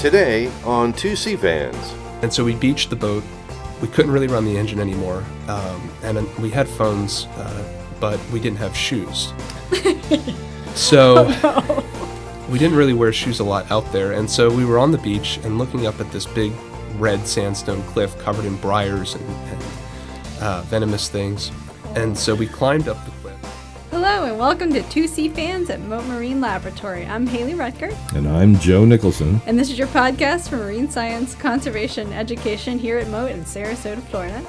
Today 0.00 0.50
on 0.64 0.96
Sea 0.96 1.36
Fans. 1.36 1.94
And 2.22 2.32
so 2.32 2.42
we 2.42 2.54
beached 2.54 2.88
the 2.88 2.96
boat. 2.96 3.22
We 3.82 3.88
couldn't 3.88 4.10
really 4.10 4.28
run 4.28 4.46
the 4.46 4.56
engine 4.56 4.80
anymore. 4.80 5.22
Um, 5.46 5.90
and 6.02 6.26
we 6.38 6.48
had 6.48 6.66
phones, 6.66 7.26
uh, 7.36 7.82
but 8.00 8.18
we 8.30 8.40
didn't 8.40 8.56
have 8.56 8.74
shoes. 8.74 9.34
so 10.74 11.26
we 12.48 12.58
didn't 12.58 12.78
really 12.78 12.94
wear 12.94 13.12
shoes 13.12 13.40
a 13.40 13.44
lot 13.44 13.70
out 13.70 13.92
there. 13.92 14.12
And 14.12 14.28
so 14.28 14.50
we 14.50 14.64
were 14.64 14.78
on 14.78 14.90
the 14.90 14.96
beach 14.96 15.38
and 15.44 15.58
looking 15.58 15.86
up 15.86 16.00
at 16.00 16.10
this 16.10 16.24
big 16.24 16.52
red 16.96 17.26
sandstone 17.26 17.82
cliff 17.88 18.18
covered 18.20 18.46
in 18.46 18.56
briars 18.56 19.16
and, 19.16 19.28
and 19.28 19.62
uh, 20.40 20.62
venomous 20.62 21.10
things. 21.10 21.52
And 21.94 22.16
so 22.16 22.34
we 22.34 22.46
climbed 22.46 22.88
up 22.88 23.04
the 23.04 23.10
cliff. 23.10 23.19
Hello 24.12 24.24
and 24.28 24.40
welcome 24.40 24.72
to 24.72 25.06
Sea 25.06 25.28
Fans 25.28 25.70
at 25.70 25.78
Mote 25.82 26.04
Marine 26.06 26.40
Laboratory. 26.40 27.06
I'm 27.06 27.28
Hayley 27.28 27.52
Rutger, 27.52 27.94
And 28.12 28.26
I'm 28.26 28.58
Joe 28.58 28.84
Nicholson. 28.84 29.40
and 29.46 29.56
this 29.56 29.70
is 29.70 29.78
your 29.78 29.86
podcast 29.86 30.48
for 30.48 30.56
marine 30.56 30.90
science, 30.90 31.36
conservation, 31.36 32.12
education 32.12 32.76
here 32.76 32.98
at 32.98 33.06
Mote 33.06 33.30
in 33.30 33.44
Sarasota, 33.44 34.02
Florida. 34.08 34.44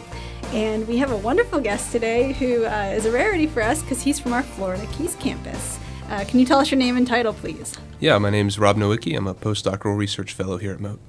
And 0.51 0.87
we 0.87 0.97
have 0.97 1.11
a 1.11 1.15
wonderful 1.15 1.59
guest 1.59 1.91
today 1.91 2.33
who 2.33 2.65
uh, 2.65 2.91
is 2.95 3.05
a 3.05 3.11
rarity 3.11 3.45
for 3.45 3.61
us 3.61 3.83
because 3.83 4.01
he's 4.01 4.19
from 4.19 4.33
our 4.33 4.41
Florida 4.41 4.87
Keys 4.93 5.15
campus. 5.17 5.77
Uh, 6.09 6.25
can 6.27 6.39
you 6.39 6.45
tell 6.47 6.57
us 6.57 6.71
your 6.71 6.79
name 6.79 6.97
and 6.97 7.05
title, 7.05 7.31
please? 7.31 7.77
Yeah, 7.99 8.17
my 8.17 8.31
name 8.31 8.47
is 8.47 8.57
Rob 8.57 8.77
Nowicki. 8.77 9.15
I'm 9.15 9.27
a 9.27 9.35
postdoctoral 9.35 9.95
research 9.95 10.33
fellow 10.33 10.57
here 10.57 10.71
at 10.73 10.79
Mote. 10.79 10.99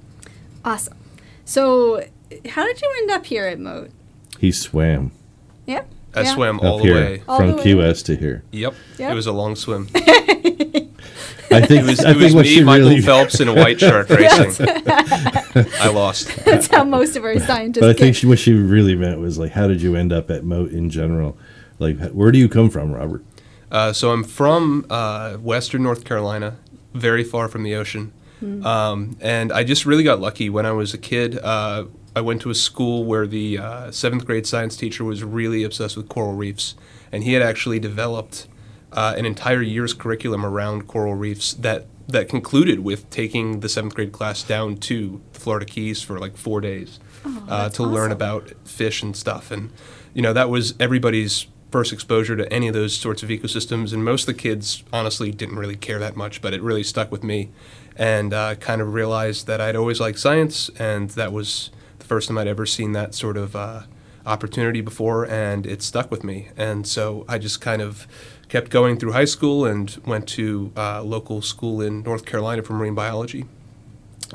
Awesome. 0.63 0.97
So, 1.43 2.05
how 2.49 2.67
did 2.67 2.79
you 2.83 2.93
end 2.99 3.09
up 3.09 3.25
here 3.25 3.47
at 3.47 3.59
Mote? 3.59 3.89
He 4.37 4.51
swam 4.51 5.11
Yeah. 5.65 5.85
I 6.15 6.21
yeah. 6.21 6.33
swam 6.33 6.59
all 6.59 6.77
up 6.77 6.81
the 6.81 6.87
here 6.87 6.95
way. 6.95 7.23
All 7.27 7.37
from 7.37 7.51
the 7.51 7.55
way. 7.57 7.63
Key 7.63 7.75
West 7.75 8.05
to 8.07 8.15
here. 8.15 8.43
Yep. 8.51 8.75
Yep. 8.97 9.11
It 9.11 9.15
was 9.15 9.27
a 9.27 9.31
long 9.31 9.55
swim. 9.55 9.89
I 9.95 11.61
think 11.61 11.83
It 11.83 11.85
was, 11.85 11.99
it 11.99 12.17
think 12.17 12.33
was 12.33 12.35
me, 12.35 12.63
Michael 12.63 12.87
really, 12.89 13.01
Phelps, 13.01 13.39
and 13.39 13.49
a 13.49 13.53
white 13.53 13.79
shark 13.79 14.09
racing. 14.09 14.67
I 14.67 15.89
lost. 15.93 16.35
That's 16.45 16.67
how 16.67 16.83
most 16.83 17.15
of 17.15 17.23
our 17.23 17.37
scientists 17.39 17.81
but 17.81 17.89
I 17.89 17.93
think 17.93 18.15
she, 18.15 18.25
what 18.25 18.39
she 18.39 18.53
really 18.53 18.95
meant 18.95 19.19
was 19.19 19.37
like, 19.37 19.51
how 19.51 19.67
did 19.67 19.81
you 19.81 19.95
end 19.95 20.11
up 20.11 20.31
at 20.31 20.43
Mote 20.43 20.71
in 20.71 20.89
general? 20.89 21.37
Like, 21.79 21.99
where 22.11 22.31
do 22.31 22.39
you 22.39 22.49
come 22.49 22.69
from, 22.69 22.91
Robert? 22.91 23.23
Uh, 23.71 23.93
so 23.93 24.11
I'm 24.11 24.23
from 24.23 24.85
uh, 24.89 25.35
Western 25.35 25.83
North 25.83 26.05
Carolina, 26.05 26.57
very 26.93 27.23
far 27.23 27.47
from 27.47 27.63
the 27.63 27.75
ocean, 27.75 28.13
um, 28.63 29.17
and 29.21 29.51
I 29.51 29.63
just 29.63 29.85
really 29.85 30.03
got 30.03 30.19
lucky 30.19 30.49
when 30.49 30.65
I 30.65 30.71
was 30.71 30.93
a 30.93 30.97
kid. 30.97 31.39
Uh, 31.39 31.85
I 32.15 32.21
went 32.21 32.41
to 32.41 32.49
a 32.49 32.55
school 32.55 33.05
where 33.05 33.25
the 33.25 33.57
uh, 33.57 33.91
seventh 33.91 34.25
grade 34.25 34.45
science 34.45 34.75
teacher 34.75 35.03
was 35.03 35.23
really 35.23 35.63
obsessed 35.63 35.97
with 35.97 36.09
coral 36.09 36.33
reefs, 36.33 36.75
and 37.11 37.23
he 37.23 37.33
had 37.33 37.41
actually 37.41 37.79
developed 37.79 38.47
uh, 38.91 39.15
an 39.17 39.25
entire 39.25 39.61
year's 39.61 39.93
curriculum 39.93 40.45
around 40.45 40.87
coral 40.87 41.15
reefs 41.15 41.53
that 41.53 41.87
that 42.07 42.27
concluded 42.27 42.81
with 42.81 43.09
taking 43.09 43.61
the 43.61 43.69
seventh 43.69 43.95
grade 43.95 44.11
class 44.11 44.43
down 44.43 44.75
to 44.75 45.21
the 45.31 45.39
Florida 45.39 45.65
Keys 45.65 46.01
for 46.01 46.19
like 46.19 46.35
four 46.35 46.59
days 46.59 46.99
uh, 47.25 47.63
that's 47.63 47.77
to 47.77 47.83
learn 47.83 48.11
about 48.11 48.51
fish 48.65 49.01
and 49.01 49.15
stuff. 49.15 49.51
And 49.51 49.71
you 50.13 50.21
know 50.21 50.33
that 50.33 50.49
was 50.49 50.75
everybody's 50.79 51.47
first 51.71 51.91
exposure 51.91 52.35
to 52.35 52.51
any 52.53 52.67
of 52.67 52.75
those 52.75 52.95
sorts 52.95 53.23
of 53.23 53.29
ecosystems. 53.29 53.93
And 53.93 54.05
most 54.05 54.27
of 54.27 54.35
the 54.35 54.39
kids 54.39 54.83
honestly 54.93 55.31
didn't 55.31 55.55
really 55.55 55.75
care 55.75 55.97
that 55.97 56.15
much, 56.15 56.39
but 56.39 56.53
it 56.53 56.61
really 56.61 56.83
stuck 56.83 57.11
with 57.11 57.23
me, 57.23 57.49
and 57.95 58.31
uh, 58.31 58.53
kind 58.55 58.79
of 58.79 58.93
realized 58.93 59.47
that 59.47 59.59
I'd 59.59 59.75
always 59.75 59.99
liked 59.99 60.19
science, 60.19 60.69
and 60.77 61.09
that 61.11 61.31
was 61.31 61.71
the 62.03 62.07
first 62.09 62.27
time 62.27 62.37
I'd 62.37 62.47
ever 62.47 62.65
seen 62.65 62.91
that 62.91 63.15
sort 63.15 63.37
of 63.37 63.55
uh, 63.55 63.83
opportunity 64.25 64.81
before, 64.81 65.25
and 65.25 65.65
it 65.65 65.81
stuck 65.81 66.11
with 66.11 66.23
me. 66.23 66.49
And 66.57 66.85
so 66.85 67.25
I 67.29 67.37
just 67.37 67.61
kind 67.61 67.81
of 67.81 68.07
kept 68.49 68.69
going 68.69 68.99
through 68.99 69.13
high 69.13 69.25
school 69.25 69.65
and 69.65 69.97
went 70.05 70.27
to 70.29 70.71
uh, 70.75 71.01
local 71.01 71.41
school 71.41 71.81
in 71.81 72.03
North 72.03 72.25
Carolina 72.25 72.61
for 72.61 72.73
marine 72.73 72.93
biology, 72.93 73.45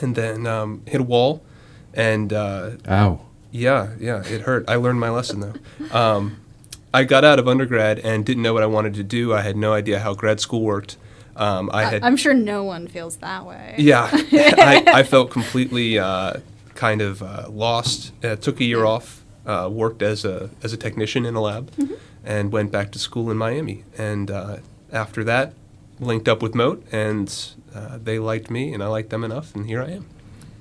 and 0.00 0.14
then 0.16 0.46
um, 0.46 0.82
hit 0.86 1.00
a 1.00 1.04
wall, 1.04 1.42
and 1.92 2.32
uh, 2.32 2.70
Ow. 2.88 3.20
yeah, 3.52 3.90
yeah, 4.00 4.24
it 4.26 4.42
hurt. 4.42 4.64
I 4.66 4.76
learned 4.76 4.98
my 4.98 5.10
lesson 5.10 5.40
though. 5.40 5.54
Um, 5.96 6.40
I 6.92 7.04
got 7.04 7.22
out 7.22 7.38
of 7.38 7.46
undergrad 7.46 7.98
and 7.98 8.24
didn't 8.24 8.42
know 8.42 8.54
what 8.54 8.62
I 8.62 8.66
wanted 8.66 8.94
to 8.94 9.02
do. 9.04 9.34
I 9.34 9.42
had 9.42 9.56
no 9.58 9.74
idea 9.74 9.98
how 10.00 10.14
grad 10.14 10.40
school 10.40 10.62
worked. 10.62 10.96
Um, 11.36 11.70
I 11.72 11.84
had, 11.84 12.02
I'm 12.02 12.16
sure 12.16 12.34
no 12.34 12.64
one 12.64 12.88
feels 12.88 13.16
that 13.18 13.44
way. 13.44 13.74
yeah, 13.78 14.08
I, 14.12 14.84
I 14.86 15.02
felt 15.04 15.30
completely 15.30 15.98
uh, 15.98 16.38
kind 16.78 17.02
of 17.02 17.22
uh, 17.22 17.48
lost. 17.50 18.12
Uh, 18.24 18.36
took 18.36 18.60
a 18.60 18.64
year 18.64 18.84
off, 18.84 19.24
uh, 19.44 19.68
worked 19.70 20.00
as 20.00 20.24
a 20.24 20.48
as 20.62 20.72
a 20.72 20.76
technician 20.76 21.26
in 21.26 21.34
a 21.34 21.40
lab, 21.40 21.72
and 22.24 22.52
went 22.52 22.70
back 22.70 22.92
to 22.92 22.98
school 22.98 23.30
in 23.30 23.36
Miami. 23.36 23.84
And 23.98 24.30
uh, 24.30 24.58
after 24.92 25.24
that, 25.24 25.54
linked 25.98 26.28
up 26.28 26.40
with 26.40 26.54
Mote, 26.54 26.86
and 26.92 27.28
uh, 27.74 27.98
they 27.98 28.18
liked 28.20 28.48
me, 28.48 28.72
and 28.72 28.82
I 28.82 28.86
liked 28.86 29.10
them 29.10 29.24
enough, 29.24 29.54
and 29.54 29.66
here 29.66 29.82
I 29.82 29.90
am. 29.90 30.06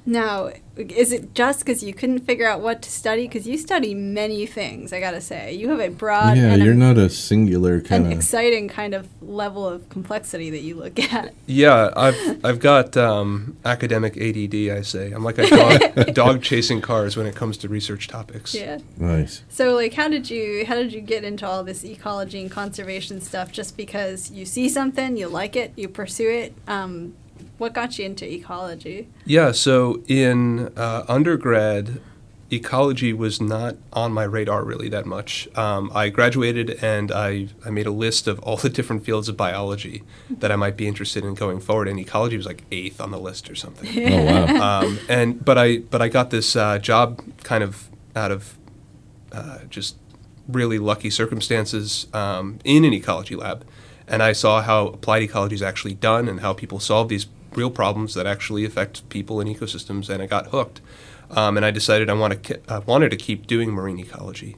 Now, 0.07 0.51
is 0.78 1.12
it 1.12 1.35
just 1.35 1.59
because 1.59 1.84
you 1.84 1.94
couldn't 1.94 2.19
figure 2.19 2.47
out 2.47 2.62
what 2.62 2.81
to 2.84 2.90
study? 2.90 3.28
Because 3.28 3.45
you 3.45 3.57
study 3.57 3.94
many 3.94 4.45
things, 4.45 4.94
I 4.94 5.01
gotta 5.01 5.19
say. 5.19 5.53
You 5.53 5.68
have 5.72 5.81
a 5.81 5.90
broad 5.90 6.38
yeah, 6.38 6.53
and 6.53 6.63
you're 6.63 6.72
a, 6.72 6.78
not 6.78 6.97
a 6.97 7.09
singular 7.09 7.81
kind 7.81 8.06
of. 8.06 8.13
exciting 8.13 8.69
kind 8.69 8.94
of 8.94 9.09
level 9.22 9.68
of 9.68 9.90
complexity 9.90 10.50
that 10.51 10.62
you 10.62 10.75
look 10.75 10.97
at. 10.97 11.34
Yeah, 11.45 11.91
I've 11.94 12.45
I've 12.45 12.59
got 12.62 12.95
um, 12.95 13.57
academic 13.66 14.16
ADD. 14.16 14.78
I 14.78 14.81
say 14.81 15.12
I'm 15.12 15.25
like 15.25 15.40
a 15.40 15.50
dog, 15.50 16.06
dog 16.13 16.41
chasing 16.41 16.79
cars 16.79 17.18
when 17.18 17.25
it 17.25 17.35
comes 17.35 17.57
to 17.57 17.68
research 17.68 18.07
topics. 18.07 18.56
Yeah. 18.56 18.79
nice. 18.95 19.44
So, 19.50 19.75
like, 19.75 19.94
how 19.94 20.07
did 20.07 20.29
you 20.29 20.66
how 20.66 20.75
did 20.75 20.94
you 20.94 21.01
get 21.01 21.25
into 21.25 21.45
all 21.45 21.66
this 21.66 21.84
ecology 21.84 22.41
and 22.41 22.50
conservation 22.50 23.19
stuff? 23.19 23.51
Just 23.51 23.75
because 23.75 24.31
you 24.31 24.45
see 24.45 24.69
something, 24.69 25.18
you 25.18 25.28
like 25.28 25.57
it, 25.57 25.74
you 25.75 25.89
pursue 25.89 26.29
it. 26.29 26.53
Um, 26.66 27.13
what 27.57 27.73
got 27.73 27.97
you 27.97 28.06
into 28.06 28.31
ecology? 28.31 29.07
Yeah. 29.25 29.51
So 29.51 30.03
in 30.07 30.72
uh, 30.78 31.03
undergrad, 31.07 32.00
ecology 32.51 33.12
was 33.13 33.41
not 33.41 33.75
on 33.91 34.12
my 34.12 34.23
radar 34.23 34.63
really 34.63 34.90
that 34.90 35.06
much. 35.06 35.47
Um, 35.57 35.91
I 35.94 36.09
graduated 36.09 36.84
and 36.84 37.12
I 37.12 37.50
I 37.66 37.69
made 37.69 37.88
a 37.88 37.91
list 37.91 38.28
of 38.28 38.40
all 38.40 38.57
the 38.57 38.69
different 38.69 39.03
fields 39.03 39.28
of 39.28 39.35
biology 39.35 40.03
that 40.29 40.51
I 40.51 40.56
might 40.56 40.78
be 40.78 40.88
interested 40.88 41.25
in 41.25 41.34
going 41.34 41.59
forward, 41.59 41.88
and 41.88 42.00
ecology 42.00 42.38
was 42.38 42.45
like 42.45 42.63
eighth 42.72 43.01
on 43.01 43.12
the 43.12 43.19
list 43.19 43.50
or 43.50 43.56
something. 43.56 43.88
Oh 44.07 44.24
wow. 44.24 44.81
um, 44.81 45.00
and 45.09 45.44
but 45.44 45.57
I 45.57 45.79
but 45.79 46.01
I 46.01 46.07
got 46.07 46.29
this 46.29 46.56
uh, 46.56 46.78
job 46.78 47.22
kind 47.44 47.63
of 47.63 47.89
out 48.16 48.31
of 48.31 48.57
uh, 49.31 49.59
just 49.69 49.97
really 50.47 50.79
lucky 50.79 51.09
circumstances 51.09 52.07
um, 52.13 52.59
in 52.63 52.85
an 52.85 52.94
ecology 52.94 53.35
lab, 53.35 53.66
and 54.07 54.24
I 54.24 54.31
saw 54.31 54.62
how 54.62 54.88
applied 54.88 55.24
ecology 55.24 55.56
is 55.56 55.62
actually 55.62 55.95
done 55.95 56.29
and 56.29 56.39
how 56.39 56.53
people 56.53 56.79
solve 56.79 57.09
these 57.09 57.28
real 57.57 57.72
problems 57.72 58.13
that 58.13 58.25
actually 58.25 58.63
affect 58.63 59.07
people 59.09 59.41
and 59.41 59.50
ecosystems, 59.50 60.09
and 60.09 60.22
I 60.22 60.28
got 60.28 60.47
hooked. 60.47 60.79
Um, 61.31 61.57
and 61.57 61.66
I 61.66 61.72
decided 61.72 62.09
I 62.09 62.13
want 62.13 62.44
to 62.44 62.59
I 62.72 62.79
wanted 62.79 63.09
to 63.12 63.18
keep 63.18 63.47
doing 63.47 63.72
marine 63.72 64.00
ecology. 64.00 64.56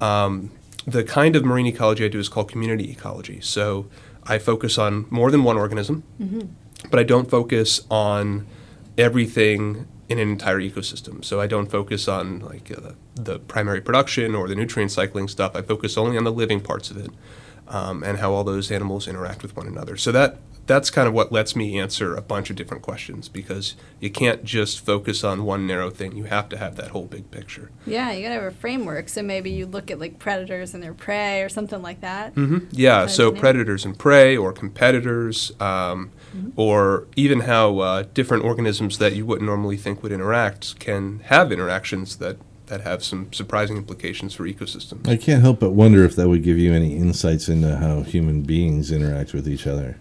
Um, 0.00 0.52
the 0.86 1.02
kind 1.02 1.34
of 1.34 1.44
marine 1.44 1.66
ecology 1.66 2.04
I 2.04 2.08
do 2.08 2.20
is 2.20 2.28
called 2.28 2.50
community 2.50 2.90
ecology. 2.90 3.40
So 3.40 3.86
I 4.24 4.38
focus 4.38 4.78
on 4.78 5.06
more 5.10 5.30
than 5.30 5.42
one 5.42 5.56
organism, 5.56 6.04
but 6.90 7.00
I 7.00 7.02
don't 7.02 7.28
focus 7.28 7.80
on 7.90 8.46
everything 8.96 9.88
in 10.08 10.18
an 10.18 10.28
entire 10.28 10.60
ecosystem. 10.60 11.24
So 11.24 11.40
I 11.40 11.46
don't 11.46 11.70
focus 11.70 12.06
on 12.06 12.40
like 12.40 12.70
uh, 12.70 12.92
the 13.14 13.38
primary 13.38 13.80
production 13.80 14.34
or 14.34 14.46
the 14.48 14.54
nutrient 14.54 14.92
cycling 14.92 15.28
stuff. 15.28 15.56
I 15.56 15.62
focus 15.62 15.96
only 15.96 16.16
on 16.16 16.24
the 16.24 16.32
living 16.32 16.60
parts 16.60 16.90
of 16.90 16.98
it 16.98 17.10
um, 17.68 18.02
and 18.04 18.18
how 18.18 18.32
all 18.32 18.44
those 18.44 18.70
animals 18.70 19.08
interact 19.08 19.42
with 19.42 19.56
one 19.56 19.66
another. 19.66 19.96
So 19.96 20.12
that 20.12 20.38
that's 20.66 20.90
kind 20.90 21.06
of 21.06 21.14
what 21.14 21.30
lets 21.30 21.54
me 21.54 21.78
answer 21.78 22.14
a 22.14 22.22
bunch 22.22 22.50
of 22.50 22.56
different 22.56 22.82
questions 22.82 23.28
because 23.28 23.74
you 24.00 24.10
can't 24.10 24.44
just 24.44 24.84
focus 24.84 25.22
on 25.22 25.44
one 25.44 25.66
narrow 25.66 25.90
thing. 25.90 26.16
You 26.16 26.24
have 26.24 26.48
to 26.50 26.58
have 26.58 26.76
that 26.76 26.90
whole 26.90 27.04
big 27.06 27.30
picture. 27.30 27.70
Yeah, 27.86 28.12
you 28.12 28.22
gotta 28.22 28.34
have 28.34 28.44
a 28.44 28.56
framework. 28.56 29.08
So 29.08 29.22
maybe 29.22 29.50
you 29.50 29.66
look 29.66 29.90
at 29.90 29.98
like 29.98 30.18
predators 30.18 30.74
and 30.74 30.82
their 30.82 30.94
prey 30.94 31.42
or 31.42 31.48
something 31.48 31.82
like 31.82 32.00
that. 32.00 32.34
Mm-hmm. 32.34 32.66
Yeah, 32.70 33.06
so 33.06 33.30
predators 33.30 33.84
and 33.84 33.98
prey, 33.98 34.36
or 34.36 34.52
competitors, 34.52 35.52
um, 35.60 36.10
or 36.56 37.06
even 37.16 37.40
how 37.40 37.78
uh, 37.78 38.04
different 38.14 38.44
organisms 38.44 38.98
that 38.98 39.14
you 39.14 39.26
wouldn't 39.26 39.46
normally 39.46 39.76
think 39.76 40.02
would 40.02 40.12
interact 40.12 40.78
can 40.78 41.20
have 41.24 41.52
interactions 41.52 42.16
that, 42.16 42.36
that 42.66 42.80
have 42.82 43.04
some 43.04 43.32
surprising 43.32 43.76
implications 43.76 44.34
for 44.34 44.44
ecosystems. 44.44 45.08
I 45.08 45.16
can't 45.16 45.42
help 45.42 45.60
but 45.60 45.70
wonder 45.70 46.04
if 46.04 46.16
that 46.16 46.28
would 46.28 46.42
give 46.42 46.58
you 46.58 46.72
any 46.72 46.96
insights 46.96 47.48
into 47.48 47.76
how 47.76 48.02
human 48.02 48.42
beings 48.42 48.90
interact 48.90 49.32
with 49.32 49.48
each 49.48 49.66
other. 49.66 49.98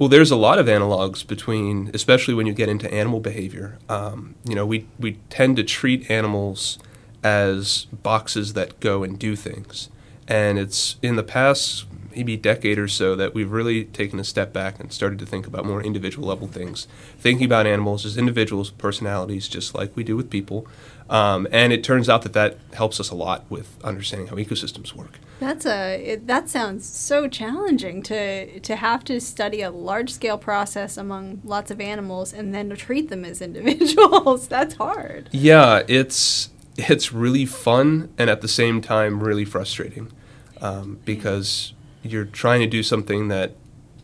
Well, 0.00 0.08
there's 0.08 0.30
a 0.30 0.36
lot 0.36 0.58
of 0.58 0.64
analogs 0.64 1.26
between, 1.26 1.90
especially 1.92 2.32
when 2.32 2.46
you 2.46 2.54
get 2.54 2.70
into 2.70 2.90
animal 2.90 3.20
behavior. 3.20 3.78
Um, 3.86 4.34
you 4.46 4.54
know, 4.54 4.64
we, 4.64 4.86
we 4.98 5.18
tend 5.28 5.56
to 5.56 5.62
treat 5.62 6.10
animals 6.10 6.78
as 7.22 7.84
boxes 7.92 8.54
that 8.54 8.80
go 8.80 9.02
and 9.02 9.18
do 9.18 9.36
things. 9.36 9.90
And 10.26 10.58
it's 10.58 10.96
in 11.02 11.16
the 11.16 11.22
past 11.22 11.84
maybe 12.16 12.38
decade 12.38 12.78
or 12.78 12.88
so 12.88 13.14
that 13.14 13.34
we've 13.34 13.52
really 13.52 13.84
taken 13.84 14.18
a 14.18 14.24
step 14.24 14.54
back 14.54 14.80
and 14.80 14.90
started 14.90 15.18
to 15.18 15.26
think 15.26 15.46
about 15.46 15.66
more 15.66 15.82
individual 15.82 16.26
level 16.28 16.48
things, 16.48 16.88
thinking 17.18 17.44
about 17.44 17.66
animals 17.66 18.06
as 18.06 18.16
individuals, 18.16 18.70
personalities, 18.70 19.48
just 19.48 19.74
like 19.74 19.94
we 19.94 20.02
do 20.02 20.16
with 20.16 20.30
people. 20.30 20.66
Um, 21.10 21.48
and 21.50 21.72
it 21.72 21.82
turns 21.82 22.08
out 22.08 22.22
that 22.22 22.34
that 22.34 22.56
helps 22.72 23.00
us 23.00 23.10
a 23.10 23.16
lot 23.16 23.44
with 23.50 23.76
understanding 23.82 24.28
how 24.28 24.36
ecosystems 24.36 24.94
work. 24.94 25.18
That's 25.40 25.66
a 25.66 26.00
it, 26.00 26.26
that 26.28 26.48
sounds 26.48 26.86
so 26.86 27.26
challenging 27.26 28.00
to 28.04 28.60
to 28.60 28.76
have 28.76 29.02
to 29.04 29.20
study 29.20 29.60
a 29.60 29.70
large 29.70 30.10
scale 30.10 30.38
process 30.38 30.96
among 30.96 31.40
lots 31.44 31.72
of 31.72 31.80
animals 31.80 32.32
and 32.32 32.54
then 32.54 32.70
to 32.70 32.76
treat 32.76 33.10
them 33.10 33.24
as 33.24 33.42
individuals. 33.48 34.46
That's 34.46 34.74
hard. 34.76 35.28
Yeah, 35.32 35.82
it's 35.88 36.50
it's 36.76 37.12
really 37.12 37.44
fun 37.44 38.10
and 38.16 38.30
at 38.30 38.40
the 38.40 38.48
same 38.48 38.80
time 38.80 39.20
really 39.20 39.44
frustrating 39.44 40.12
um, 40.60 41.00
because 41.04 41.72
you're 42.02 42.24
trying 42.24 42.60
to 42.60 42.66
do 42.66 42.82
something 42.82 43.28
that 43.28 43.56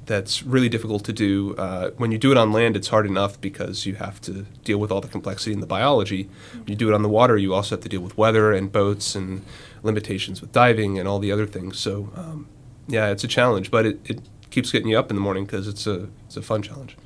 that's 0.07 0.43
really 0.43 0.69
difficult 0.69 1.05
to 1.05 1.13
do. 1.13 1.55
Uh, 1.57 1.91
when 1.97 2.13
you 2.13 2.19
do 2.19 2.31
it 2.31 2.39
on 2.39 2.53
land, 2.53 2.77
it's 2.77 2.89
hard 2.89 3.07
enough 3.07 3.41
because 3.41 3.87
you 3.87 3.97
have 3.97 4.21
to 4.23 4.47
deal 4.65 4.79
with 4.79 4.91
all 4.91 5.01
the 5.01 5.09
complexity 5.09 5.53
in 5.53 5.61
the 5.61 5.67
biology. 5.67 6.29
When 6.53 6.69
you 6.69 6.77
do 6.77 6.89
it 6.89 6.95
on 6.95 7.03
the 7.03 7.09
water, 7.09 7.37
you 7.37 7.53
also 7.53 7.77
have 7.77 7.83
to 7.83 7.89
deal 7.89 8.01
with 8.01 8.17
weather 8.17 8.53
and 8.53 8.71
boats 8.71 9.15
and 9.15 9.45
limitations 9.83 10.41
with 10.41 10.53
diving 10.53 10.99
and 10.99 11.09
all 11.09 11.19
the 11.19 11.33
other 11.33 11.47
things. 11.47 11.79
So, 11.79 12.11
um, 12.17 12.49
yeah, 12.89 13.11
it's 13.11 13.25
a 13.25 13.29
challenge, 13.29 13.71
but 13.71 13.85
it, 13.85 14.01
it 14.05 14.21
keeps 14.51 14.71
getting 14.71 14.89
you 14.89 14.99
up 14.99 15.11
in 15.11 15.17
the 15.17 15.23
morning 15.23 15.45
because 15.45 15.67
it's 15.69 15.87
a 15.87 16.09
it's 16.27 16.37
a 16.37 16.43
fun 16.43 16.63
challenge. 16.63 16.97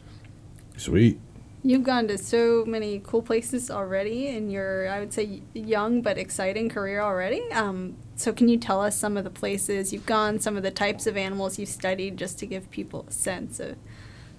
Sweet. 0.76 1.18
You've 1.62 1.82
gone 1.82 2.08
to 2.08 2.16
so 2.16 2.64
many 2.66 3.00
cool 3.04 3.22
places 3.22 3.70
already 3.70 4.28
in 4.28 4.50
your, 4.50 4.88
I 4.88 4.98
would 4.98 5.12
say, 5.12 5.42
young 5.52 6.00
but 6.00 6.16
exciting 6.16 6.68
career 6.70 7.00
already. 7.00 7.42
Um, 7.52 7.96
so, 8.16 8.32
can 8.32 8.48
you 8.48 8.56
tell 8.56 8.80
us 8.80 8.96
some 8.96 9.16
of 9.16 9.24
the 9.24 9.30
places 9.30 9.92
you've 9.92 10.06
gone, 10.06 10.40
some 10.40 10.56
of 10.56 10.62
the 10.62 10.70
types 10.70 11.06
of 11.06 11.16
animals 11.16 11.58
you've 11.58 11.68
studied, 11.68 12.16
just 12.16 12.38
to 12.38 12.46
give 12.46 12.70
people 12.70 13.04
a 13.08 13.12
sense 13.12 13.60
of 13.60 13.76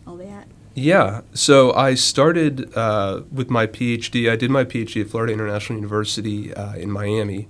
all 0.07 0.17
that? 0.17 0.47
Yeah. 0.73 1.21
So 1.33 1.73
I 1.73 1.95
started 1.95 2.75
uh, 2.77 3.23
with 3.31 3.49
my 3.49 3.67
PhD. 3.67 4.31
I 4.31 4.35
did 4.35 4.49
my 4.49 4.63
PhD 4.63 5.01
at 5.01 5.09
Florida 5.09 5.33
International 5.33 5.77
University 5.77 6.53
uh, 6.53 6.75
in 6.75 6.89
Miami. 6.89 7.47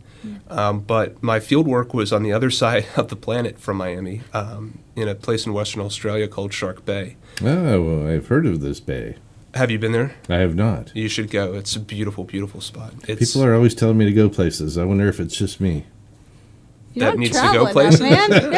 Um, 0.50 0.81
but 0.81 1.21
my 1.24 1.39
field 1.39 1.67
work 1.67 1.94
was 1.94 2.13
on 2.13 2.24
the 2.24 2.31
other 2.31 2.51
side 2.62 2.85
of 2.95 3.09
the 3.09 3.15
planet 3.15 3.59
from 3.59 3.77
Miami, 3.77 4.21
um, 4.33 4.79
in 4.95 5.07
a 5.07 5.15
place 5.15 5.45
in 5.45 5.53
Western 5.53 5.81
Australia 5.81 6.27
called 6.27 6.53
Shark 6.53 6.85
Bay. 6.85 7.17
Oh, 7.41 7.81
well, 7.81 8.07
I've 8.07 8.27
heard 8.27 8.45
of 8.45 8.62
this 8.62 8.79
bay. 8.79 9.15
Have 9.53 9.69
you 9.69 9.77
been 9.80 9.92
there? 9.92 10.15
I 10.30 10.36
have 10.38 10.56
not. 10.56 10.92
You 10.95 11.09
should 11.09 11.30
go. 11.30 11.53
It's 11.53 11.75
a 11.75 11.80
beautiful, 11.80 12.24
beautiful 12.24 12.62
spot. 12.62 12.94
It's, 13.07 13.31
People 13.33 13.45
are 13.48 13.53
always 13.53 13.75
telling 13.75 13.98
me 13.98 14.06
to 14.06 14.13
go 14.13 14.30
places. 14.30 14.77
I 14.77 14.86
wonder 14.86 15.07
if 15.09 15.19
it's 15.19 15.36
just 15.36 15.59
me. 15.59 15.86
You 16.94 17.01
That 17.01 17.18
needs 17.18 17.33
to 17.36 17.39
travel 17.42 17.65
go 17.65 17.80
enough, 17.80 17.98
places. 17.98 18.01
man. 18.01 18.30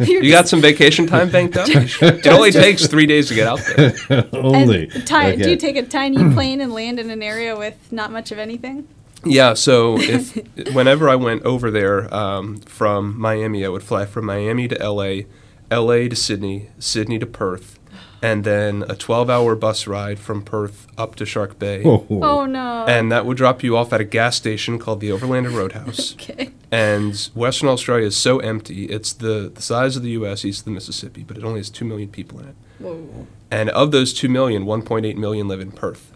yeah. 0.00 0.04
You're 0.06 0.30
got 0.32 0.48
some 0.48 0.60
vacation 0.60 1.06
time 1.06 1.30
banked 1.30 1.56
up? 1.56 1.68
it 1.70 2.26
only 2.26 2.52
takes 2.52 2.86
three 2.86 3.06
days 3.06 3.28
to 3.28 3.34
get 3.34 3.46
out 3.46 3.60
there. 3.76 4.26
Only. 4.32 4.90
And 4.94 5.06
ti- 5.06 5.36
Do 5.36 5.50
you 5.50 5.56
take 5.56 5.76
a 5.76 5.82
tiny 5.82 6.16
plane 6.34 6.60
and 6.60 6.72
land 6.72 6.98
in 7.00 7.10
an 7.10 7.22
area 7.22 7.56
with 7.56 7.90
not 7.90 8.12
much 8.12 8.32
of 8.32 8.38
anything? 8.38 8.86
Yeah, 9.24 9.52
so 9.52 9.98
if 10.00 10.34
whenever 10.74 11.08
I 11.08 11.14
went 11.16 11.42
over 11.42 11.70
there 11.70 12.12
um, 12.14 12.56
from 12.60 13.18
Miami, 13.20 13.64
I 13.64 13.68
would 13.68 13.82
fly 13.82 14.06
from 14.06 14.24
Miami 14.26 14.68
to 14.68 14.76
LA, 14.76 15.22
LA 15.70 16.08
to 16.08 16.16
Sydney, 16.16 16.68
Sydney 16.78 17.18
to 17.18 17.26
Perth, 17.26 17.78
and 18.22 18.44
then 18.44 18.82
a 18.82 18.94
12-hour 18.94 19.54
bus 19.56 19.86
ride 19.86 20.18
from 20.18 20.42
Perth 20.42 20.86
up 20.98 21.14
to 21.16 21.26
Shark 21.26 21.58
Bay. 21.58 21.82
Oh, 21.84 22.06
Oh 22.10 22.46
no. 22.46 22.84
And 22.86 23.10
that 23.10 23.24
would 23.26 23.36
drop 23.36 23.62
you 23.62 23.76
off 23.76 23.92
at 23.92 24.00
a 24.00 24.04
gas 24.04 24.36
station 24.36 24.78
called 24.78 25.00
the 25.00 25.08
Overlander 25.10 25.54
Roadhouse. 25.54 26.14
okay. 26.20 26.50
And 26.70 27.16
Western 27.34 27.68
Australia 27.68 28.06
is 28.06 28.16
so 28.16 28.38
empty. 28.38 28.84
It's 28.86 29.12
the, 29.12 29.50
the 29.54 29.62
size 29.62 29.96
of 29.96 30.02
the 30.02 30.10
U.S. 30.10 30.44
east 30.44 30.60
of 30.60 30.64
the 30.66 30.70
Mississippi, 30.70 31.22
but 31.22 31.36
it 31.36 31.44
only 31.44 31.60
has 31.60 31.70
2 31.70 31.84
million 31.84 32.08
people 32.08 32.38
in 32.40 32.48
it. 32.48 32.54
Whoa. 32.78 33.26
And 33.50 33.70
of 33.70 33.90
those 33.90 34.12
2 34.12 34.28
million, 34.28 34.64
1.8 34.64 35.16
million 35.16 35.48
live 35.48 35.60
in 35.60 35.72
Perth. 35.72 36.12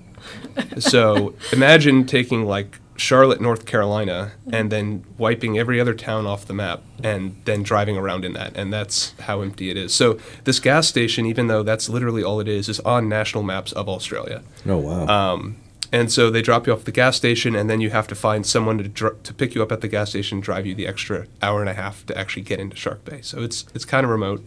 so 0.79 1.35
imagine 1.53 2.07
taking 2.07 2.45
like 2.47 2.79
Charlotte, 2.97 3.41
North 3.41 3.67
Carolina, 3.67 4.33
and 4.53 4.71
then 4.71 5.05
wiping 5.19 5.59
every 5.59 5.81
other 5.81 5.95
town 5.95 6.27
off 6.27 6.47
the 6.47 6.55
map 6.55 6.83
and 7.03 7.37
then 7.45 7.63
driving 7.63 7.97
around 7.97 8.25
in 8.25 8.33
that. 8.35 8.57
And 8.57 8.73
that's 8.73 9.15
how 9.21 9.41
empty 9.41 9.71
it 9.71 9.77
is. 9.77 9.93
So 9.93 10.19
this 10.45 10.61
gas 10.61 10.87
station, 10.89 11.27
even 11.27 11.49
though 11.49 11.63
that's 11.63 11.89
literally 11.89 12.23
all 12.23 12.41
it 12.41 12.49
is, 12.49 12.69
is 12.69 12.81
on 12.81 13.09
national 13.09 13.43
maps 13.43 13.73
of 13.73 13.89
Australia. 13.89 14.43
oh 14.67 14.79
wow. 14.79 15.07
Um, 15.07 15.57
and 15.93 16.11
so 16.11 16.29
they 16.29 16.43
drop 16.43 16.67
you 16.67 16.73
off 16.73 16.81
at 16.81 16.85
the 16.87 16.93
gas 16.93 17.17
station, 17.17 17.55
and 17.55 17.71
then 17.71 17.81
you 17.81 17.91
have 17.91 18.09
to 18.09 18.17
find 18.17 18.45
someone 18.45 18.79
to 18.79 18.89
dr- 18.89 19.23
to 19.23 19.33
pick 19.33 19.55
you 19.55 19.63
up 19.63 19.71
at 19.71 19.81
the 19.81 19.87
gas 19.87 20.11
station, 20.11 20.41
drive 20.41 20.67
you 20.67 20.75
the 20.75 20.89
extra 20.89 21.27
hour 21.41 21.61
and 21.61 21.71
a 21.71 21.75
half 21.75 22.05
to 22.07 22.19
actually 22.19 22.43
get 22.43 22.59
into 22.59 22.77
Shark 22.77 23.05
Bay. 23.05 23.21
So 23.21 23.43
it's 23.43 23.67
it's 23.75 23.85
kind 23.85 24.03
of 24.05 24.11
remote. 24.11 24.45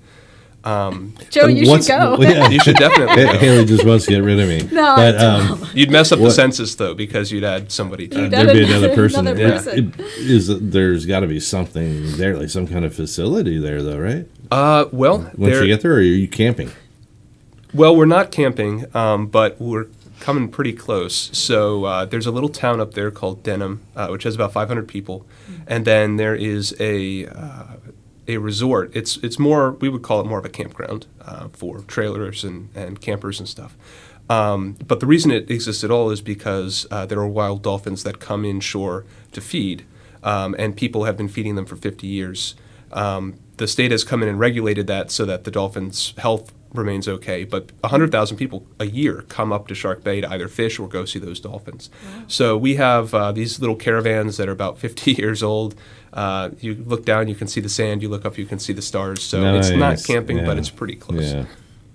Um, 0.68 1.14
Joe, 1.30 1.46
And 1.46 1.58
you 1.58 1.66
should 1.66 1.72
what's- 1.72 1.88
go. 1.88 2.18
yeah. 2.22 2.50
you 2.50 2.60
should 2.60 2.76
definitely 2.76 3.16
go. 3.24 3.38
Haley 3.38 3.66
just 3.66 3.86
wants 3.86 4.06
to 4.06 4.12
get 4.12 4.24
rid 4.24 4.40
of 4.40 4.50
me. 4.50 4.68
No, 4.76 4.96
but 4.96 5.18
um, 5.22 5.66
You'd 5.74 5.90
mess 5.92 6.12
up 6.12 6.20
the 6.20 6.30
census 6.32 6.76
though 6.76 6.94
because 6.94 7.32
you'd 7.32 7.44
add 7.44 7.72
somebody. 7.72 8.08
To 8.10 8.20
You'd 8.22 8.34
it. 8.34 8.36
add 8.36 8.48
there'd 8.48 8.58
be 8.58 8.64
another- 8.66 8.86
another 8.88 8.96
person 8.96 9.20
another 9.28 9.38
there. 9.38 9.52
person. 9.54 9.94
It- 9.98 10.02
Is 10.18 10.60
there's 10.60 11.06
got 11.06 11.22
to 11.22 11.28
be 11.28 11.40
something 11.40 12.18
there, 12.18 12.36
like 12.38 12.50
some 12.50 12.68
kind 12.68 12.84
of 12.84 12.94
facility 12.94 13.58
there, 13.58 13.82
though, 13.82 13.98
right? 13.98 14.28
Uh, 14.52 14.86
well, 14.92 15.20
Once 15.20 15.54
there, 15.54 15.62
you 15.64 15.68
get 15.68 15.82
there, 15.82 15.94
or 15.94 15.96
are 15.98 16.02
you 16.02 16.28
camping? 16.28 16.72
well, 17.74 17.96
we're 17.96 18.06
not 18.06 18.32
camping, 18.32 18.86
um, 18.96 19.28
but 19.28 19.60
we're 19.62 19.88
coming 20.20 20.50
pretty 20.50 20.74
close. 20.74 21.30
So 21.38 21.86
uh, 21.86 22.06
there's 22.06 22.26
a 22.26 22.32
little 22.32 22.50
town 22.50 22.80
up 22.82 22.94
there 22.94 23.12
called 23.12 23.44
Denham, 23.44 23.82
uh, 23.96 24.08
which 24.08 24.24
has 24.24 24.36
about 24.36 24.52
500 24.54 24.88
people, 24.88 25.26
and 25.68 25.86
then 25.86 26.18
there 26.18 26.36
is 26.36 26.76
a 26.80 27.28
uh, 27.28 27.64
a 28.28 28.38
resort. 28.38 28.92
It's 28.96 29.18
it's 29.18 29.40
more 29.40 29.72
we 29.72 29.90
would 29.90 30.02
call 30.02 30.22
it 30.22 30.26
more 30.26 30.40
of 30.40 30.46
a 30.46 30.50
campground 30.50 31.08
uh, 31.22 31.48
for 31.50 31.80
trailers 31.82 32.44
and, 32.44 32.70
and 32.76 33.00
campers 33.02 33.40
and 33.40 33.48
stuff. 33.48 33.76
Um, 34.30 34.78
but 34.86 35.00
the 35.00 35.06
reason 35.06 35.32
it 35.32 35.50
exists 35.50 35.84
at 35.84 35.92
all 35.92 36.10
is 36.10 36.22
because 36.22 36.86
uh, 36.92 37.06
there 37.06 37.20
are 37.20 37.28
wild 37.28 37.62
dolphins 37.62 38.04
that 38.04 38.20
come 38.20 38.44
inshore 38.44 39.06
to 39.32 39.40
feed, 39.40 39.86
um, 40.24 40.56
and 40.60 40.76
people 40.76 41.06
have 41.06 41.16
been 41.16 41.30
feeding 41.30 41.56
them 41.56 41.66
for 41.66 41.78
50 41.78 42.06
years. 42.08 42.56
Um, 42.92 43.36
the 43.56 43.68
state 43.68 43.92
has 43.92 44.04
come 44.04 44.22
in 44.22 44.30
and 44.30 44.40
regulated 44.40 44.88
that 44.88 45.12
so 45.12 45.26
that 45.26 45.44
the 45.46 45.52
dolphins' 45.52 46.14
health 46.18 46.54
remains 46.74 47.08
okay. 47.08 47.44
But 47.44 47.72
100,000 47.82 48.38
people 48.38 48.66
a 48.80 48.86
year 48.86 49.24
come 49.30 49.52
up 49.54 49.68
to 49.68 49.76
Shark 49.76 50.04
Bay 50.04 50.22
to 50.22 50.30
either 50.30 50.48
fish 50.48 50.80
or 50.80 50.88
go 50.88 51.06
see 51.06 51.20
those 51.20 51.40
dolphins. 51.40 51.90
So 52.28 52.58
we 52.58 52.76
have 52.76 53.14
uh, 53.14 53.32
these 53.32 53.60
little 53.60 53.76
caravans 53.76 54.38
that 54.38 54.48
are 54.48 54.52
about 54.54 54.78
50 54.78 55.12
years 55.18 55.42
old. 55.44 55.76
Uh, 56.14 56.50
you 56.60 56.76
look 56.86 57.06
down, 57.06 57.28
you 57.28 57.36
can 57.36 57.48
see 57.48 57.62
the 57.62 57.70
sand. 57.70 58.02
You 58.02 58.10
look 58.10 58.26
up, 58.26 58.38
you 58.38 58.46
can 58.46 58.60
see 58.60 58.74
the 58.74 58.82
stars. 58.82 59.22
So 59.24 59.56
it's 59.56 59.70
not 59.70 59.78
Nice. 59.80 60.06
camping, 60.06 60.44
but 60.46 60.58
it's 60.58 60.70
pretty 60.70 60.96
close. 60.96 61.34
Yeah. 61.34 61.46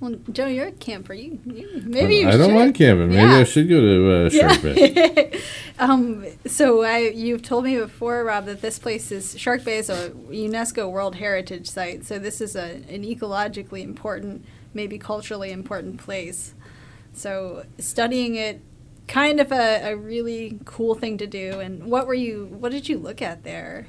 Well, 0.02 0.16
Joe, 0.32 0.48
you're 0.48 0.66
a 0.66 0.72
camper. 0.72 1.14
You, 1.14 1.38
you 1.46 1.80
maybe 1.86 2.16
you 2.16 2.28
I 2.28 2.32
don't 2.32 2.48
should. 2.48 2.54
mind 2.56 2.74
camping. 2.74 3.10
Maybe 3.10 3.22
Yeah. 3.22 3.36
I 3.38 3.44
should 3.44 3.68
go 3.68 3.80
to 3.80 4.12
uh, 4.26 4.30
Shark 4.30 4.62
Bay. 4.62 5.40
Um, 5.78 6.26
so 6.46 6.82
I, 6.82 6.98
you've 6.98 7.42
told 7.42 7.64
me 7.64 7.76
before, 7.78 8.22
Rob, 8.24 8.44
that 8.46 8.60
this 8.62 8.78
place 8.78 9.10
is 9.10 9.38
Shark 9.38 9.64
Bay 9.64 9.78
is 9.78 9.88
a 9.90 10.10
UNESCO 10.30 10.90
World 10.90 11.16
Heritage 11.16 11.68
Site. 11.68 12.04
So 12.04 12.18
this 12.18 12.40
is 12.40 12.54
a, 12.56 12.82
an 12.88 13.02
ecologically 13.04 13.82
important, 13.82 14.44
maybe 14.74 14.98
culturally 14.98 15.50
important 15.52 15.98
place. 15.98 16.54
So 17.14 17.64
studying 17.78 18.34
it, 18.36 18.60
kind 19.08 19.40
of 19.40 19.50
a, 19.52 19.92
a 19.92 19.96
really 19.96 20.58
cool 20.64 20.94
thing 20.94 21.16
to 21.18 21.26
do. 21.26 21.58
And 21.60 21.86
what 21.86 22.06
were 22.06 22.14
you? 22.14 22.46
What 22.46 22.70
did 22.72 22.88
you 22.88 22.98
look 22.98 23.22
at 23.22 23.44
there? 23.44 23.86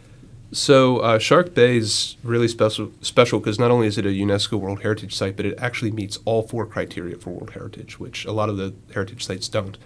So 0.53 0.99
uh, 0.99 1.17
Shark 1.17 1.55
Bay 1.55 1.77
is 1.77 2.15
really 2.23 2.47
special 2.47 2.91
special 3.01 3.39
because 3.39 3.57
not 3.57 3.71
only 3.71 3.87
is 3.87 3.97
it 3.97 4.05
a 4.05 4.09
UNESCO 4.09 4.59
World 4.59 4.81
Heritage 4.81 5.15
Site, 5.15 5.35
but 5.35 5.45
it 5.45 5.57
actually 5.57 5.91
meets 5.91 6.19
all 6.25 6.43
four 6.43 6.65
criteria 6.67 7.17
for 7.17 7.31
World 7.31 7.51
Heritage, 7.51 7.99
which 7.99 8.23
a 8.25 8.31
lot 8.31 8.49
of 8.49 8.57
the 8.57 8.73
heritage 8.93 9.25
sites 9.25 9.47
don't. 9.47 9.77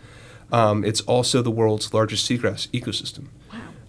Um, 0.52 0.84
it's 0.84 1.02
also 1.02 1.42
the 1.42 1.52
world's 1.52 1.94
largest 1.94 2.30
seagrass 2.30 2.68
ecosystem. 2.70 3.28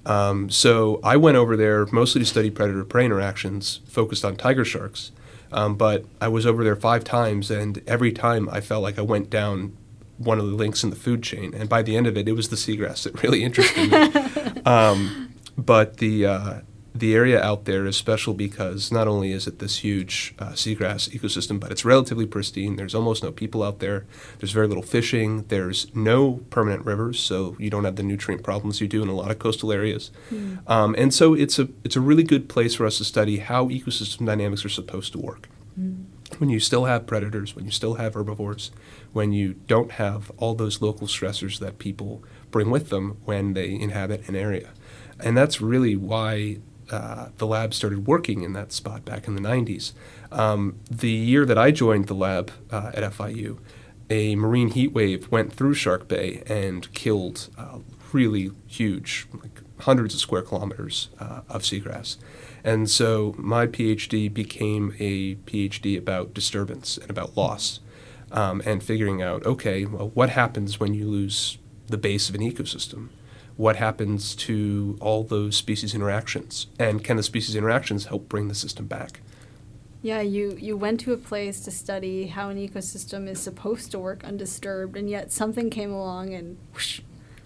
Um, 0.07 0.51
so 0.51 1.01
I 1.05 1.17
went 1.17 1.37
over 1.37 1.57
there 1.57 1.87
mostly 1.87 2.21
to 2.21 2.25
study 2.25 2.51
predator-prey 2.51 3.05
interactions, 3.05 3.81
focused 3.87 4.25
on 4.25 4.37
tiger 4.37 4.65
sharks. 4.65 5.13
Um, 5.51 5.77
but 5.77 6.05
I 6.21 6.29
was 6.29 6.47
over 6.47 6.63
there 6.63 6.77
five 6.77 7.05
times, 7.05 7.51
and 7.51 7.83
every 7.87 8.13
time 8.13 8.49
I 8.51 8.61
felt 8.61 8.83
like 8.83 8.99
I 8.99 9.03
went 9.03 9.31
down 9.31 9.77
one 10.19 10.39
of 10.39 10.47
the 10.47 10.53
links 10.53 10.83
in 10.83 10.91
the 10.91 10.97
food 10.97 11.23
chain. 11.23 11.55
And 11.55 11.69
by 11.69 11.83
the 11.83 11.97
end 11.97 12.07
of 12.07 12.17
it, 12.17 12.29
it 12.29 12.33
was 12.33 12.49
the 12.49 12.57
seagrass 12.57 13.05
that 13.05 13.23
really 13.23 13.45
interested 13.45 13.91
me. 13.91 14.63
um, 14.67 15.28
but 15.59 15.99
the 15.99 16.25
uh, 16.25 16.61
the 16.95 17.15
area 17.15 17.41
out 17.41 17.65
there 17.65 17.87
is 17.87 17.97
special 17.97 18.35
because 18.35 18.91
not 18.91 19.07
only 19.07 19.33
is 19.33 19.47
it 19.47 19.59
this 19.59 19.79
huge 19.79 20.35
uh, 20.39 20.51
seagrass 20.51 21.09
ecosystem, 21.11 21.61
but 21.61 21.71
it's 21.71 21.85
relatively 21.85 22.27
pristine. 22.27 22.77
There's 22.77 22.95
almost 22.95 23.23
no 23.23 23.31
people 23.31 23.63
out 23.63 23.79
there. 23.79 24.07
There's 24.39 24.53
very 24.53 24.67
little 24.67 24.83
fishing. 24.83 25.45
There's 25.49 25.95
no 25.95 26.41
permanent 26.51 26.85
rivers, 26.85 27.21
so 27.21 27.57
you 27.59 27.71
don't 27.71 27.85
have 27.85 27.97
the 27.97 28.03
nutrient 28.03 28.43
problems 28.43 28.81
you 28.81 28.89
do 28.89 29.03
in 29.03 29.09
a 29.09 29.15
lot 29.15 29.31
of 29.31 29.39
coastal 29.39 29.73
areas. 29.73 30.11
Um, 30.67 30.95
and 30.99 31.13
so 31.13 31.35
it's 31.35 31.59
a 31.59 31.69
it's 31.85 31.97
a 31.97 32.01
really 32.01 32.25
good 32.25 32.49
place 32.49 32.75
for 32.75 32.87
us 32.87 32.99
to 32.99 33.05
study 33.05 33.39
how 33.39 33.69
ecosystem 33.69 34.27
dynamics 34.27 34.65
are 34.65 34.71
supposed 34.71 35.13
to 35.13 35.19
work. 35.19 35.49
When 36.39 36.51
you 36.51 36.61
still 36.61 36.85
have 36.85 37.07
predators, 37.07 37.57
when 37.57 37.65
you 37.65 37.71
still 37.71 37.95
have 37.95 38.15
herbivores, 38.15 38.71
when 39.13 39.33
you 39.33 39.55
don't 39.67 39.93
have 39.93 40.31
all 40.37 40.55
those 40.55 40.83
local 40.83 41.07
stressors 41.07 41.59
that 41.61 41.79
people 41.79 42.23
bring 42.51 42.71
with 42.71 42.91
them 42.91 43.19
when 43.25 43.55
they 43.55 43.71
inhabit 43.73 44.29
an 44.29 44.37
area. 44.37 44.71
And 45.21 45.37
that's 45.37 45.61
really 45.61 45.97
why 45.97 46.59
uh, 46.91 47.29
the 47.37 47.47
lab 47.47 47.75
started 47.75 48.07
working 48.07 48.43
in 48.43 48.53
that 48.55 48.73
spot 48.73 49.05
back 49.05 49.27
in 49.27 49.35
the 49.35 49.41
90s. 49.41 49.93
Um, 50.33 50.77
the 50.91 51.11
year 51.11 51.45
that 51.45 51.59
I 51.59 51.71
joined 51.71 52.07
the 52.07 52.15
lab 52.15 52.51
uh, 52.71 52.93
at 52.95 53.13
FIU, 53.13 53.59
a 54.11 54.37
marine 54.37 54.71
heat 54.71 54.93
wave 54.93 55.31
went 55.31 55.53
through 55.53 55.75
Shark 55.75 56.09
Bay 56.09 56.43
and 56.47 56.93
killed 56.95 57.49
uh, 57.59 57.79
really 58.13 58.53
huge, 58.67 59.27
like 59.43 59.61
hundreds 59.81 60.15
of 60.15 60.21
square 60.21 60.43
kilometers 60.43 61.09
uh, 61.19 61.43
of 61.49 61.63
seagrass. 61.63 62.17
And 62.65 62.91
so 62.91 63.35
my 63.39 63.67
PhD 63.67 64.33
became 64.33 64.95
a 64.99 65.37
PhD 65.37 65.97
about 65.97 66.35
disturbance 66.35 66.97
and 66.97 67.11
about 67.11 67.37
loss 67.37 67.81
um, 68.33 68.63
and 68.65 68.83
figuring 68.83 69.23
out 69.23 69.45
okay, 69.47 69.85
well, 69.85 70.11
what 70.15 70.31
happens 70.31 70.81
when 70.81 70.95
you 70.95 71.07
lose 71.07 71.59
the 71.87 71.99
base 71.99 72.29
of 72.29 72.35
an 72.35 72.41
ecosystem? 72.41 73.09
What 73.59 73.75
happens 73.75 74.37
to 74.37 74.97
all 75.01 75.25
those 75.25 75.57
species 75.57 75.93
interactions? 75.93 76.69
And 76.79 77.03
can 77.03 77.17
the 77.17 77.25
species 77.25 77.57
interactions 77.57 78.05
help 78.07 78.29
bring 78.29 78.47
the 78.47 78.55
system 78.55 78.87
back? 78.87 79.19
Yeah, 80.01 80.21
you, 80.21 80.57
you 80.61 80.77
went 80.77 81.01
to 81.01 81.13
a 81.13 81.17
place 81.17 81.59
to 81.63 81.73
study 81.73 82.29
how 82.29 82.51
an 82.51 82.57
ecosystem 82.57 83.27
is 83.29 83.41
supposed 83.41 83.91
to 83.91 83.99
work 83.99 84.23
undisturbed, 84.23 84.97
and 84.97 85.11
yet 85.11 85.33
something 85.33 85.71
came 85.71 85.91
along 85.93 86.33
and 86.35 86.57
whoosh, 86.73 87.01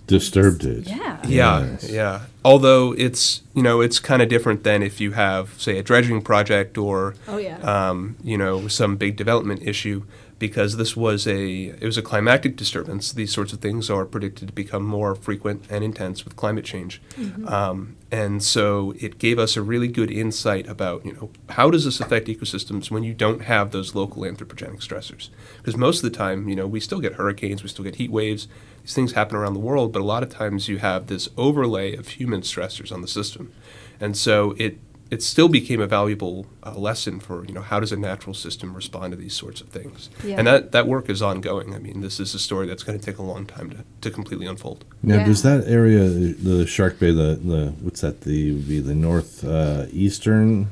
Disturbed 0.06 0.64
it. 0.64 0.86
Yeah. 0.86 1.18
Yeah, 1.26 1.60
Yes. 1.64 1.88
yeah. 1.88 2.20
Although 2.44 2.92
it's 2.98 3.40
you 3.54 3.62
know 3.62 3.80
it's 3.80 3.98
kind 3.98 4.20
of 4.20 4.28
different 4.28 4.64
than 4.64 4.82
if 4.82 5.00
you 5.00 5.12
have 5.12 5.58
say 5.58 5.78
a 5.78 5.82
dredging 5.82 6.20
project 6.20 6.76
or 6.76 7.14
Oh, 7.28 7.38
yeah. 7.38 7.56
um, 7.60 8.16
you 8.22 8.36
know 8.36 8.68
some 8.68 8.96
big 8.96 9.16
development 9.16 9.62
issue 9.62 10.02
because 10.42 10.76
this 10.76 10.96
was 10.96 11.24
a 11.24 11.66
it 11.66 11.84
was 11.84 11.96
a 11.96 12.02
climatic 12.02 12.56
disturbance. 12.56 13.12
These 13.12 13.32
sorts 13.32 13.52
of 13.52 13.60
things 13.60 13.88
are 13.88 14.04
predicted 14.04 14.48
to 14.48 14.52
become 14.52 14.82
more 14.82 15.14
frequent 15.14 15.66
and 15.70 15.84
intense 15.84 16.24
with 16.24 16.34
climate 16.34 16.64
change, 16.64 17.00
um, 17.46 17.96
and 18.10 18.42
so 18.42 18.92
it 18.98 19.18
gave 19.18 19.38
us 19.38 19.56
a 19.56 19.62
really 19.62 19.86
good 19.86 20.10
insight 20.10 20.66
about 20.66 21.06
you 21.06 21.12
know 21.12 21.30
how 21.50 21.70
does 21.70 21.84
this 21.84 22.00
affect 22.00 22.26
ecosystems 22.26 22.90
when 22.90 23.04
you 23.04 23.14
don't 23.14 23.42
have 23.42 23.70
those 23.70 23.94
local 23.94 24.22
anthropogenic 24.24 24.80
stressors? 24.80 25.28
Because 25.58 25.76
most 25.76 26.02
of 26.02 26.10
the 26.10 26.18
time 26.18 26.48
you 26.48 26.56
know 26.56 26.66
we 26.66 26.80
still 26.80 26.98
get 26.98 27.12
hurricanes, 27.12 27.62
we 27.62 27.68
still 27.68 27.84
get 27.84 27.94
heat 27.94 28.10
waves. 28.10 28.48
These 28.82 28.94
things 28.94 29.12
happen 29.12 29.36
around 29.36 29.54
the 29.54 29.60
world, 29.60 29.92
but 29.92 30.02
a 30.02 30.04
lot 30.04 30.24
of 30.24 30.28
times 30.28 30.68
you 30.68 30.78
have 30.78 31.06
this 31.06 31.28
overlay 31.36 31.94
of 31.94 32.08
human 32.08 32.40
stressors 32.40 32.90
on 32.90 33.00
the 33.00 33.06
system, 33.06 33.52
and 34.00 34.16
so 34.16 34.56
it 34.58 34.80
it 35.12 35.22
still 35.22 35.48
became 35.48 35.78
a 35.78 35.86
valuable 35.86 36.46
uh, 36.62 36.74
lesson 36.74 37.20
for 37.20 37.44
you 37.44 37.52
know 37.52 37.60
how 37.60 37.78
does 37.78 37.92
a 37.92 37.96
natural 37.98 38.32
system 38.32 38.72
respond 38.74 39.10
to 39.12 39.16
these 39.16 39.34
sorts 39.34 39.60
of 39.60 39.68
things, 39.68 40.08
Yeah. 40.24 40.38
and 40.38 40.46
that 40.46 40.72
that 40.72 40.86
work 40.86 41.10
is 41.10 41.20
ongoing. 41.20 41.74
I 41.74 41.78
mean, 41.78 42.00
this 42.00 42.18
is 42.18 42.34
a 42.34 42.38
story 42.38 42.66
that's 42.66 42.82
going 42.82 42.98
to 42.98 43.04
take 43.04 43.18
a 43.18 43.22
long 43.32 43.44
time 43.44 43.68
to, 43.70 43.76
to 44.00 44.10
completely 44.10 44.46
unfold. 44.46 44.86
Now, 45.02 45.16
Yeah. 45.16 45.26
does 45.26 45.42
that 45.42 45.64
area, 45.66 46.08
the 46.08 46.66
Shark 46.66 46.98
Bay, 46.98 47.10
the, 47.12 47.38
the 47.52 47.74
what's 47.82 48.00
that? 48.00 48.22
The 48.22 48.52
would 48.54 48.66
be 48.66 48.80
the 48.80 48.94
north 48.94 49.44
uh, 49.44 49.84
eastern, 49.92 50.68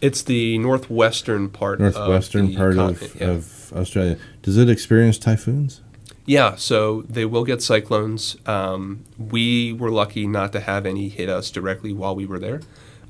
It's 0.00 0.22
the 0.22 0.58
northwestern 0.58 1.50
part, 1.50 1.78
northwestern 1.78 2.46
of 2.46 2.50
the 2.50 2.56
part 2.56 2.78
of, 2.78 3.14
yeah. 3.14 3.28
of 3.28 3.72
Australia. 3.72 4.16
Does 4.42 4.56
it 4.56 4.68
experience 4.68 5.18
typhoons? 5.18 5.82
Yeah, 6.26 6.56
so 6.56 7.02
they 7.02 7.24
will 7.24 7.44
get 7.44 7.62
cyclones. 7.62 8.36
Um, 8.46 9.04
we 9.18 9.72
were 9.72 9.90
lucky 9.90 10.26
not 10.26 10.52
to 10.52 10.60
have 10.60 10.84
any 10.84 11.08
hit 11.08 11.28
us 11.28 11.48
directly 11.50 11.92
while 11.92 12.16
we 12.16 12.26
were 12.26 12.40
there. 12.40 12.60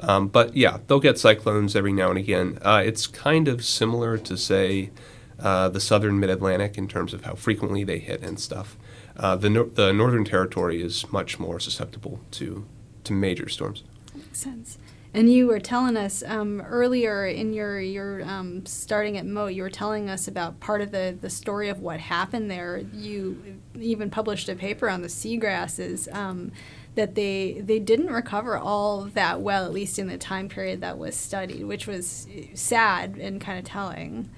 Um, 0.01 0.29
but 0.29 0.57
yeah, 0.57 0.79
they'll 0.87 1.01
get 1.01 1.19
cyclones 1.19 1.77
every 1.77 1.93
now 1.93 2.11
and 2.11 2.19
again. 2.19 2.59
Uh, 2.63 2.83
it's 2.85 3.07
kind 3.07 3.49
of 3.49 3.65
similar 3.65 4.17
to, 4.19 4.37
say, 4.37 4.91
uh, 5.39 5.69
the 5.69 5.81
southern 5.81 6.19
mid 6.19 6.31
Atlantic 6.31 6.79
in 6.79 6.89
terms 6.89 7.15
of 7.15 7.25
how 7.25 7.35
frequently 7.35 7.85
they 7.85 7.99
hit 7.99 8.23
and 8.23 8.41
stuff. 8.41 8.77
Uh, 9.17 9.37
the, 9.37 9.71
the 9.75 9.93
Northern 9.93 10.25
Territory 10.25 10.83
is 10.83 11.11
much 11.13 11.39
more 11.39 11.61
susceptible 11.61 12.21
to, 12.33 12.67
to 13.05 13.13
major 13.13 13.49
storms. 13.49 13.85
Makes 14.15 14.39
sense. 14.39 14.79
And 15.13 15.33
you 15.33 15.49
were 15.49 15.59
telling 15.59 15.97
us 15.97 16.23
um, 16.25 16.61
earlier 16.61 17.27
in 17.27 17.53
your 17.53 17.81
your 17.81 18.23
um, 18.23 18.65
starting 18.65 19.19
at 19.19 19.27
Mote, 19.27 19.53
you 19.53 19.65
were 19.65 19.71
telling 19.71 20.09
us 20.09 20.29
about 20.29 20.61
part 20.61 20.83
of 20.83 20.93
the, 20.93 21.19
the 21.21 21.29
story 21.29 21.69
of 21.69 21.81
what 21.81 21.99
happened 21.99 22.49
there. 22.49 22.79
You 22.93 23.59
even 23.77 24.09
published 24.09 24.49
a 24.49 24.55
paper 24.55 24.89
on 24.89 25.03
the 25.03 25.09
seagrasses 25.09 26.13
um, 26.15 26.53
that 27.01 27.15
they 27.15 27.63
they 27.65 27.79
didn't 27.79 28.09
recover 28.13 28.59
all 28.59 29.05
that 29.15 29.41
well, 29.41 29.65
at 29.65 29.73
least 29.73 29.99
in 29.99 30.07
the 30.09 30.19
time 30.19 30.51
period 30.51 30.83
that 30.83 30.99
was 30.99 31.17
studied, 31.17 31.65
which 31.65 31.87
was 31.87 32.27
sad 32.53 33.17
and 33.17 33.41
kind 33.41 33.59
of 33.59 33.65
telling. 33.65 34.29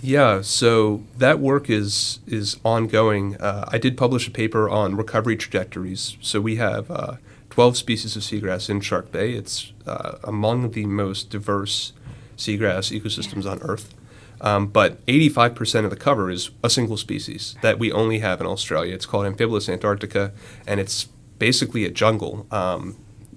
Yeah, 0.00 0.42
so 0.42 1.02
that 1.18 1.40
work 1.40 1.68
is 1.68 2.20
is 2.26 2.58
ongoing. 2.64 3.36
Uh, 3.40 3.64
I 3.68 3.78
did 3.78 3.96
publish 3.96 4.28
a 4.28 4.30
paper 4.30 4.70
on 4.70 4.96
recovery 4.96 5.36
trajectories. 5.36 6.16
So 6.20 6.40
we 6.40 6.56
have 6.56 6.90
uh, 6.90 7.16
12 7.50 7.76
species 7.76 8.14
of 8.14 8.22
seagrass 8.22 8.70
in 8.70 8.80
Shark 8.80 9.10
Bay. 9.10 9.32
It's 9.32 9.72
uh, 9.84 10.18
among 10.22 10.70
the 10.70 10.86
most 10.86 11.28
diverse 11.28 11.92
seagrass 12.36 12.96
ecosystems 12.96 13.50
on 13.50 13.60
Earth. 13.62 13.94
Um, 14.40 14.66
but 14.66 15.04
85% 15.06 15.84
of 15.84 15.90
the 15.90 15.96
cover 15.96 16.28
is 16.28 16.50
a 16.64 16.70
single 16.70 16.96
species 16.96 17.54
that 17.62 17.78
we 17.78 17.92
only 17.92 18.18
have 18.18 18.40
in 18.40 18.46
Australia. 18.46 18.92
It's 18.92 19.06
called 19.06 19.24
Amphibolis 19.24 19.68
antarctica, 19.68 20.32
and 20.66 20.80
it's 20.80 21.06
basically 21.46 21.82
a 21.84 21.90
jungle. 22.02 22.34
Um, 22.60 22.82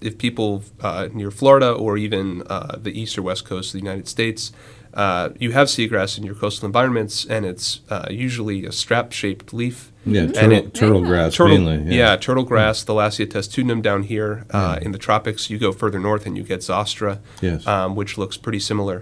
if 0.02 0.14
people 0.26 0.50
uh, 0.88 1.08
near 1.20 1.32
Florida 1.32 1.72
or 1.84 1.92
even 1.98 2.44
uh, 2.56 2.78
the 2.86 2.94
east 3.02 3.18
or 3.18 3.24
west 3.24 3.44
coast 3.52 3.68
of 3.74 3.80
the 3.80 3.84
United 3.90 4.08
States, 4.08 4.52
uh, 4.94 5.30
you 5.44 5.52
have 5.58 5.68
seagrass 5.68 6.12
in 6.18 6.24
your 6.24 6.36
coastal 6.36 6.66
environments, 6.68 7.26
and 7.34 7.42
it's 7.52 7.68
uh, 7.90 8.08
usually 8.28 8.60
a 8.66 8.72
strap-shaped 8.72 9.48
leaf. 9.60 9.78
Yeah, 10.06 10.22
And 10.22 10.34
turtle, 10.36 10.52
it- 10.58 10.74
turtle 10.80 11.02
grass 11.10 11.34
Turtle, 11.36 11.58
mainly. 11.58 11.96
yeah. 11.98 12.16
turtle 12.18 12.44
grass, 12.52 12.86
Thalassia 12.86 13.26
testudinum 13.34 13.82
down 13.82 14.04
here 14.04 14.32
uh, 14.52 14.78
Yeah. 14.78 14.86
in 14.86 14.92
the 14.92 15.00
tropics. 15.08 15.50
You 15.50 15.58
go 15.68 15.72
further 15.72 16.00
north 16.00 16.24
and 16.28 16.38
you 16.38 16.44
get 16.44 16.60
Zostera, 16.62 17.16
Yes. 17.42 17.66
um, 17.66 17.96
which 18.00 18.18
looks 18.22 18.38
pretty 18.38 18.60
similar. 18.60 18.98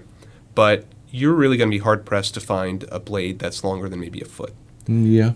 But 0.55 0.85
you're 1.11 1.37
really 1.41 1.57
going 1.57 1.69
to 1.71 1.75
be 1.79 1.83
hard 1.89 2.05
pressed 2.05 2.33
to 2.35 2.39
find 2.55 2.77
a 2.97 2.99
blade 3.09 3.35
that's 3.43 3.59
longer 3.67 3.87
than 3.89 3.99
maybe 3.99 4.21
a 4.21 4.29
foot. 4.37 4.53
Mm, 4.87 5.05
yeah. 5.19 5.31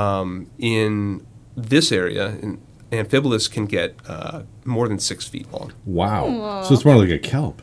Um, 0.00 0.28
in 0.58 1.24
this 1.56 1.92
area, 1.92 2.24
in, 2.42 2.58
Amphibolis 2.92 3.50
can 3.50 3.66
get 3.66 3.96
uh, 4.06 4.42
more 4.64 4.86
than 4.88 4.98
six 4.98 5.26
feet 5.26 5.50
long. 5.52 5.72
Wow. 5.84 6.62
So 6.62 6.74
it's 6.74 6.84
more 6.84 6.96
like 6.96 7.10
a 7.10 7.18
kelp. 7.18 7.62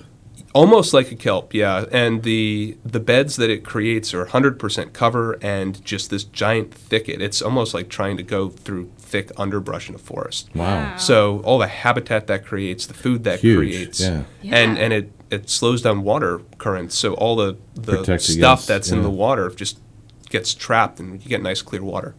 Almost 0.55 0.95
like 0.95 1.11
a 1.11 1.15
kelp, 1.15 1.53
yeah. 1.53 1.85
And 1.91 2.23
the 2.23 2.75
the 2.83 2.99
beds 2.99 3.35
that 3.35 3.51
it 3.51 3.63
creates 3.63 4.15
are 4.15 4.25
100% 4.25 4.93
cover 4.93 5.37
and 5.43 5.83
just 5.85 6.09
this 6.09 6.23
giant 6.23 6.73
thicket. 6.73 7.21
It's 7.21 7.39
almost 7.39 7.75
like 7.75 7.87
trying 7.87 8.17
to 8.17 8.23
go 8.23 8.49
through 8.49 8.89
thick 8.97 9.31
underbrush 9.37 9.89
in 9.89 9.93
a 9.95 9.99
forest. 9.99 10.49
Wow. 10.55 10.97
So 10.97 11.41
all 11.41 11.59
the 11.59 11.67
habitat 11.67 12.25
that 12.27 12.43
creates, 12.45 12.87
the 12.87 12.95
food 12.95 13.23
that 13.25 13.41
Huge, 13.41 13.57
creates, 13.59 13.99
yeah. 14.01 14.23
and 14.41 14.75
Yeah. 14.77 14.83
and 14.83 14.93
it 14.93 15.11
it 15.29 15.49
slows 15.51 15.83
down 15.83 16.01
water 16.01 16.41
currents. 16.57 16.97
So 16.97 17.13
all 17.13 17.35
the 17.35 17.57
the 17.75 17.97
Protect 17.97 18.23
stuff 18.23 18.35
against, 18.61 18.67
that's 18.67 18.89
in 18.91 19.03
the 19.03 19.11
water 19.11 19.51
just 19.51 19.79
gets 20.31 20.55
trapped, 20.55 20.99
and 20.99 21.21
you 21.23 21.29
get 21.29 21.43
nice 21.43 21.61
clear 21.61 21.83
water. 21.83 22.15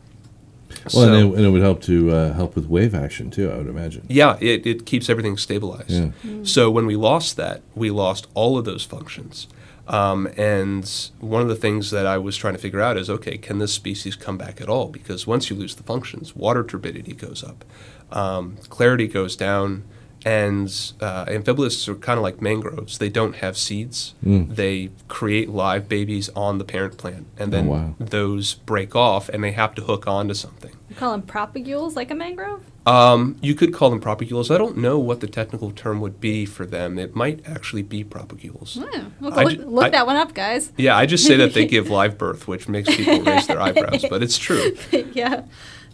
Well, 0.95 1.13
and, 1.13 1.15
it, 1.15 1.37
and 1.37 1.47
it 1.47 1.51
would 1.51 1.63
help 1.63 1.83
to 1.83 2.11
uh, 2.11 2.33
help 2.33 2.55
with 2.55 2.67
wave 2.67 2.95
action 2.95 3.31
too. 3.31 3.51
I 3.51 3.57
would 3.57 3.67
imagine. 3.69 4.07
Yeah, 4.09 4.37
it, 4.41 4.67
it 4.67 4.87
keeps 4.87 5.09
everything 5.09 5.37
stabilized. 5.37 5.91
Yeah. 5.91 6.43
So 6.43 6.71
when 6.71 6.87
we 6.87 6.97
lost 6.97 7.37
that, 7.37 7.63
we 7.75 7.91
lost 7.91 8.27
all 8.35 8.59
of 8.59 8.65
those 8.65 8.85
functions. 8.85 9.47
Um, 9.89 10.29
and 10.37 11.11
one 11.19 11.43
of 11.43 11.49
the 11.49 11.57
things 11.57 11.91
that 11.91 12.07
I 12.07 12.17
was 12.17 12.37
trying 12.37 12.55
to 12.55 12.61
figure 12.61 12.81
out 12.81 12.97
is 12.97 13.11
okay, 13.11 13.37
can 13.37 13.59
this 13.59 13.75
species 13.75 14.15
come 14.15 14.39
back 14.39 14.61
at 14.61 14.69
all? 14.69 14.87
Because 14.87 15.27
once 15.27 15.51
you 15.51 15.57
lose 15.57 15.75
the 15.75 15.83
functions, 15.83 16.37
water 16.37 16.63
turbidity 16.63 17.13
goes 17.13 17.43
up, 17.43 17.65
um, 18.13 18.57
clarity 18.69 19.09
goes 19.09 19.35
down, 19.35 19.83
and 20.25 20.69
uh, 21.01 21.25
amphibolis 21.27 21.89
are 21.89 21.95
kind 21.95 22.19
of 22.19 22.23
like 22.23 22.41
mangroves. 22.43 22.99
They 22.99 23.09
don't 23.09 23.37
have 23.37 23.57
seeds. 23.57 24.15
Mm. 24.25 24.55
They 24.57 24.91
create 25.09 25.49
live 25.49 25.89
babies 25.89 26.29
on 26.37 26.59
the 26.59 26.65
parent 26.65 26.99
plant, 26.99 27.27
and 27.39 27.53
then 27.53 27.67
Oh, 27.69 27.71
wow. 27.71 27.95
those 27.99 28.55
break 28.55 28.95
off, 28.97 29.29
and 29.29 29.43
they 29.45 29.53
have 29.53 29.75
to 29.77 29.83
hook 29.83 30.07
onto 30.07 30.35
something. 30.35 30.73
You 30.89 30.97
call 30.97 31.13
them 31.13 31.23
propagules, 31.23 31.95
like 31.97 32.11
a 32.11 32.15
mangrove. 32.15 32.65
Um, 32.87 33.37
you 33.43 33.55
could 33.55 33.73
call 33.75 33.91
them 33.91 34.01
propagules. 34.01 34.53
I 34.53 34.59
don't 34.59 34.79
know 34.79 34.99
what 34.99 35.21
the 35.21 35.27
technical 35.29 35.71
term 35.71 36.01
would 36.01 36.19
be 36.21 36.47
for 36.47 36.65
them. 36.67 36.99
It 36.99 37.15
might 37.15 37.47
actually 37.47 37.83
be 37.83 38.03
propagules. 38.05 38.77
Yeah, 38.77 39.05
look, 39.21 39.37
look, 39.37 39.51
ju- 39.53 39.65
look 39.67 39.85
I- 39.85 39.91
that 39.91 40.07
one 40.07 40.17
up, 40.17 40.35
guys. 40.35 40.73
Yeah, 40.77 40.97
I 40.97 41.07
just 41.07 41.27
say 41.27 41.37
that 41.37 41.53
they 41.55 41.67
give 41.75 41.91
live 41.91 42.17
birth, 42.19 42.49
which 42.49 42.69
makes 42.69 42.95
people 42.97 43.21
raise 43.23 43.47
their 43.47 43.61
eyebrows, 43.67 44.05
but 44.09 44.23
it's 44.23 44.39
true. 44.39 44.77
yeah, 45.13 45.43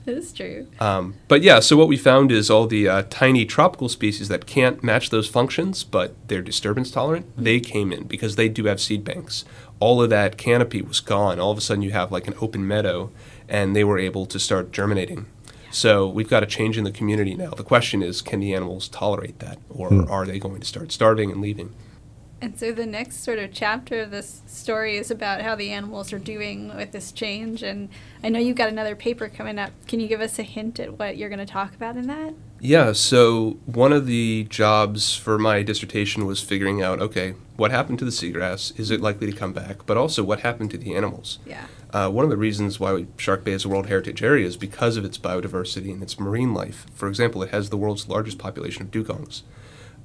it 0.10 0.16
is 0.16 0.32
true. 0.32 0.68
Um, 0.78 1.14
but 1.28 1.42
yeah, 1.42 1.60
so 1.60 1.76
what 1.76 1.88
we 1.88 1.96
found 1.96 2.30
is 2.30 2.48
all 2.48 2.66
the 2.66 2.88
uh, 2.88 3.02
tiny 3.10 3.44
tropical 3.44 3.88
species 3.88 4.28
that 4.28 4.46
can't 4.46 4.82
match 4.82 5.10
those 5.10 5.28
functions, 5.28 5.82
but 5.82 6.14
they're 6.28 6.42
disturbance 6.42 6.90
tolerant, 6.90 7.26
they 7.36 7.60
came 7.60 7.92
in 7.92 8.04
because 8.04 8.36
they 8.36 8.48
do 8.48 8.64
have 8.66 8.80
seed 8.80 9.04
banks. 9.04 9.44
All 9.80 10.00
of 10.00 10.10
that 10.10 10.36
canopy 10.36 10.80
was 10.80 11.00
gone. 11.00 11.40
All 11.40 11.50
of 11.50 11.58
a 11.58 11.60
sudden, 11.60 11.82
you 11.82 11.90
have 11.90 12.12
like 12.12 12.28
an 12.28 12.34
open 12.40 12.66
meadow, 12.66 13.10
and 13.48 13.74
they 13.74 13.84
were 13.84 13.98
able 13.98 14.26
to 14.26 14.38
start 14.38 14.72
germinating. 14.72 15.26
So 15.70 16.08
we've 16.08 16.30
got 16.30 16.42
a 16.42 16.46
change 16.46 16.78
in 16.78 16.84
the 16.84 16.90
community 16.90 17.34
now. 17.34 17.50
The 17.50 17.64
question 17.64 18.02
is, 18.02 18.22
can 18.22 18.40
the 18.40 18.54
animals 18.54 18.88
tolerate 18.88 19.40
that, 19.40 19.58
or 19.68 20.08
are 20.08 20.24
they 20.24 20.38
going 20.38 20.60
to 20.60 20.66
start 20.66 20.92
starving 20.92 21.30
and 21.30 21.40
leaving? 21.40 21.74
And 22.40 22.58
so 22.58 22.70
the 22.70 22.84
next 22.84 23.24
sort 23.24 23.38
of 23.38 23.52
chapter 23.52 24.00
of 24.00 24.10
this 24.10 24.42
story 24.46 24.98
is 24.98 25.10
about 25.10 25.40
how 25.40 25.54
the 25.54 25.70
animals 25.70 26.12
are 26.12 26.18
doing 26.18 26.74
with 26.76 26.92
this 26.92 27.10
change. 27.10 27.62
And 27.62 27.88
I 28.22 28.28
know 28.28 28.38
you've 28.38 28.58
got 28.58 28.68
another 28.68 28.94
paper 28.94 29.28
coming 29.28 29.58
up. 29.58 29.70
Can 29.86 30.00
you 30.00 30.06
give 30.06 30.20
us 30.20 30.38
a 30.38 30.42
hint 30.42 30.78
at 30.78 30.98
what 30.98 31.16
you're 31.16 31.30
going 31.30 31.38
to 31.38 31.46
talk 31.46 31.74
about 31.74 31.96
in 31.96 32.06
that? 32.08 32.34
Yeah, 32.60 32.92
so 32.92 33.58
one 33.64 33.92
of 33.92 34.06
the 34.06 34.44
jobs 34.50 35.14
for 35.14 35.38
my 35.38 35.62
dissertation 35.62 36.26
was 36.26 36.42
figuring 36.42 36.82
out 36.82 37.00
okay, 37.00 37.34
what 37.56 37.70
happened 37.70 37.98
to 38.00 38.04
the 38.04 38.10
seagrass? 38.10 38.78
Is 38.78 38.90
it 38.90 39.00
likely 39.00 39.30
to 39.30 39.36
come 39.36 39.52
back? 39.52 39.86
But 39.86 39.96
also, 39.96 40.22
what 40.22 40.40
happened 40.40 40.70
to 40.72 40.78
the 40.78 40.94
animals? 40.94 41.38
Yeah. 41.46 41.66
Uh, 41.92 42.10
one 42.10 42.24
of 42.24 42.30
the 42.30 42.36
reasons 42.36 42.78
why 42.78 43.06
Shark 43.16 43.44
Bay 43.44 43.52
is 43.52 43.64
a 43.64 43.68
World 43.68 43.86
Heritage 43.86 44.22
Area 44.22 44.46
is 44.46 44.56
because 44.56 44.96
of 44.96 45.04
its 45.04 45.16
biodiversity 45.16 45.90
and 45.90 46.02
its 46.02 46.18
marine 46.18 46.52
life. 46.52 46.86
For 46.94 47.08
example, 47.08 47.42
it 47.42 47.50
has 47.50 47.70
the 47.70 47.76
world's 47.76 48.08
largest 48.08 48.38
population 48.38 48.82
of 48.82 48.90
dugongs. 48.90 49.42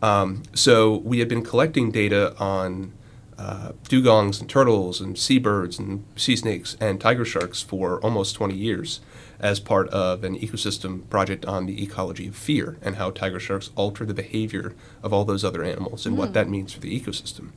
Um, 0.02 0.44
so 0.54 0.98
we 0.98 1.20
had 1.20 1.28
been 1.28 1.44
collecting 1.44 1.92
data 1.92 2.36
on 2.40 2.94
uh, 3.38 3.72
dugongs 3.86 4.40
and 4.40 4.50
turtles 4.50 5.02
and 5.02 5.18
seabirds 5.18 5.80
and 5.80 6.06
sea 6.16 6.36
snakes 6.36 6.78
and 6.80 7.02
tiger 7.02 7.26
sharks 7.26 7.62
for 7.62 8.00
almost 8.02 8.36
20 8.36 8.54
years 8.54 9.00
as 9.40 9.60
part 9.60 9.90
of 9.90 10.24
an 10.24 10.38
ecosystem 10.38 11.10
project 11.10 11.44
on 11.46 11.66
the 11.66 11.82
ecology 11.82 12.28
of 12.28 12.36
fear 12.36 12.78
and 12.84 12.98
how 12.98 13.10
tiger 13.10 13.40
sharks 13.40 13.72
alter 13.76 14.06
the 14.06 14.14
behavior 14.14 14.76
of 15.02 15.12
all 15.12 15.26
those 15.26 15.44
other 15.44 15.64
animals 15.64 16.06
and 16.06 16.16
what 16.16 16.34
that 16.34 16.48
means 16.48 16.72
for 16.72 16.80
the 16.80 17.00
ecosystem. 17.00 17.50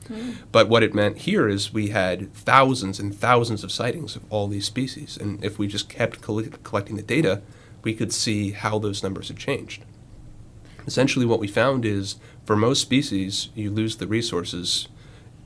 But 0.51 0.67
what 0.67 0.81
it 0.81 0.95
meant 0.95 1.19
here 1.19 1.47
is 1.47 1.71
we 1.71 1.89
had 1.89 2.33
thousands 2.33 2.99
and 2.99 3.13
thousands 3.13 3.63
of 3.63 3.71
sightings 3.71 4.15
of 4.15 4.23
all 4.31 4.47
these 4.47 4.65
species. 4.65 5.15
And 5.17 5.43
if 5.43 5.59
we 5.59 5.67
just 5.67 5.87
kept 5.87 6.21
coll- 6.21 6.41
collecting 6.63 6.95
the 6.95 7.03
data, 7.03 7.43
we 7.83 7.93
could 7.93 8.11
see 8.11 8.51
how 8.51 8.79
those 8.79 9.03
numbers 9.03 9.27
had 9.27 9.37
changed. 9.37 9.83
Essentially, 10.87 11.25
what 11.25 11.39
we 11.39 11.47
found 11.47 11.85
is 11.85 12.15
for 12.45 12.55
most 12.55 12.81
species, 12.81 13.49
you 13.55 13.69
lose 13.71 13.97
the 13.97 14.07
resources, 14.07 14.87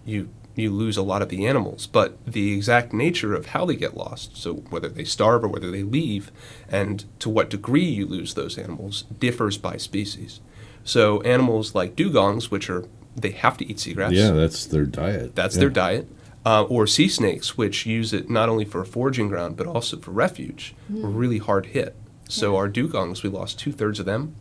you 0.05 0.29
you 0.55 0.69
lose 0.71 0.97
a 0.97 1.01
lot 1.03 1.21
of 1.21 1.29
the 1.29 1.45
animals, 1.45 1.87
but 1.87 2.17
the 2.25 2.53
exact 2.53 2.91
nature 2.91 3.33
of 3.33 3.47
how 3.47 3.65
they 3.65 3.77
get 3.77 3.95
lost, 3.95 4.35
so 4.35 4.55
whether 4.69 4.89
they 4.89 5.05
starve 5.05 5.41
or 5.43 5.47
whether 5.47 5.71
they 5.71 5.83
leave, 5.83 6.31
and 6.67 7.05
to 7.19 7.29
what 7.29 7.49
degree 7.49 7.85
you 7.85 8.05
lose 8.05 8.33
those 8.33 8.57
animals, 8.57 9.05
differs 9.19 9.57
by 9.57 9.77
species. 9.77 10.41
So 10.83 11.21
animals 11.21 11.75
like 11.75 11.95
dugongs, 11.95 12.51
which 12.51 12.69
are 12.69 12.85
they 13.15 13.31
have 13.31 13.57
to 13.57 13.65
eat 13.69 13.77
seagrass. 13.77 14.11
Yeah, 14.11 14.31
that's 14.31 14.65
their 14.65 14.85
diet. 14.85 15.35
That's 15.35 15.55
Yeah. 15.55 15.61
their 15.61 15.69
diet. 15.69 16.07
Uh, 16.45 16.63
or 16.63 16.87
sea 16.87 17.07
snakes, 17.09 17.57
which 17.57 17.85
use 17.85 18.11
it 18.13 18.29
not 18.29 18.49
only 18.49 18.65
for 18.65 18.81
a 18.81 18.85
foraging 18.85 19.27
ground 19.27 19.55
but 19.57 19.67
also 19.67 19.97
for 19.97 20.11
refuge, 20.11 20.73
were 20.89 21.09
really 21.09 21.37
hard 21.37 21.67
hit. 21.67 21.95
So 22.29 22.55
our 22.55 22.69
dugongs, 22.69 23.23
we 23.23 23.29
lost 23.29 23.59
two 23.59 23.71
thirds 23.71 23.99
of 23.99 24.05
them. 24.05 24.35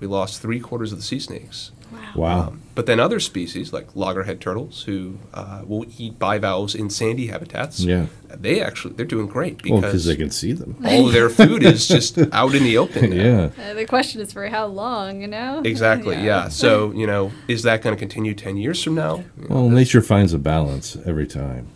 We 0.00 0.06
lost 0.06 0.40
three 0.40 0.60
quarters 0.60 0.92
of 0.92 0.98
the 0.98 1.04
sea 1.04 1.18
snakes. 1.20 1.72
Wow. 2.14 2.54
But 2.74 2.86
then 2.86 3.00
other 3.00 3.18
species, 3.18 3.72
like 3.72 3.94
loggerhead 3.96 4.40
turtles, 4.40 4.82
who 4.82 5.18
uh, 5.34 5.62
will 5.66 5.86
eat 5.98 6.18
bivalves 6.18 6.74
in 6.74 6.90
sandy 6.90 7.26
habitats, 7.28 7.80
Yeah. 7.80 8.06
they 8.28 8.60
actually 8.60 8.94
they're 8.94 9.06
doing 9.06 9.26
great 9.26 9.62
because 9.62 9.80
because 9.82 10.04
they 10.04 10.16
can 10.16 10.30
see 10.30 10.52
them. 10.52 10.76
all 10.84 11.06
of 11.06 11.12
their 11.12 11.28
food 11.30 11.62
is 11.64 11.88
just 11.88 12.18
out 12.32 12.54
in 12.54 12.62
the 12.62 12.76
open. 12.78 13.10
now. 13.10 13.16
Yeah. 13.56 13.70
Uh, 13.70 13.74
the 13.74 13.84
question 13.86 14.20
is 14.20 14.32
for 14.32 14.46
how 14.48 14.66
long, 14.66 15.20
you 15.22 15.28
know? 15.28 15.62
Exactly. 15.64 16.16
Yeah. 16.16 16.48
So 16.48 16.92
you 16.92 17.06
know, 17.06 17.32
is 17.48 17.62
that 17.62 17.82
going 17.82 17.94
to 17.96 17.98
continue 17.98 18.34
ten 18.34 18.56
years 18.56 18.82
from 18.82 18.94
now? 18.94 19.16
You 19.40 19.48
know, 19.48 19.54
Well, 19.54 19.68
nature 19.70 20.02
finds 20.02 20.32
a 20.32 20.38
balance 20.38 20.96
every 21.06 21.26
time. 21.26 21.66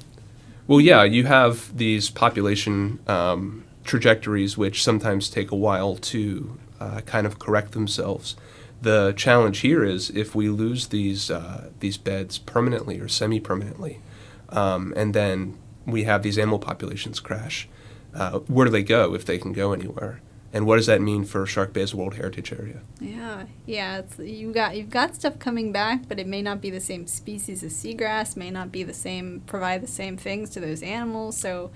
Well, 0.69 0.81
yeah, 0.81 1.03
you 1.05 1.25
have 1.25 1.77
these 1.77 2.11
population 2.11 3.01
um, 3.09 3.65
trajectories 3.85 4.57
which 4.57 4.83
sometimes 4.83 5.29
take 5.29 5.51
a 5.51 5.57
while 5.57 5.97
to 5.97 6.59
uh, 6.83 7.01
kind 7.03 7.27
of 7.27 7.39
correct 7.39 7.73
themselves. 7.73 8.37
The 8.81 9.13
challenge 9.17 9.61
here 9.61 9.85
is 9.85 10.11
if 10.11 10.35
we 10.35 10.49
lose 10.49 10.89
these 10.89 11.31
uh, 11.31 11.71
these 11.79 11.97
beds 11.97 12.39
permanently 12.39 12.99
or 12.99 13.09
semi-permanently, 13.09 14.01
um, 14.49 14.93
and 14.97 15.15
then 15.15 15.57
we 15.87 16.05
have 16.05 16.23
these 16.23 16.39
animal 16.39 16.59
populations 16.59 17.21
crash, 17.21 17.69
uh, 18.15 18.41
where 18.41 18.65
do 18.67 18.73
they 18.73 18.83
go 18.83 19.15
if 19.15 19.25
they 19.25 19.39
can 19.39 19.53
go 19.53 19.73
anywhere? 19.73 20.21
And 20.55 20.67
what 20.67 20.77
does 20.77 20.87
that 20.87 21.01
mean 21.01 21.25
for 21.25 21.47
Shark 21.47 21.73
Bay 21.73 21.81
as 21.81 21.95
a 21.95 21.97
World 21.97 22.15
Heritage 22.15 22.53
Area? 22.53 22.81
Yeah, 23.01 23.47
yeah. 23.65 23.99
It's 24.01 24.19
you 24.19 24.53
got 24.53 24.77
you've 24.77 24.91
got 24.91 25.15
stuff 25.15 25.39
coming 25.39 25.73
back, 25.73 26.09
but 26.09 26.19
it 26.19 26.27
may 26.27 26.43
not 26.43 26.61
be 26.61 26.69
the 26.69 26.81
same 26.81 27.07
species 27.07 27.63
of 27.63 27.71
seagrass. 27.71 28.37
May 28.37 28.51
not 28.51 28.71
be 28.71 28.83
the 28.83 28.93
same 28.93 29.43
provide 29.47 29.81
the 29.83 29.87
same 29.87 30.17
things 30.17 30.51
to 30.51 30.61
those 30.61 30.83
animals. 30.83 31.39
So, 31.39 31.71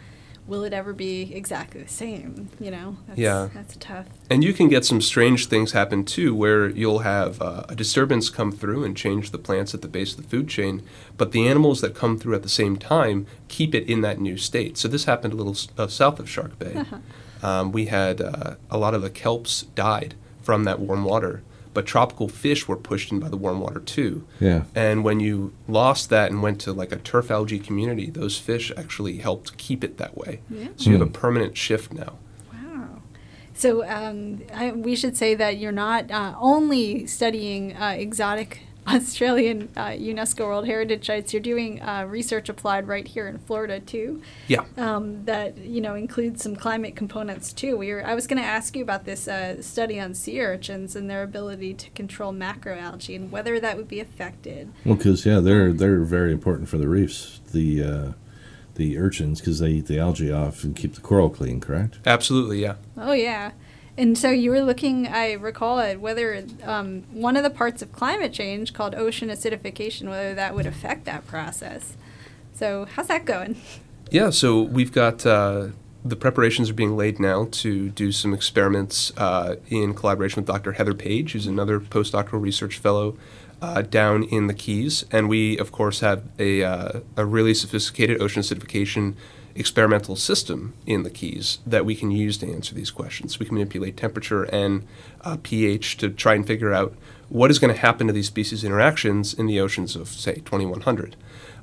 will 0.46 0.64
it 0.64 0.72
ever 0.72 0.92
be 0.92 1.34
exactly 1.34 1.82
the 1.82 1.88
same? 1.88 2.48
You 2.60 2.70
know. 2.70 2.96
That's, 3.06 3.18
Yeah. 3.18 3.48
That's 3.52 3.76
tough. 3.78 4.06
And 4.30 4.44
you 4.44 4.52
can 4.52 4.68
get 4.68 4.84
some 4.84 5.00
strange 5.00 5.46
things 5.46 5.72
happen 5.72 6.04
too, 6.04 6.34
where 6.34 6.68
you'll 6.68 7.00
have 7.00 7.40
uh, 7.42 7.64
a 7.68 7.74
disturbance 7.74 8.30
come 8.30 8.52
through 8.52 8.84
and 8.84 8.96
change 8.96 9.30
the 9.30 9.38
plants 9.38 9.74
at 9.74 9.82
the 9.82 9.88
base 9.88 10.14
of 10.14 10.22
the 10.22 10.28
food 10.28 10.48
chain, 10.48 10.82
but 11.16 11.32
the 11.32 11.46
animals 11.46 11.80
that 11.80 11.94
come 11.94 12.18
through 12.18 12.34
at 12.34 12.42
the 12.42 12.48
same 12.48 12.76
time 12.76 13.26
keep 13.48 13.74
it 13.74 13.88
in 13.88 14.00
that 14.02 14.20
new 14.20 14.36
state. 14.36 14.76
So 14.78 14.88
this 14.88 15.04
happened 15.04 15.32
a 15.32 15.36
little 15.36 15.56
uh, 15.78 15.86
south 15.88 16.18
of 16.18 16.28
Shark 16.28 16.58
Bay. 16.58 16.84
Um, 17.42 17.70
we 17.70 17.86
had 17.86 18.20
uh, 18.22 18.54
a 18.70 18.78
lot 18.78 18.94
of 18.94 19.02
the 19.02 19.10
kelps 19.10 19.66
died 19.74 20.14
from 20.42 20.64
that 20.64 20.80
warm 20.80 21.04
water, 21.04 21.42
but 21.76 21.84
tropical 21.84 22.26
fish 22.26 22.66
were 22.66 22.76
pushed 22.90 23.12
in 23.12 23.20
by 23.20 23.28
the 23.28 23.36
warm 23.36 23.60
water 23.60 23.80
too. 23.80 24.24
Yeah. 24.40 24.64
And 24.74 25.04
when 25.04 25.20
you 25.20 25.52
lost 25.68 26.08
that 26.08 26.30
and 26.30 26.42
went 26.42 26.58
to 26.62 26.72
like 26.72 26.90
a 26.90 26.96
turf 26.96 27.30
algae 27.30 27.58
community, 27.58 28.08
those 28.10 28.38
fish 28.38 28.72
actually 28.76 29.18
helped 29.18 29.56
keep 29.58 29.84
it 29.84 29.98
that 29.98 30.16
way. 30.16 30.40
Yeah. 30.48 30.68
So 30.76 30.84
you 30.90 30.92
have 30.98 31.02
a 31.02 31.04
Hmm. 31.04 31.12
permanent 31.12 31.56
shift 31.56 31.92
now. 31.92 32.14
Wow. 32.50 33.02
So 33.52 33.86
um, 33.86 34.40
I, 34.54 34.72
we 34.72 34.96
should 34.96 35.16
say 35.18 35.34
that 35.34 35.58
you're 35.58 35.80
not 35.88 36.10
uh, 36.10 36.34
only 36.40 37.06
studying 37.06 37.76
uh, 37.76 37.94
exotic 38.06 38.60
Australian 38.88 39.68
uh, 39.76 39.88
UNESCO 39.88 40.46
World 40.46 40.66
Heritage 40.66 41.06
sites. 41.06 41.32
You're 41.32 41.42
doing 41.42 41.82
uh, 41.82 42.06
research 42.08 42.48
applied 42.48 42.88
right 42.88 43.06
here 43.06 43.26
in 43.26 43.38
Florida 43.38 43.80
too. 43.80 44.22
Yeah. 44.48 44.64
Um, 44.76 45.24
that 45.24 45.58
you 45.58 45.80
know 45.80 45.94
includes 45.94 46.42
some 46.42 46.56
climate 46.56 46.96
components 46.96 47.52
too. 47.52 47.76
We 47.76 47.92
were, 47.92 48.06
I 48.06 48.14
was 48.14 48.26
going 48.26 48.40
to 48.40 48.46
ask 48.48 48.76
you 48.76 48.82
about 48.82 49.04
this 49.04 49.28
uh, 49.28 49.62
study 49.62 50.00
on 50.00 50.14
sea 50.14 50.40
urchins 50.40 50.94
and 50.96 51.10
their 51.10 51.22
ability 51.22 51.74
to 51.74 51.90
control 51.90 52.32
macroalgae 52.32 53.16
and 53.16 53.30
whether 53.32 53.58
that 53.60 53.76
would 53.76 53.88
be 53.88 54.00
affected. 54.00 54.72
Well, 54.84 54.96
because 54.96 55.26
yeah, 55.26 55.40
they're 55.40 55.72
they're 55.72 56.04
very 56.04 56.32
important 56.32 56.68
for 56.68 56.78
the 56.78 56.88
reefs. 56.88 57.40
The 57.52 57.82
uh, 57.82 58.12
the 58.76 58.98
urchins 58.98 59.40
because 59.40 59.58
they 59.58 59.70
eat 59.70 59.86
the 59.86 59.98
algae 59.98 60.30
off 60.30 60.62
and 60.62 60.76
keep 60.76 60.94
the 60.94 61.00
coral 61.00 61.30
clean. 61.30 61.60
Correct. 61.60 61.98
Absolutely, 62.06 62.62
yeah. 62.62 62.76
Oh 62.96 63.12
yeah. 63.12 63.52
And 63.98 64.18
so 64.18 64.30
you 64.30 64.50
were 64.50 64.60
looking, 64.60 65.06
I 65.06 65.32
recall, 65.32 65.78
at 65.78 66.00
whether 66.00 66.44
um, 66.62 67.04
one 67.12 67.36
of 67.36 67.42
the 67.42 67.50
parts 67.50 67.80
of 67.80 67.92
climate 67.92 68.32
change 68.32 68.74
called 68.74 68.94
ocean 68.94 69.30
acidification, 69.30 70.08
whether 70.08 70.34
that 70.34 70.54
would 70.54 70.66
affect 70.66 71.06
that 71.06 71.26
process. 71.26 71.96
So 72.52 72.86
how's 72.86 73.08
that 73.08 73.24
going? 73.24 73.56
Yeah, 74.10 74.30
so 74.30 74.62
we've 74.62 74.92
got 74.92 75.24
uh, 75.24 75.68
the 76.04 76.16
preparations 76.16 76.70
are 76.70 76.74
being 76.74 76.96
laid 76.96 77.18
now 77.18 77.48
to 77.50 77.88
do 77.90 78.12
some 78.12 78.34
experiments 78.34 79.12
uh, 79.16 79.56
in 79.68 79.94
collaboration 79.94 80.42
with 80.42 80.46
Dr. 80.46 80.72
Heather 80.72 80.94
Page, 80.94 81.32
who's 81.32 81.46
another 81.46 81.80
postdoctoral 81.80 82.40
research 82.40 82.78
fellow 82.78 83.16
uh, 83.60 83.82
down 83.82 84.22
in 84.24 84.46
the 84.46 84.54
Keys. 84.54 85.04
And 85.10 85.28
we, 85.28 85.58
of 85.58 85.72
course, 85.72 86.00
have 86.00 86.22
a, 86.38 86.62
uh, 86.62 87.00
a 87.16 87.24
really 87.24 87.54
sophisticated 87.54 88.20
ocean 88.20 88.42
acidification 88.42 89.14
experimental 89.58 90.16
system 90.16 90.74
in 90.86 91.02
the 91.02 91.10
Keys 91.10 91.58
that 91.66 91.84
we 91.84 91.94
can 91.94 92.10
use 92.10 92.38
to 92.38 92.52
answer 92.52 92.74
these 92.74 92.90
questions. 92.90 93.38
We 93.38 93.46
can 93.46 93.54
manipulate 93.54 93.96
temperature 93.96 94.44
and 94.44 94.86
uh, 95.22 95.38
pH 95.42 95.96
to 95.98 96.10
try 96.10 96.34
and 96.34 96.46
figure 96.46 96.72
out 96.72 96.94
what 97.28 97.50
is 97.50 97.58
going 97.58 97.74
to 97.74 97.80
happen 97.80 98.06
to 98.06 98.12
these 98.12 98.28
species 98.28 98.62
interactions 98.64 99.34
in 99.34 99.46
the 99.46 99.60
oceans 99.60 99.96
of, 99.96 100.08
say, 100.08 100.36
2100. 100.36 101.16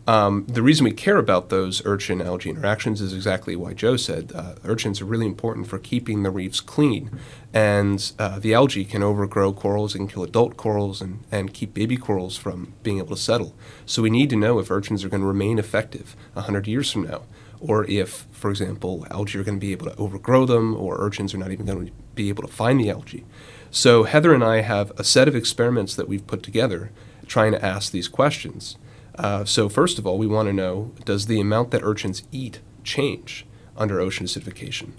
Um, 0.05 0.45
the 0.49 0.61
reason 0.61 0.83
we 0.83 0.91
care 0.91 1.17
about 1.17 1.47
those 1.47 1.81
urchin 1.85 2.21
algae 2.21 2.49
interactions 2.49 2.99
is 2.99 3.13
exactly 3.13 3.55
why 3.55 3.73
Joe 3.73 3.95
said 3.95 4.33
uh, 4.35 4.55
urchins 4.65 4.99
are 4.99 5.05
really 5.05 5.25
important 5.25 5.67
for 5.67 5.79
keeping 5.79 6.23
the 6.23 6.29
reefs 6.29 6.59
clean. 6.59 7.09
And 7.53 8.11
uh, 8.19 8.39
the 8.39 8.53
algae 8.53 8.83
can 8.83 9.01
overgrow 9.01 9.53
corals 9.53 9.95
and 9.95 10.11
kill 10.11 10.23
adult 10.23 10.57
corals 10.57 11.01
and, 11.01 11.21
and 11.31 11.53
keep 11.53 11.73
baby 11.73 11.95
corals 11.95 12.35
from 12.35 12.73
being 12.83 12.97
able 12.97 13.15
to 13.15 13.21
settle. 13.21 13.55
So 13.85 14.01
we 14.01 14.09
need 14.09 14.29
to 14.31 14.35
know 14.35 14.59
if 14.59 14.69
urchins 14.69 15.05
are 15.05 15.09
going 15.09 15.21
to 15.21 15.27
remain 15.27 15.57
effective 15.57 16.17
100 16.33 16.67
years 16.67 16.91
from 16.91 17.03
now, 17.03 17.23
or 17.63 17.85
if, 17.85 18.27
for 18.31 18.49
example, 18.49 19.07
algae 19.09 19.39
are 19.39 19.43
going 19.43 19.57
to 19.57 19.65
be 19.65 19.71
able 19.71 19.85
to 19.85 19.95
overgrow 19.95 20.45
them, 20.45 20.75
or 20.75 20.99
urchins 20.99 21.33
are 21.33 21.37
not 21.37 21.51
even 21.51 21.65
going 21.65 21.85
to 21.87 21.91
be 22.13 22.29
able 22.29 22.43
to 22.43 22.53
find 22.53 22.79
the 22.79 22.89
algae. 22.89 23.23
So 23.71 24.03
Heather 24.03 24.33
and 24.33 24.43
I 24.43 24.61
have 24.61 24.91
a 24.97 25.03
set 25.03 25.27
of 25.27 25.35
experiments 25.35 25.95
that 25.95 26.09
we've 26.09 26.27
put 26.27 26.43
together 26.43 26.91
trying 27.25 27.53
to 27.53 27.65
ask 27.65 27.91
these 27.91 28.09
questions. 28.09 28.77
Uh, 29.15 29.45
so 29.45 29.69
first 29.69 29.97
of 29.97 30.05
all, 30.05 30.17
we 30.17 30.27
want 30.27 30.47
to 30.49 30.53
know: 30.53 30.91
Does 31.05 31.27
the 31.27 31.39
amount 31.39 31.71
that 31.71 31.83
urchins 31.83 32.23
eat 32.31 32.59
change 32.83 33.45
under 33.77 33.99
ocean 33.99 34.25
acidification? 34.25 34.91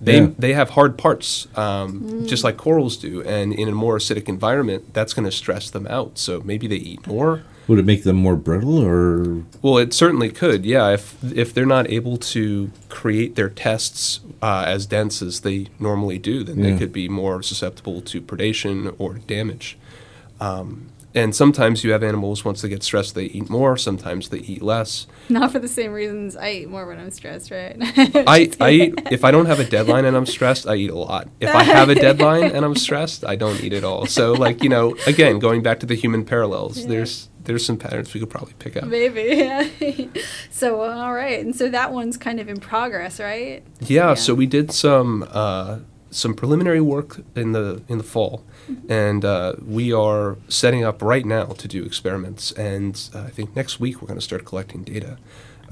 They 0.00 0.20
yeah. 0.20 0.28
they 0.38 0.52
have 0.52 0.70
hard 0.70 0.98
parts, 0.98 1.46
um, 1.56 2.26
just 2.26 2.44
like 2.44 2.56
corals 2.56 2.96
do, 2.96 3.22
and 3.22 3.52
in 3.52 3.68
a 3.68 3.72
more 3.72 3.98
acidic 3.98 4.28
environment, 4.28 4.92
that's 4.94 5.12
going 5.14 5.24
to 5.26 5.32
stress 5.32 5.70
them 5.70 5.86
out. 5.86 6.18
So 6.18 6.40
maybe 6.42 6.66
they 6.66 6.76
eat 6.76 7.06
more. 7.06 7.42
Would 7.68 7.78
it 7.78 7.84
make 7.84 8.02
them 8.02 8.16
more 8.16 8.34
brittle 8.34 8.78
or 8.78 9.44
Well, 9.62 9.78
it 9.78 9.92
certainly 9.94 10.30
could. 10.30 10.64
Yeah, 10.64 10.90
if 10.90 11.22
if 11.22 11.54
they're 11.54 11.66
not 11.66 11.88
able 11.88 12.16
to 12.16 12.70
create 12.88 13.36
their 13.36 13.48
tests 13.48 14.20
uh, 14.42 14.64
as 14.66 14.86
dense 14.86 15.22
as 15.22 15.40
they 15.40 15.68
normally 15.78 16.18
do, 16.18 16.42
then 16.42 16.62
they 16.62 16.76
could 16.76 16.92
be 16.92 17.08
more 17.08 17.42
susceptible 17.42 18.00
to 18.02 18.20
predation 18.20 18.94
or 18.98 19.14
damage. 19.14 19.78
Um, 20.40 20.86
and 21.14 21.34
sometimes 21.34 21.82
you 21.84 21.92
have 21.92 22.02
animals 22.02 22.44
once 22.44 22.62
they 22.62 22.68
get 22.68 22.82
stressed 22.82 23.14
they 23.14 23.24
eat 23.24 23.50
more. 23.50 23.76
Sometimes 23.76 24.28
they 24.28 24.38
eat 24.38 24.62
less. 24.62 25.06
Not 25.28 25.52
for 25.52 25.58
the 25.58 25.68
same 25.68 25.92
reasons. 25.92 26.36
I 26.36 26.50
eat 26.50 26.68
more 26.68 26.86
when 26.86 26.98
I'm 26.98 27.10
stressed, 27.10 27.50
right? 27.50 27.76
I, 27.80 28.50
I 28.60 28.70
eat 28.70 28.94
if 29.10 29.24
I 29.24 29.30
don't 29.30 29.46
have 29.46 29.60
a 29.60 29.64
deadline 29.64 30.04
and 30.04 30.16
I'm 30.16 30.26
stressed, 30.26 30.66
I 30.66 30.74
eat 30.76 30.90
a 30.90 30.96
lot. 30.98 31.28
If 31.40 31.54
I 31.54 31.62
have 31.62 31.88
a 31.88 31.94
deadline 31.94 32.44
and 32.44 32.64
I'm 32.64 32.76
stressed, 32.76 33.24
I 33.24 33.36
don't 33.36 33.60
eat 33.62 33.72
at 33.72 33.84
all. 33.84 34.06
So 34.06 34.32
like 34.32 34.62
you 34.62 34.68
know, 34.68 34.96
again, 35.06 35.38
going 35.38 35.62
back 35.62 35.80
to 35.80 35.86
the 35.86 35.94
human 35.94 36.24
parallels, 36.24 36.78
Yeah. 36.78 36.86
there's 36.88 37.28
there's 37.42 37.64
some 37.64 37.78
patterns 37.78 38.12
we 38.12 38.20
could 38.20 38.28
probably 38.30 38.52
pick 38.58 38.76
up. 38.76 38.84
Maybe. 38.84 39.22
Yeah. 39.22 39.66
so 40.50 40.80
all 40.82 41.12
right, 41.14 41.40
and 41.44 41.54
so 41.56 41.68
that 41.70 41.92
one's 41.92 42.16
kind 42.16 42.38
of 42.38 42.48
in 42.48 42.60
progress, 42.60 43.18
right? 43.18 43.62
Yeah, 43.80 44.08
Yeah. 44.10 44.14
so 44.14 44.34
we 44.34 44.46
did 44.46 44.70
some 44.72 45.26
uh, 45.30 45.78
some 46.10 46.34
preliminary 46.34 46.80
work 46.80 47.22
in 47.34 47.52
the 47.52 47.82
in 47.88 47.98
the 47.98 48.04
fall, 48.04 48.44
and 48.88 49.24
uh, 49.24 49.54
we 49.64 49.92
are 49.92 50.36
setting 50.48 50.84
up 50.84 51.02
right 51.02 51.24
now 51.24 51.46
to 51.46 51.68
do 51.68 51.84
experiments. 51.84 52.52
And 52.52 53.00
uh, 53.14 53.22
I 53.22 53.30
think 53.30 53.54
next 53.56 53.80
week 53.80 54.00
we're 54.00 54.08
going 54.08 54.18
to 54.18 54.24
start 54.24 54.44
collecting 54.44 54.82
data. 54.82 55.18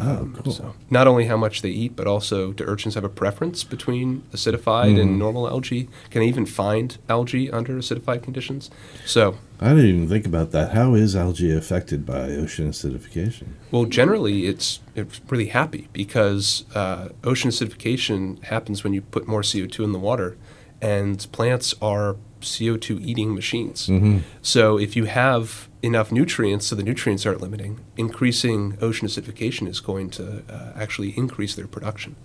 Um, 0.00 0.34
Oh, 0.38 0.42
cool. 0.42 0.52
So 0.52 0.74
not 0.90 1.06
only 1.08 1.24
how 1.26 1.36
much 1.36 1.62
they 1.62 1.70
eat, 1.70 1.96
but 1.96 2.06
also 2.06 2.52
do 2.52 2.64
urchins 2.64 2.94
have 2.94 3.04
a 3.04 3.08
preference 3.08 3.64
between 3.64 4.22
acidified 4.32 4.94
Mhm. 4.94 5.00
and 5.02 5.18
normal 5.18 5.48
algae? 5.48 5.88
Can 6.10 6.20
they 6.22 6.28
even 6.28 6.46
find 6.46 6.96
algae 7.08 7.50
under 7.50 7.74
acidified 7.78 8.22
conditions? 8.22 8.70
So 9.04 9.34
I 9.60 9.70
didn't 9.70 9.86
even 9.86 10.08
think 10.08 10.24
about 10.26 10.52
that. 10.52 10.72
How 10.72 10.94
is 10.94 11.16
algae 11.16 11.50
affected 11.52 12.06
by 12.06 12.30
ocean 12.30 12.68
acidification? 12.70 13.48
Well, 13.72 13.86
generally, 13.86 14.46
it's 14.46 14.80
it's 14.94 15.20
really 15.28 15.46
happy 15.48 15.88
because 15.92 16.64
uh, 16.74 17.08
ocean 17.24 17.50
acidification 17.50 18.42
happens 18.44 18.84
when 18.84 18.92
you 18.94 19.00
put 19.00 19.26
more 19.26 19.42
CO2 19.42 19.82
in 19.84 19.92
the 19.92 19.98
water, 19.98 20.36
and 20.80 21.26
plants 21.32 21.74
are 21.82 22.16
CO2 22.40 23.00
eating 23.00 23.34
machines. 23.34 23.86
Mm-hmm. 23.88 24.18
So 24.42 24.78
if 24.78 24.96
you 24.96 25.04
have 25.04 25.68
enough 25.82 26.10
nutrients, 26.12 26.66
so 26.66 26.74
the 26.76 26.82
nutrients 26.82 27.24
aren't 27.26 27.40
limiting, 27.40 27.80
increasing 27.96 28.76
ocean 28.80 29.06
acidification 29.08 29.68
is 29.68 29.80
going 29.80 30.10
to 30.10 30.42
uh, 30.48 30.72
actually 30.76 31.10
increase 31.16 31.54
their 31.54 31.66
production. 31.66 32.16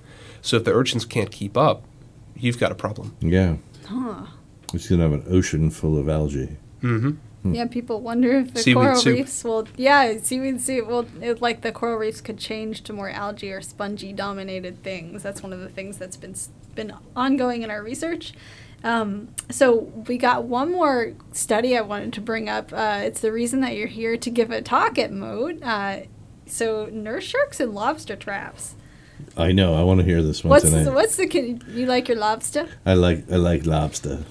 So 0.42 0.58
if 0.58 0.64
the 0.64 0.74
urchins 0.74 1.06
can't 1.06 1.32
keep 1.32 1.56
up, 1.58 1.84
you've 2.36 2.60
got 2.60 2.72
a 2.72 2.76
problem. 2.76 3.16
Yeah, 3.20 3.58
Huh. 3.86 4.26
it's 4.74 4.90
gonna 4.90 5.04
have 5.04 5.14
an 5.14 5.26
ocean 5.30 5.70
full 5.70 5.98
of 5.98 6.08
algae. 6.10 6.58
Mm-hmm. 6.82 7.54
Yeah, 7.54 7.66
people 7.66 8.00
wonder 8.00 8.32
if 8.40 8.54
the 8.54 8.62
Seaweed 8.62 8.76
coral 8.76 8.96
soup. 8.96 9.16
reefs 9.18 9.44
will. 9.44 9.68
Yeah, 9.76 10.18
seaweed 10.22 10.62
soup. 10.62 10.88
Well, 10.88 11.06
it, 11.22 11.28
will 11.28 11.38
like 11.42 11.60
the 11.62 11.74
coral 11.74 11.98
reefs 11.98 12.22
could 12.22 12.38
change 12.38 12.84
to 12.84 12.94
more 12.94 13.10
algae 13.10 13.52
or 13.52 13.62
spongy 13.62 14.14
dominated 14.14 14.82
things. 14.82 15.24
That's 15.24 15.44
one 15.44 15.52
of 15.52 15.60
the 15.60 15.68
things 15.68 15.98
that's 15.98 16.16
been 16.16 16.36
been 16.74 16.94
ongoing 17.18 17.62
in 17.64 17.70
our 17.70 17.84
research. 17.84 18.34
Um, 18.84 19.30
so 19.50 19.92
we 20.08 20.18
got 20.18 20.44
one 20.44 20.72
more 20.72 21.14
study 21.32 21.78
I 21.78 21.82
wanted 21.82 22.14
to 22.14 22.22
bring 22.22 22.50
up. 22.50 22.72
Uh, 22.74 23.02
it's 23.04 23.22
the 23.22 23.32
reason 23.32 23.62
that 23.62 23.76
you're 23.76 23.88
here 23.88 24.18
to 24.18 24.30
give 24.30 24.52
a 24.52 24.62
talk 24.62 24.98
at 25.00 25.12
Mote. 25.12 25.62
Uh, 25.64 26.02
so 26.46 26.88
nurse 26.92 27.24
sharks 27.24 27.60
and 27.60 27.74
lobster 27.74 28.16
traps. 28.16 28.76
I 29.38 29.52
know. 29.54 29.74
I 29.76 29.84
want 29.84 30.00
to 30.02 30.06
hear 30.06 30.22
this 30.22 30.44
one 30.44 30.50
What's 30.50 30.66
tonight. 30.66 30.84
the, 30.84 30.92
what's 30.92 31.16
the 31.16 31.28
can 31.28 31.64
you 31.70 31.86
like 31.86 32.08
your 32.08 32.18
lobster? 32.18 32.68
I 32.86 32.94
like 32.96 33.32
I 33.32 33.38
like 33.38 33.66
lobster. 33.66 34.24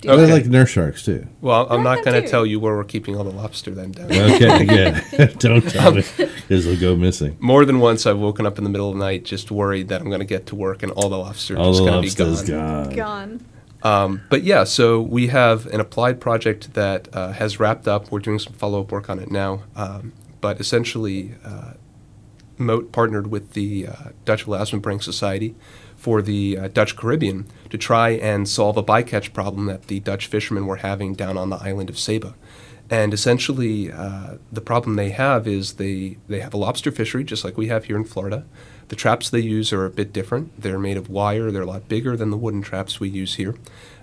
Do 0.00 0.10
Okay. 0.10 0.24
I 0.24 0.34
like 0.34 0.46
nurse 0.46 0.70
sharks 0.70 1.04
too. 1.04 1.28
Well, 1.40 1.68
I'm 1.70 1.86
I 1.86 1.94
not 1.94 2.04
going 2.04 2.20
to 2.20 2.28
tell 2.28 2.44
you 2.44 2.58
where 2.58 2.74
we're 2.74 2.82
keeping 2.82 3.16
all 3.16 3.22
the 3.22 3.30
lobster 3.30 3.70
then. 3.70 3.92
Dan. 3.92 4.10
Okay, 4.10 4.64
yeah. 5.16 5.26
Don't 5.38 5.62
tell 5.70 5.92
me, 5.92 6.02
because 6.16 6.64
they'll 6.64 6.80
go 6.80 6.96
missing. 6.96 7.36
More 7.38 7.64
than 7.64 7.78
once, 7.78 8.04
I've 8.04 8.18
woken 8.18 8.44
up 8.44 8.58
in 8.58 8.64
the 8.64 8.70
middle 8.70 8.88
of 8.90 8.98
the 8.98 9.04
night 9.04 9.24
just 9.24 9.52
worried 9.52 9.86
that 9.88 10.00
I'm 10.00 10.08
going 10.08 10.18
to 10.18 10.26
get 10.26 10.46
to 10.46 10.56
work 10.56 10.82
and 10.82 10.90
all 10.90 11.08
the 11.08 11.16
lobster 11.18 11.54
are 11.54 11.58
All 11.58 11.72
just 11.72 11.84
going 11.84 12.02
to 12.02 12.42
be 12.42 12.48
gone. 12.52 12.90
gone. 12.96 13.44
Um, 13.82 14.22
but 14.30 14.44
yeah, 14.44 14.64
so 14.64 15.00
we 15.00 15.28
have 15.28 15.66
an 15.66 15.80
applied 15.80 16.20
project 16.20 16.74
that 16.74 17.08
uh, 17.12 17.32
has 17.32 17.58
wrapped 17.58 17.88
up. 17.88 18.10
We're 18.10 18.20
doing 18.20 18.38
some 18.38 18.52
follow 18.52 18.80
up 18.82 18.92
work 18.92 19.10
on 19.10 19.18
it 19.18 19.30
now. 19.30 19.64
Um, 19.74 20.12
but 20.40 20.60
essentially, 20.60 21.34
uh, 21.44 21.72
Mote 22.58 22.92
partnered 22.92 23.28
with 23.28 23.52
the 23.52 23.88
uh, 23.88 23.94
Dutch 24.24 24.46
Elasmobranch 24.46 25.02
Society 25.02 25.54
for 25.96 26.22
the 26.22 26.58
uh, 26.58 26.68
Dutch 26.68 26.96
Caribbean 26.96 27.46
to 27.70 27.78
try 27.78 28.10
and 28.10 28.48
solve 28.48 28.76
a 28.76 28.82
bycatch 28.82 29.32
problem 29.32 29.66
that 29.66 29.86
the 29.86 30.00
Dutch 30.00 30.26
fishermen 30.26 30.66
were 30.66 30.76
having 30.76 31.14
down 31.14 31.36
on 31.36 31.50
the 31.50 31.56
island 31.56 31.90
of 31.90 31.98
Saba. 31.98 32.34
And 32.90 33.14
essentially, 33.14 33.90
uh, 33.90 34.34
the 34.50 34.60
problem 34.60 34.96
they 34.96 35.10
have 35.10 35.46
is 35.46 35.74
they, 35.74 36.18
they 36.28 36.40
have 36.40 36.52
a 36.52 36.56
lobster 36.56 36.90
fishery, 36.90 37.24
just 37.24 37.44
like 37.44 37.56
we 37.56 37.68
have 37.68 37.84
here 37.84 37.96
in 37.96 38.04
Florida. 38.04 38.44
The 38.92 38.96
traps 38.96 39.30
they 39.30 39.40
use 39.40 39.72
are 39.72 39.86
a 39.86 39.90
bit 39.90 40.12
different. 40.12 40.60
They're 40.60 40.78
made 40.78 40.98
of 40.98 41.08
wire, 41.08 41.50
they're 41.50 41.62
a 41.62 41.66
lot 41.66 41.88
bigger 41.88 42.14
than 42.14 42.28
the 42.30 42.36
wooden 42.36 42.60
traps 42.60 43.00
we 43.00 43.08
use 43.08 43.36
here. 43.36 43.54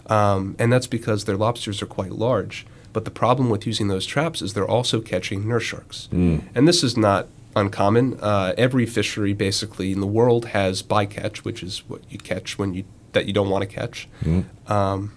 Um, 0.07 0.55
and 0.57 0.73
that's 0.73 0.87
because 0.87 1.25
their 1.25 1.37
lobsters 1.37 1.83
are 1.83 1.85
quite 1.85 2.13
large. 2.13 2.65
But 2.91 3.05
the 3.05 3.11
problem 3.11 3.51
with 3.51 3.67
using 3.67 3.87
those 3.87 4.07
traps 4.07 4.41
is 4.41 4.55
they're 4.55 4.67
also 4.67 4.99
catching 4.99 5.47
nurse 5.47 5.61
sharks. 5.61 6.09
And 6.55 6.67
this 6.67 6.83
is 6.83 6.97
not 6.97 7.27
uncommon. 7.55 8.19
Uh, 8.19 8.55
every 8.57 8.87
fishery, 8.87 9.31
basically, 9.31 9.91
in 9.91 9.99
the 9.99 10.07
world 10.07 10.45
has 10.47 10.81
bycatch, 10.81 11.37
which 11.45 11.61
is 11.61 11.87
what 11.87 12.01
you 12.09 12.17
catch 12.17 12.57
when 12.57 12.73
you 12.73 12.83
that 13.11 13.27
you 13.27 13.33
don't 13.33 13.51
want 13.51 13.61
to 13.61 13.67
catch. 13.67 14.09
Um, 14.65 15.13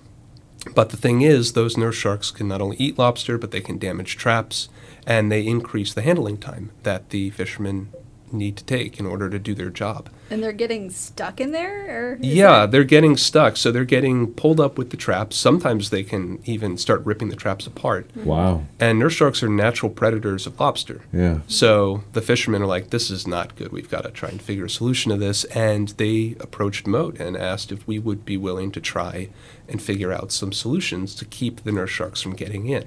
but 0.75 0.91
the 0.91 0.99
thing 0.99 1.23
is, 1.23 1.55
those 1.55 1.79
nurse 1.79 1.97
sharks 1.97 2.31
can 2.31 2.47
not 2.47 2.61
only 2.61 2.77
eat 2.77 2.99
lobster, 2.99 3.39
but 3.39 3.53
they 3.53 3.63
can 3.63 3.79
damage 3.79 4.19
traps, 4.19 4.69
and 5.07 5.33
they 5.33 5.47
increase 5.47 5.95
the 5.95 6.03
handling 6.03 6.37
time 6.37 6.73
that 6.83 7.09
the 7.09 7.31
fishermen 7.31 7.89
need 8.33 8.57
to 8.57 8.65
take 8.65 8.99
in 8.99 9.07
order 9.07 9.29
to 9.31 9.39
do 9.39 9.55
their 9.55 9.71
job. 9.71 10.09
And 10.31 10.43
they're 10.43 10.53
getting 10.53 10.89
stuck 10.91 11.41
in 11.41 11.53
there, 11.53 11.85
or 12.15 12.19
Yeah, 12.21 12.61
that- 12.61 12.71
they're 12.71 12.85
getting 12.85 13.17
stuck, 13.17 13.57
so 13.57 13.71
they're 13.71 13.85
getting 13.85 14.29
pulled 14.33 14.61
up 14.61 14.79
with 14.79 14.91
the 14.91 14.97
traps. 14.97 15.37
Sometimes 15.37 15.91
they 15.91 16.03
can 16.03 16.39
even 16.45 16.77
start 16.79 17.05
ripping 17.05 17.29
the 17.29 17.37
traps 17.37 17.67
apart. 17.67 18.09
Wow. 18.17 18.65
And 18.81 18.99
nurse 18.99 19.13
sharks 19.13 19.43
are 19.43 19.49
natural 19.49 19.91
predators 19.91 20.47
of 20.47 20.59
lobster. 20.59 21.03
Yeah. 21.13 21.39
So 21.47 22.03
the 22.15 22.23
fishermen 22.23 22.63
are 22.63 22.67
like, 22.67 22.91
this 22.91 23.11
is 23.11 23.27
not 23.27 23.57
good. 23.57 23.73
We've 23.73 23.91
got 23.91 24.05
to 24.05 24.11
try 24.11 24.31
and 24.31 24.41
figure 24.41 24.65
a 24.65 24.71
solution 24.71 25.11
to 25.13 25.19
this. 25.19 25.45
And 25.45 25.89
they 25.99 26.37
approached 26.41 26.87
Mote 26.87 27.19
and 27.21 27.37
asked 27.37 27.71
if 27.71 27.87
we 27.87 27.99
would 27.99 28.25
be 28.25 28.37
willing 28.37 28.73
to 28.73 28.81
try 28.81 29.29
and 29.69 29.81
figure 29.83 30.13
out 30.13 30.33
some 30.33 30.53
solutions 30.53 31.15
to 31.17 31.25
keep 31.25 31.65
the 31.65 31.73
nurse 31.73 31.91
sharks 31.91 32.23
from 32.23 32.35
getting 32.35 32.69
in. 32.69 32.85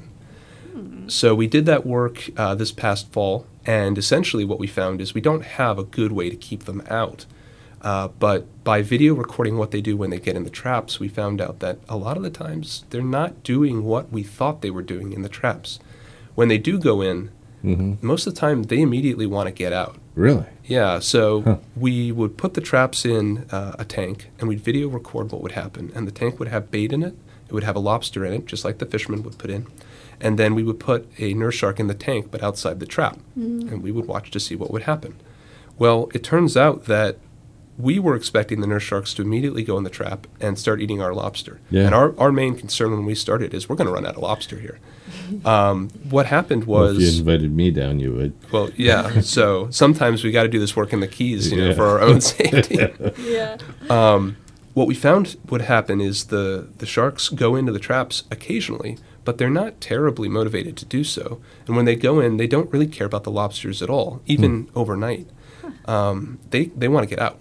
So 1.08 1.34
we 1.36 1.47
did 1.47 1.65
that 1.67 1.86
work 1.86 2.29
uh, 2.36 2.55
this 2.55 2.71
past 2.71 3.12
fall, 3.12 3.45
and 3.65 3.97
essentially 3.97 4.45
what 4.45 4.60
we 4.60 4.67
found 4.67 5.01
is 5.01 5.13
we 5.13 5.21
don't 5.21 5.43
have 5.43 5.78
a 5.80 5.84
good 5.84 6.12
way 6.12 6.30
to 6.30 6.36
keep 6.36 6.65
them 6.65 6.82
out. 6.89 7.25
Uh, 7.82 8.08
but 8.08 8.45
by 8.63 8.82
video 8.82 9.13
recording 9.13 9.58
what 9.58 9.69
they 9.71 9.82
do 9.82 9.95
when 9.95 10.10
they 10.10 10.19
get 10.19 10.36
in 10.36 10.43
the 10.43 10.49
traps, 10.49 10.99
we 10.99 11.08
found 11.08 11.39
out 11.39 11.60
that 11.60 11.78
a 11.88 11.95
lot 11.97 12.17
of 12.17 12.23
the 12.23 12.30
times 12.32 12.84
they're 12.89 13.01
not 13.04 13.43
doing 13.43 13.84
what 13.84 14.12
we 14.12 14.23
thought 14.23 14.62
they 14.62 14.71
were 14.71 14.82
doing 14.82 15.13
in 15.13 15.21
the 15.21 15.30
traps. 15.30 15.80
When 16.34 16.47
they 16.47 16.58
do 16.58 16.80
go 16.80 17.01
in, 17.01 17.30
hmm 17.62 17.93
most 18.01 18.28
of 18.28 18.34
the 18.34 18.39
time 18.39 18.63
they 18.63 18.82
immediately 18.82 19.25
want 19.25 19.47
to 19.47 19.51
get 19.51 19.73
out. 19.73 19.97
Really? 20.15 20.45
Yeah, 20.65 20.99
so 20.99 21.41
Huh. 21.41 21.58
we 21.75 22.12
would 22.12 22.38
put 22.38 22.54
the 22.54 22.62
traps 22.62 23.06
in 23.06 23.45
uh, 23.51 23.75
a 23.78 23.86
tank 23.86 24.30
and 24.39 24.47
we'd 24.47 24.62
video 24.62 24.88
record 24.88 25.32
what 25.32 25.41
would 25.41 25.51
happen. 25.54 25.91
And 25.95 26.08
the 26.08 26.12
tank 26.12 26.39
would 26.39 26.47
have 26.47 26.71
bait 26.71 26.91
in 26.93 27.04
it, 27.04 27.15
it 27.47 27.54
would 27.54 27.63
have 27.63 27.75
a 27.75 27.80
lobster 27.80 28.25
in 28.25 28.34
it, 28.34 28.45
just 28.45 28.63
like 28.65 28.78
the 28.80 28.86
fishermen 28.86 29.21
would 29.23 29.38
put 29.38 29.49
in. 29.49 29.67
And 30.21 30.39
then 30.39 30.56
we 30.56 30.63
would 30.63 30.80
put 30.80 31.10
a 31.19 31.34
nurse 31.34 31.56
shark 31.56 31.80
in 31.80 31.88
the 31.88 31.93
tank, 31.93 32.28
but 32.32 32.41
outside 32.43 32.80
the 32.80 32.86
trap. 32.86 33.19
And 33.36 33.84
we 33.84 33.91
would 33.91 34.06
watch 34.08 34.32
to 34.32 34.39
see 34.39 34.56
what 34.56 34.71
would 34.71 34.84
happen. 34.84 35.15
Well, 35.78 36.10
it 36.13 36.23
turns 36.23 36.56
out 36.56 36.86
that 36.86 37.17
we 37.78 37.99
were 37.99 38.15
expecting 38.15 38.62
the 38.62 38.67
nurse 38.67 38.84
sharks 38.84 39.13
to 39.15 39.21
immediately 39.21 39.62
go 39.62 39.78
in 39.78 39.84
the 39.84 39.89
trap 39.89 40.28
and 40.39 40.58
start 40.58 40.80
eating 40.80 41.01
our 41.01 41.13
lobster. 41.13 41.60
Yeah. 41.69 41.84
And 41.88 41.93
our, 41.93 42.17
our 42.17 42.32
main 42.32 42.56
concern 42.56 42.91
when 42.91 43.06
we 43.06 43.15
started 43.15 43.54
is 43.54 43.67
we're 43.67 43.75
going 43.75 43.88
to 43.88 43.93
run 43.93 44.06
out 44.06 44.15
of 44.15 44.21
lobster 44.21 44.58
here. 44.60 44.80
Um, 45.43 45.89
what 46.10 46.28
happened 46.28 46.63
was. 46.63 46.95
Well, 46.97 47.04
if 47.06 47.13
you 47.13 47.19
invited 47.19 47.51
me 47.54 47.71
down, 47.71 47.99
you 47.99 48.13
would. 48.13 48.34
Well, 48.54 48.69
yeah. 48.78 49.19
So 49.19 49.69
sometimes 49.71 50.23
we 50.23 50.32
got 50.32 50.43
to 50.43 50.49
do 50.49 50.60
this 50.60 50.75
work 50.75 50.93
in 50.93 51.01
the 51.01 51.08
keys, 51.08 51.51
you 51.51 51.58
know, 51.58 51.67
Yeah. 51.69 51.73
for 51.73 51.86
our 51.86 51.99
own 52.01 52.21
safety. 52.36 52.80
yeah. 53.19 53.58
um, 53.89 54.38
what 54.73 54.88
we 54.88 54.93
found 54.95 55.36
would 55.49 55.62
happen 55.62 55.99
is 55.99 56.25
the 56.25 56.67
the 56.78 56.86
sharks 56.86 57.30
go 57.30 57.56
into 57.56 57.71
the 57.71 57.80
traps 57.80 58.23
occasionally, 58.32 58.97
but 59.25 59.38
they're 59.38 59.49
not 59.49 59.81
terribly 59.81 60.29
motivated 60.29 60.77
to 60.77 60.85
do 60.85 61.03
so. 61.03 61.41
And 61.67 61.75
when 61.75 61.85
they 61.85 61.95
go 61.95 62.19
in, 62.19 62.38
they 62.38 62.47
don't 62.47 62.71
really 62.71 62.88
care 62.88 63.07
about 63.07 63.23
the 63.23 63.31
lobsters 63.31 63.81
at 63.81 63.89
all, 63.89 64.21
even 64.25 64.69
overnight. 64.75 65.27
Um, 65.85 66.39
they 66.51 66.65
they 66.65 66.88
want 66.88 67.03
to 67.07 67.15
get 67.15 67.21
out. 67.21 67.39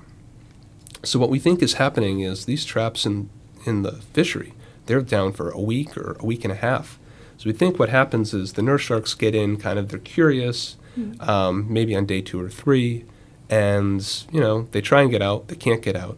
So 1.04 1.18
what 1.18 1.30
we 1.30 1.38
think 1.38 1.62
is 1.62 1.74
happening 1.74 2.20
is 2.20 2.46
these 2.46 2.64
traps 2.64 3.06
in 3.06 3.28
in 3.66 3.82
the 3.82 3.92
fishery, 4.12 4.54
they're 4.86 5.00
down 5.02 5.32
for 5.32 5.50
a 5.50 5.60
week 5.60 5.96
or 5.96 6.16
a 6.20 6.26
week 6.26 6.44
and 6.44 6.52
a 6.52 6.56
half. 6.56 6.98
So 7.38 7.44
we 7.46 7.52
think 7.52 7.78
what 7.78 7.88
happens 7.88 8.32
is 8.34 8.52
the 8.52 8.62
nurse 8.62 8.82
sharks 8.82 9.14
get 9.14 9.34
in, 9.34 9.56
kind 9.56 9.78
of 9.78 9.88
they're 9.88 9.98
curious, 9.98 10.76
um, 11.20 11.66
maybe 11.72 11.96
on 11.96 12.06
day 12.06 12.20
two 12.20 12.40
or 12.40 12.48
three, 12.48 13.04
and 13.50 14.24
you 14.30 14.40
know 14.40 14.68
they 14.72 14.80
try 14.80 15.02
and 15.02 15.10
get 15.10 15.22
out, 15.22 15.48
they 15.48 15.56
can't 15.56 15.82
get 15.82 15.96
out, 15.96 16.16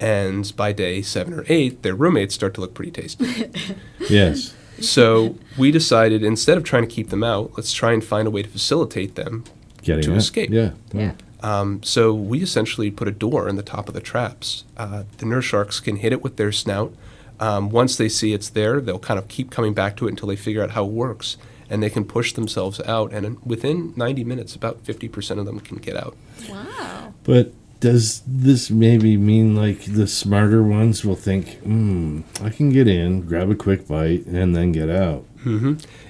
and 0.00 0.52
by 0.56 0.72
day 0.72 1.02
seven 1.02 1.32
or 1.34 1.44
eight, 1.48 1.82
their 1.82 1.94
roommates 1.94 2.34
start 2.34 2.54
to 2.54 2.60
look 2.60 2.74
pretty 2.74 2.90
tasty. 2.90 3.50
Yes. 4.10 4.54
So 4.80 5.36
we 5.58 5.70
decided 5.70 6.22
instead 6.22 6.56
of 6.58 6.64
trying 6.64 6.82
to 6.82 6.88
keep 6.94 7.10
them 7.10 7.22
out, 7.24 7.52
let's 7.56 7.72
try 7.72 7.92
and 7.92 8.04
find 8.04 8.26
a 8.28 8.30
way 8.30 8.42
to 8.42 8.48
facilitate 8.48 9.14
them 9.14 9.44
Getting 9.82 10.04
To 10.04 10.12
out. 10.12 10.18
escape. 10.18 10.50
Yeah. 10.50 10.72
Yeah. 10.92 11.12
Um, 11.42 11.82
so 11.82 12.12
we 12.12 12.42
essentially 12.42 12.90
put 12.90 13.06
a 13.06 13.12
door 13.12 13.48
in 13.48 13.56
the 13.56 13.62
top 13.62 13.88
of 13.88 13.94
the 13.94 14.00
traps. 14.00 14.64
Uh, 14.76 15.04
the 15.18 15.26
nurse 15.26 15.44
sharks 15.44 15.78
can 15.80 15.96
hit 15.96 16.12
it 16.12 16.22
with 16.22 16.36
their 16.36 16.50
snout. 16.50 16.92
Um, 17.38 17.70
once 17.70 17.96
they 17.96 18.08
see 18.08 18.32
it's 18.32 18.48
there, 18.48 18.80
they'll 18.80 18.98
kind 18.98 19.18
of 19.18 19.28
keep 19.28 19.50
coming 19.50 19.74
back 19.74 19.96
to 19.98 20.06
it 20.06 20.10
until 20.10 20.28
they 20.28 20.36
figure 20.36 20.62
out 20.62 20.70
how 20.70 20.84
it 20.84 20.90
works. 20.92 21.36
and 21.68 21.82
they 21.82 21.90
can 21.90 22.04
push 22.04 22.32
themselves 22.32 22.80
out. 22.86 23.12
And 23.12 23.38
within 23.44 23.92
90 23.96 24.22
minutes, 24.22 24.54
about 24.54 24.84
50% 24.84 25.38
of 25.40 25.46
them 25.46 25.58
can 25.58 25.78
get 25.78 25.96
out. 25.96 26.16
Wow. 26.48 27.12
But 27.24 27.52
does 27.80 28.22
this 28.26 28.70
maybe 28.70 29.16
mean 29.16 29.54
like 29.54 29.84
the 29.84 30.06
smarter 30.06 30.62
ones 30.62 31.04
will 31.04 31.14
think, 31.16 31.58
hmm, 31.60 32.20
I 32.42 32.50
can 32.50 32.70
get 32.70 32.88
in, 32.88 33.22
grab 33.22 33.50
a 33.50 33.54
quick 33.54 33.86
bite, 33.86 34.26
and 34.26 34.54
then 34.56 34.72
get 34.72 34.88
out? 34.90 35.24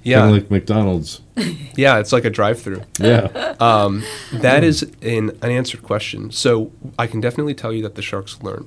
Yeah, 0.02 0.20
Kind 0.20 0.36
of 0.36 0.42
like 0.42 0.50
McDonald's. 0.50 1.20
yeah, 1.76 1.98
it's 1.98 2.12
like 2.12 2.24
a 2.24 2.30
drive-through. 2.30 2.82
Yeah. 2.98 3.54
Um, 3.60 4.02
that 4.32 4.64
is 4.64 4.90
an 5.02 5.36
unanswered 5.42 5.82
question. 5.82 6.30
So 6.30 6.72
I 6.98 7.06
can 7.06 7.20
definitely 7.20 7.54
tell 7.54 7.72
you 7.72 7.82
that 7.82 7.96
the 7.96 8.02
sharks 8.02 8.42
learn, 8.42 8.66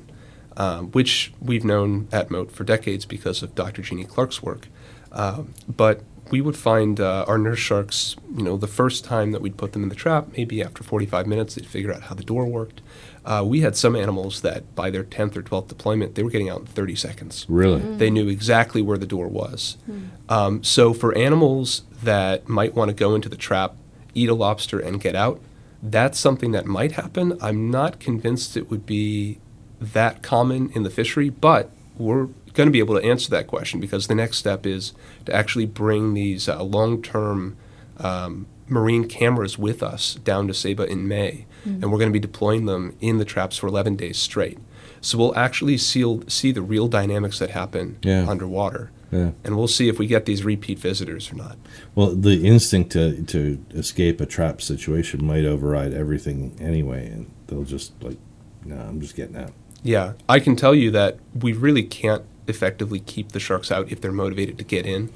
um, 0.58 0.92
which 0.92 1.34
we've 1.42 1.66
known 1.66 2.08
at 2.12 2.30
Mote 2.30 2.52
for 2.52 2.64
decades 2.64 3.06
because 3.06 3.42
of 3.42 3.56
Dr. 3.56 3.82
Genie 3.82 4.04
Clark's 4.06 4.44
work. 4.44 4.68
Um, 5.12 5.56
but 5.68 6.02
we 6.32 6.42
would 6.42 6.58
find 6.58 7.00
uh, 7.00 7.26
our 7.28 7.38
nurse 7.38 7.60
sharks, 7.60 8.16
you 8.36 8.44
know, 8.44 8.58
the 8.58 8.68
first 8.68 9.04
time 9.06 9.32
that 9.32 9.42
we'd 9.42 9.58
put 9.58 9.74
them 9.74 9.84
in 9.84 9.90
the 9.90 9.96
trap, 9.96 10.28
maybe 10.38 10.62
after 10.62 10.84
45 10.84 11.28
minutes, 11.28 11.56
they'd 11.56 11.66
figure 11.66 11.94
out 11.94 12.04
how 12.04 12.16
the 12.16 12.24
door 12.24 12.46
worked. 12.46 12.82
Uh, 13.26 13.44
we 13.46 13.62
had 13.62 13.76
some 13.76 13.96
animals 13.96 14.42
that 14.42 14.76
by 14.76 14.90
their 14.90 15.04
10th 15.04 15.36
or 15.36 15.42
12th 15.42 15.68
deployment, 15.68 16.16
they 16.16 16.24
were 16.24 16.30
getting 16.30 16.50
out 16.50 16.62
in 16.62 16.66
30 16.66 16.96
seconds. 16.96 17.46
Really? 17.50 17.82
They 17.98 18.10
knew 18.10 18.28
exactly 18.28 18.82
where 18.82 18.98
the 18.98 19.06
door 19.06 19.28
was. 19.28 19.78
Um, 20.30 20.64
so 20.64 20.94
for 20.94 21.16
animals 21.18 21.84
that 22.04 22.48
might 22.48 22.76
want 22.76 22.90
to 22.90 22.96
go 22.96 23.16
into 23.16 23.30
the 23.30 23.38
trap, 23.38 23.76
eat 24.14 24.30
a 24.30 24.34
lobster, 24.34 24.80
and 24.80 25.02
get 25.02 25.16
out, 25.16 25.42
that's 25.82 26.20
something 26.20 26.52
that 26.52 26.66
might 26.66 26.94
happen. 26.94 27.38
I'm 27.42 27.70
not 27.70 28.00
convinced 28.00 28.58
it 28.58 28.70
would 28.70 28.86
be 28.86 29.40
that 29.80 30.22
common 30.22 30.72
in 30.74 30.84
the 30.84 30.90
fishery, 30.90 31.30
but 31.30 31.72
we're 31.98 32.28
going 32.54 32.68
to 32.68 32.72
be 32.72 32.80
able 32.80 33.00
to 33.00 33.06
answer 33.06 33.30
that 33.32 33.48
question 33.48 33.80
because 33.80 34.08
the 34.08 34.16
next 34.16 34.38
step 34.38 34.66
is 34.66 34.94
to 35.26 35.34
actually 35.36 35.66
bring 35.66 36.14
these 36.14 36.48
uh, 36.50 36.62
long-term 36.64 37.58
um, 37.98 38.48
marine 38.68 39.08
cameras 39.08 39.58
with 39.58 39.82
us 39.84 40.16
down 40.16 40.48
to 40.48 40.54
Saba 40.54 40.84
in 40.86 41.08
May, 41.08 41.46
and 41.66 41.84
we're 41.92 41.98
going 42.00 42.10
to 42.10 42.14
be 42.14 42.20
deploying 42.20 42.66
them 42.66 42.96
in 43.02 43.18
the 43.18 43.26
traps 43.26 43.58
for 43.58 43.68
11 43.68 43.96
days 43.98 44.18
straight. 44.18 44.58
So 45.02 45.18
we'll 45.18 45.36
actually 45.38 45.78
see, 45.78 46.22
see 46.28 46.52
the 46.52 46.62
real 46.62 46.88
dynamics 46.88 47.40
that 47.40 47.52
happen 47.52 47.98
Yeah. 48.02 48.28
underwater, 48.30 48.92
Yeah. 49.12 49.32
and 49.44 49.58
we'll 49.58 49.68
see 49.68 49.88
if 49.90 49.98
we 50.00 50.08
get 50.08 50.26
these 50.26 50.44
repeat 50.44 50.80
visitors 50.80 51.32
or 51.32 51.36
not. 51.36 51.58
Well, 51.96 52.16
the 52.16 52.46
instinct 52.46 52.92
to, 52.94 53.22
to 53.24 53.60
escape 53.72 54.20
a 54.22 54.26
trap 54.26 54.62
situation 54.62 55.26
might 55.26 55.46
override 55.46 55.94
everything 55.94 56.56
anyway, 56.60 57.08
and 57.08 57.32
they'll 57.48 57.64
just 57.64 57.92
like, 58.04 58.18
no, 58.66 58.76
I'm 58.78 59.00
just 59.02 59.16
getting 59.16 59.36
out. 59.38 59.54
Yeah, 59.84 60.14
I 60.28 60.40
can 60.42 60.56
tell 60.58 60.76
you 60.76 60.92
that 60.92 61.18
we 61.34 61.54
really 61.54 61.84
can't 61.84 62.24
effectively 62.50 63.00
keep 63.00 63.32
the 63.32 63.40
sharks 63.40 63.72
out 63.72 63.92
if 63.92 64.02
they're 64.02 64.12
motivated 64.12 64.58
to 64.58 64.64
get 64.64 64.86
in. 64.86 65.12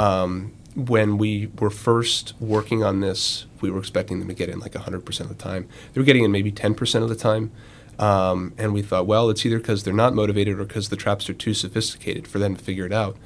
Um, 0.00 0.52
when 0.74 1.16
we 1.16 1.50
were 1.58 1.70
first 1.70 2.34
working 2.38 2.84
on 2.84 3.00
this, 3.00 3.46
we 3.62 3.70
were 3.70 3.78
expecting 3.78 4.18
them 4.18 4.28
to 4.28 4.34
get 4.34 4.48
in 4.50 4.58
like 4.60 4.72
100% 4.72 5.20
of 5.20 5.28
the 5.28 5.34
time. 5.34 5.68
They 5.94 6.00
were 6.00 6.04
getting 6.04 6.24
in 6.24 6.30
maybe 6.32 6.52
10% 6.52 7.02
of 7.02 7.08
the 7.08 7.14
time. 7.16 7.50
Um, 7.98 8.52
and 8.58 8.74
we 8.74 8.82
thought, 8.82 9.06
well, 9.06 9.30
it's 9.30 9.46
either 9.46 9.56
because 9.56 9.84
they're 9.84 9.94
not 9.94 10.14
motivated 10.14 10.60
or 10.60 10.64
because 10.64 10.90
the 10.90 10.96
traps 10.96 11.30
are 11.30 11.34
too 11.34 11.54
sophisticated 11.54 12.28
for 12.28 12.38
them 12.38 12.54
to 12.54 12.62
figure 12.62 12.84
it 12.84 12.92
out. 12.92 13.16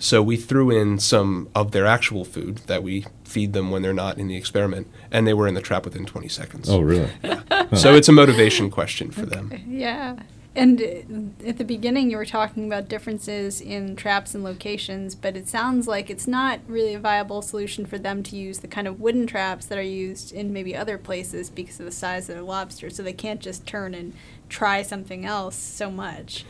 So 0.00 0.22
we 0.22 0.36
threw 0.36 0.70
in 0.70 0.98
some 0.98 1.48
of 1.54 1.70
their 1.70 1.86
actual 1.86 2.24
food 2.24 2.58
that 2.66 2.82
we 2.82 3.06
feed 3.24 3.52
them 3.52 3.70
when 3.70 3.80
they're 3.80 3.92
not 3.94 4.18
in 4.18 4.26
the 4.26 4.36
experiment, 4.36 4.88
and 5.10 5.24
they 5.26 5.32
were 5.34 5.46
in 5.46 5.54
the 5.54 5.62
trap 5.62 5.84
within 5.84 6.04
20 6.04 6.26
seconds. 6.28 6.68
Oh, 6.68 6.80
really? 6.80 7.08
So 7.74 7.94
it's 7.94 8.08
a 8.08 8.12
motivation 8.12 8.70
question 8.70 9.10
for 9.12 9.24
them. 9.24 9.52
Yeah. 9.68 10.18
And 10.58 11.36
at 11.46 11.56
the 11.56 11.64
beginning, 11.64 12.10
you 12.10 12.16
were 12.16 12.26
talking 12.26 12.66
about 12.66 12.88
differences 12.88 13.60
in 13.60 13.94
traps 13.94 14.34
and 14.34 14.42
locations, 14.42 15.14
but 15.14 15.36
it 15.36 15.48
sounds 15.48 15.86
like 15.86 16.10
it's 16.10 16.26
not 16.26 16.58
really 16.66 16.94
a 16.94 16.98
viable 16.98 17.42
solution 17.42 17.86
for 17.86 17.96
them 17.96 18.24
to 18.24 18.36
use 18.36 18.58
the 18.58 18.66
kind 18.66 18.88
of 18.88 19.00
wooden 19.00 19.28
traps 19.28 19.66
that 19.66 19.78
are 19.78 19.82
used 19.82 20.32
in 20.32 20.52
maybe 20.52 20.74
other 20.74 20.98
places 20.98 21.48
because 21.48 21.78
of 21.78 21.86
the 21.86 21.92
size 21.92 22.28
of 22.28 22.34
their 22.34 22.42
lobster. 22.42 22.90
So 22.90 23.04
they 23.04 23.12
can't 23.12 23.40
just 23.40 23.66
turn 23.66 23.94
and 23.94 24.14
try 24.48 24.82
something 24.82 25.24
else 25.24 25.54
so 25.54 25.92
much. 25.92 26.44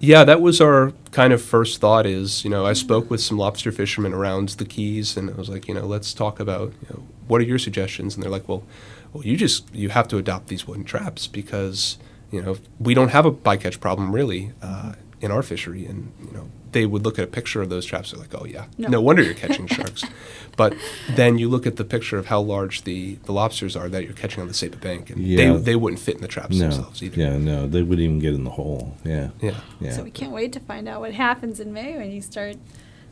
Yeah, 0.00 0.24
that 0.24 0.40
was 0.40 0.60
our 0.60 0.92
kind 1.12 1.32
of 1.32 1.40
first 1.40 1.80
thought. 1.80 2.06
Is 2.06 2.44
you 2.44 2.50
know 2.50 2.66
I 2.66 2.72
mm-hmm. 2.72 2.86
spoke 2.86 3.08
with 3.08 3.20
some 3.20 3.38
lobster 3.38 3.70
fishermen 3.70 4.12
around 4.12 4.50
the 4.50 4.64
Keys, 4.64 5.16
and 5.16 5.30
I 5.30 5.34
was 5.34 5.48
like, 5.48 5.68
you 5.68 5.74
know, 5.74 5.86
let's 5.86 6.12
talk 6.12 6.40
about 6.40 6.72
you 6.82 6.88
know 6.90 7.04
what 7.28 7.40
are 7.40 7.44
your 7.44 7.60
suggestions? 7.60 8.14
And 8.14 8.22
they're 8.22 8.30
like, 8.30 8.48
well, 8.48 8.64
well, 9.12 9.24
you 9.24 9.36
just 9.36 9.72
you 9.72 9.90
have 9.90 10.08
to 10.08 10.18
adopt 10.18 10.48
these 10.48 10.66
wooden 10.66 10.84
traps 10.84 11.28
because 11.28 11.98
you 12.34 12.42
know 12.42 12.56
we 12.78 12.92
don't 12.94 13.10
have 13.16 13.26
a 13.26 13.32
bycatch 13.32 13.78
problem 13.80 14.06
really 14.14 14.52
uh, 14.62 14.92
in 15.20 15.30
our 15.30 15.42
fishery, 15.42 15.86
and 15.86 16.12
you 16.26 16.32
know 16.36 16.46
they 16.72 16.86
would 16.86 17.04
look 17.04 17.18
at 17.20 17.24
a 17.24 17.28
picture 17.38 17.62
of 17.62 17.68
those 17.68 17.86
traps, 17.86 18.10
they're 18.10 18.20
like, 18.20 18.34
oh 18.34 18.44
yeah, 18.44 18.64
No. 18.78 18.88
no, 18.88 19.00
wonder 19.00 19.22
you're 19.22 19.34
catching 19.46 19.66
sharks. 19.68 20.04
But 20.56 20.72
then 21.16 21.38
you 21.38 21.48
look 21.48 21.66
at 21.66 21.76
the 21.76 21.84
picture 21.84 22.16
of 22.18 22.26
how 22.26 22.40
large 22.40 22.82
the, 22.84 23.14
the 23.26 23.32
lobsters 23.32 23.74
are 23.76 23.88
that 23.88 24.04
you're 24.04 24.12
catching 24.22 24.40
on 24.40 24.46
the 24.48 24.54
Saba 24.54 24.76
Bank, 24.76 25.10
and 25.10 25.18
Yeah. 25.20 25.36
they 25.54 25.58
they 25.68 25.76
wouldn't 25.76 26.00
fit 26.00 26.14
in 26.16 26.20
the 26.22 26.28
traps 26.36 26.56
No. 26.56 26.68
themselves 26.68 27.02
either. 27.02 27.20
Yeah, 27.20 27.36
no, 27.38 27.66
they 27.66 27.82
wouldn't 27.82 28.04
even 28.04 28.18
get 28.20 28.34
in 28.34 28.44
the 28.44 28.50
hole. 28.60 28.96
Yeah. 29.04 29.30
yeah. 29.40 29.58
Yeah. 29.80 29.92
So 29.96 30.02
we 30.04 30.10
can't 30.20 30.32
wait 30.32 30.52
to 30.52 30.60
find 30.60 30.88
out 30.88 31.00
what 31.00 31.12
happens 31.14 31.58
in 31.60 31.72
May 31.72 31.96
when 31.96 32.10
you 32.12 32.20
start 32.22 32.56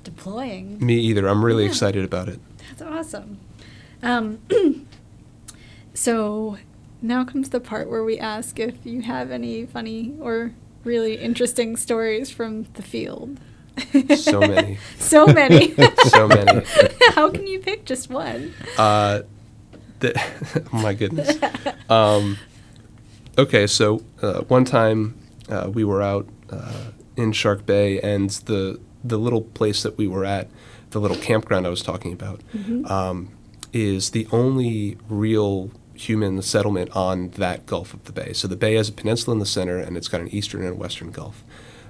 deploying. 0.05 0.65
Me 0.85 0.95
either. 1.09 1.27
I'm 1.29 1.45
really 1.45 1.65
Yeah. 1.65 1.71
excited 1.71 2.05
about 2.05 2.29
it. 2.29 2.39
That's 2.69 2.83
awesome. 2.83 3.39
Um, 4.03 4.39
so 5.95 6.59
now 7.03 7.25
comes 7.25 7.51
the 7.51 7.61
part 7.61 7.91
where 7.91 8.05
we 8.05 8.19
ask 8.19 8.59
if 8.59 8.87
you 8.87 9.03
have 9.03 9.31
any 9.31 9.67
funny 9.67 10.15
or 10.21 10.53
really 10.85 11.17
interesting 11.17 11.77
stories 11.77 12.31
from 12.31 12.65
the 12.75 12.83
field. 12.83 13.39
So 14.17 14.41
many. 14.41 14.79
so 14.99 15.27
many. 15.27 15.75
so 16.05 16.29
many. 16.29 16.65
How 17.15 17.31
can 17.31 17.47
you 17.47 17.59
pick 17.59 17.85
just 17.85 18.11
one? 18.11 18.55
Uh, 18.79 19.23
the, 20.01 20.19
oh 20.73 20.83
my 20.83 20.95
goodness. 20.95 21.39
Um, 21.89 22.39
okay, 23.39 23.67
so 23.67 24.03
uh, 24.21 24.43
one 24.43 24.65
time 24.65 25.19
uh, 25.49 25.71
we 25.73 25.85
were 25.85 26.03
out 26.03 26.29
uh, 26.51 26.91
in 27.17 27.33
Shark 27.33 27.67
Bay, 27.67 28.01
and 28.01 28.31
the 28.31 28.81
the 29.05 29.19
little 29.19 29.43
place 29.43 29.83
that 29.83 29.99
we 29.99 30.07
were 30.07 30.25
at, 30.25 30.49
the 30.91 31.01
little 31.01 31.17
campground 31.17 31.67
I 31.67 31.71
was 31.71 31.83
talking 31.83 32.13
about, 32.13 32.41
um, 32.85 33.31
is 33.73 34.11
the 34.11 34.29
only 34.31 34.97
real 35.09 35.71
human 36.09 36.43
settlement 36.43 36.91
on 36.95 37.31
that 37.31 37.67
Gulf 37.67 37.95
of 37.95 38.05
the 38.05 38.13
Bay. 38.13 38.33
So 38.33 38.49
the 38.49 38.57
bay 38.57 38.75
has 38.75 38.89
a 38.89 38.93
peninsula 38.93 39.35
in 39.35 39.39
the 39.39 39.47
center, 39.47 39.79
and 39.79 39.97
it's 39.97 40.09
got 40.09 40.21
an 40.21 40.29
eastern 40.29 40.63
and 40.63 40.71
a 40.71 40.75
western 40.75 41.11
Gulf. 41.11 41.45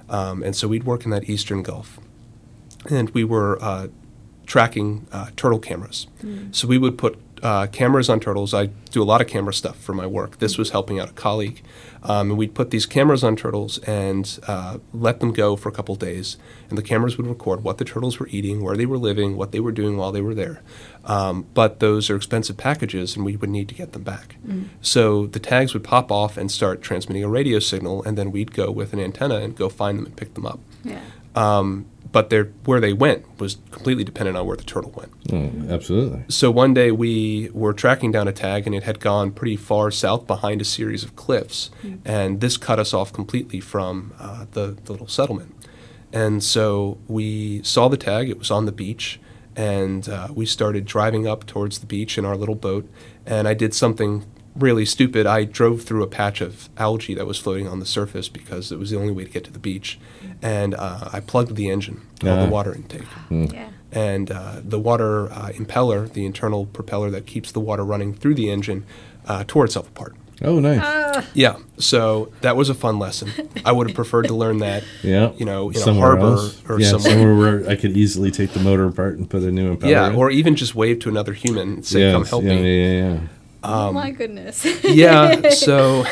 Um, 0.09 0.43
and 0.43 0.55
so 0.55 0.67
we'd 0.67 0.83
work 0.83 1.05
in 1.05 1.11
that 1.11 1.29
eastern 1.29 1.63
Gulf 1.63 1.99
and 2.89 3.09
we 3.11 3.23
were 3.23 3.61
uh, 3.61 3.87
tracking 4.45 5.07
uh, 5.11 5.29
turtle 5.35 5.59
cameras. 5.59 6.07
So 6.51 6.67
we 6.67 6.77
would 6.77 6.97
put 6.97 7.17
uh, 7.43 7.67
cameras 7.67 8.09
on 8.09 8.21
turtles. 8.21 8.53
I 8.53 8.67
do 8.67 9.03
a 9.03 9.05
lot 9.05 9.19
of 9.19 9.27
camera 9.27 9.53
stuff 9.53 9.77
for 9.77 9.93
my 9.93 10.07
work. 10.07 10.39
This 10.39 10.57
was 10.57 10.69
helping 10.69 10.97
out 10.97 11.09
a 11.09 11.13
colleague. 11.13 11.61
Um, 12.01 12.31
and 12.31 12.37
we'd 12.37 12.55
put 12.55 12.69
these 12.71 12.85
cameras 12.85 13.23
on 13.23 13.35
turtles 13.35 13.77
and 13.79 14.39
uh, 14.47 14.77
let 14.93 15.19
them 15.19 15.33
go 15.33 15.55
for 15.55 15.69
a 15.69 15.71
couple 15.71 15.95
days. 15.95 16.37
And 16.69 16.77
the 16.77 16.81
cameras 16.81 17.17
would 17.17 17.27
record 17.27 17.63
what 17.63 17.77
the 17.77 17.85
turtles 17.85 18.17
were 18.17 18.27
eating, 18.29 18.63
where 18.63 18.77
they 18.77 18.85
were 18.85 18.97
living, 18.97 19.35
what 19.35 19.51
they 19.51 19.59
were 19.59 19.71
doing 19.73 19.97
while 19.97 20.11
they 20.11 20.21
were 20.21 20.33
there. 20.33 20.61
Um, 21.03 21.45
but 21.53 21.79
those 21.79 22.09
are 22.09 22.15
expensive 22.15 22.55
packages, 22.55 23.15
and 23.15 23.25
we 23.25 23.35
would 23.35 23.49
need 23.49 23.67
to 23.69 23.75
get 23.75 23.91
them 23.91 24.03
back. 24.03 24.37
So 24.81 25.27
the 25.27 25.39
tags 25.39 25.73
would 25.73 25.83
pop 25.83 26.11
off 26.11 26.37
and 26.37 26.49
start 26.49 26.81
transmitting 26.81 27.23
a 27.23 27.29
radio 27.29 27.59
signal, 27.59 28.03
and 28.03 28.17
then 28.17 28.31
we'd 28.31 28.53
go 28.53 28.71
with 28.71 28.93
an 28.93 28.99
antenna 28.99 29.35
and 29.35 29.55
go 29.55 29.67
find 29.67 29.97
them 29.97 30.05
and 30.05 30.15
pick 30.15 30.33
them 30.33 30.45
up. 30.45 30.59
Yeah. 30.83 31.01
Um, 31.35 31.87
but 32.13 32.29
their 32.29 32.45
where 32.63 32.79
they 32.79 32.93
went 32.93 33.25
was 33.39 33.57
completely 33.71 34.05
dependent 34.05 34.37
on 34.37 34.45
where 34.45 34.55
the 34.55 34.63
turtle 34.63 34.91
went. 34.91 35.11
Oh, 35.33 35.73
absolutely. 35.73 36.23
So 36.29 36.49
one 36.51 36.73
day 36.73 36.91
we 36.91 37.49
were 37.53 37.73
tracking 37.73 38.11
down 38.11 38.29
a 38.29 38.31
tag, 38.31 38.65
and 38.65 38.73
it 38.73 38.83
had 38.83 39.01
gone 39.01 39.31
pretty 39.31 39.57
far 39.57 39.91
south 39.91 40.25
behind 40.27 40.61
a 40.61 40.65
series 40.65 41.03
of 41.03 41.17
cliffs, 41.17 41.71
and 42.05 42.39
this 42.39 42.55
cut 42.55 42.79
us 42.79 42.93
off 42.93 43.11
completely 43.11 43.59
from 43.59 44.13
uh, 44.19 44.45
the, 44.51 44.77
the 44.85 44.91
little 44.93 45.07
settlement. 45.07 45.53
And 46.13 46.43
so 46.43 46.99
we 47.07 47.61
saw 47.63 47.89
the 47.89 47.97
tag; 47.97 48.29
it 48.29 48.37
was 48.37 48.51
on 48.51 48.65
the 48.65 48.71
beach, 48.71 49.19
and 49.55 50.07
uh, 50.07 50.27
we 50.31 50.45
started 50.45 50.85
driving 50.85 51.27
up 51.27 51.47
towards 51.47 51.79
the 51.79 51.87
beach 51.87 52.17
in 52.17 52.25
our 52.25 52.37
little 52.37 52.55
boat. 52.55 52.87
And 53.25 53.47
I 53.47 53.55
did 53.55 53.73
something 53.73 54.25
really 54.55 54.85
stupid. 54.85 55.25
I 55.25 55.43
drove 55.45 55.81
through 55.83 56.03
a 56.03 56.07
patch 56.07 56.41
of 56.41 56.69
algae 56.77 57.15
that 57.15 57.25
was 57.25 57.39
floating 57.39 57.67
on 57.67 57.79
the 57.79 57.85
surface 57.85 58.29
because 58.29 58.71
it 58.71 58.77
was 58.79 58.89
the 58.91 58.97
only 58.99 59.11
way 59.11 59.23
to 59.25 59.29
get 59.29 59.43
to 59.45 59.51
the 59.51 59.59
beach, 59.59 59.99
and 60.41 60.75
uh, 60.75 61.09
I 61.11 61.19
plugged 61.19 61.55
the 61.55 61.69
engine, 61.69 62.01
of 62.21 62.27
Ah. 62.27 62.45
the 62.45 62.51
water 62.51 62.73
intake 62.75 63.03
Yeah. 63.29 63.69
and 63.91 64.31
uh, 64.31 64.55
the 64.63 64.79
water 64.79 65.31
uh, 65.31 65.49
impeller, 65.55 66.11
the 66.11 66.25
internal 66.25 66.65
propeller 66.67 67.09
that 67.11 67.25
keeps 67.25 67.51
the 67.51 67.59
water 67.59 67.83
running 67.83 68.13
through 68.13 68.35
the 68.35 68.49
engine, 68.49 68.85
uh, 69.27 69.43
tore 69.47 69.65
itself 69.65 69.87
apart. 69.89 70.15
Oh, 70.41 70.59
nice. 70.59 70.81
Uh, 70.81 71.23
Yeah, 71.33 71.57
so 71.77 72.31
that 72.41 72.55
was 72.57 72.67
a 72.69 72.73
fun 72.73 72.97
lesson. 72.99 73.29
I 73.63 73.71
would 73.71 73.87
have 73.87 73.95
preferred 73.95 74.27
to 74.27 74.33
learn 74.33 74.57
that, 74.59 74.83
yeah. 75.03 75.31
you 75.37 75.45
know, 75.45 75.69
in 75.69 75.75
a 75.77 75.79
somewhere 75.79 76.07
harbor 76.17 76.33
else. 76.33 76.61
or 76.67 76.79
yeah, 76.79 76.97
somewhere. 76.97 77.35
where 77.35 77.69
I 77.69 77.75
could 77.75 77.95
easily 77.95 78.29
take 78.31 78.51
the 78.51 78.59
motor 78.59 78.85
apart 78.85 79.17
and 79.17 79.29
put 79.29 79.43
a 79.43 79.51
new 79.51 79.75
impeller 79.75 79.89
yeah, 79.89 80.09
in. 80.09 80.15
or 80.15 80.31
even 80.31 80.55
just 80.55 80.75
wave 80.75 80.99
to 80.99 81.09
another 81.09 81.33
human 81.33 81.73
and 81.75 81.85
say, 81.85 81.99
Yes, 82.01 82.13
"Come 82.13 82.25
help 82.25 82.43
yeah, 82.43 82.49
me." 82.55 82.61
Yeah, 82.61 82.91
yeah, 82.91 83.13
yeah. 83.13 83.19
Oh 83.63 83.91
my 83.91 84.11
goodness. 84.11 84.65
yeah, 84.83 85.49
so 85.51 86.05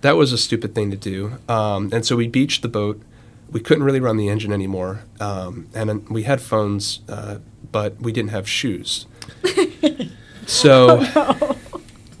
that 0.00 0.16
was 0.16 0.32
a 0.32 0.38
stupid 0.38 0.74
thing 0.74 0.90
to 0.90 0.96
do. 0.96 1.38
Um, 1.48 1.90
and 1.92 2.04
so 2.04 2.16
we 2.16 2.28
beached 2.28 2.62
the 2.62 2.68
boat. 2.68 3.02
We 3.50 3.60
couldn't 3.60 3.84
really 3.84 4.00
run 4.00 4.16
the 4.16 4.28
engine 4.28 4.52
anymore. 4.52 5.04
Um, 5.20 5.68
and 5.74 5.88
then 5.88 6.06
we 6.10 6.24
had 6.24 6.40
phones 6.40 7.00
uh, 7.08 7.38
but 7.74 8.00
we 8.00 8.12
didn't 8.12 8.30
have 8.30 8.48
shoes. 8.48 9.06
so 10.46 11.04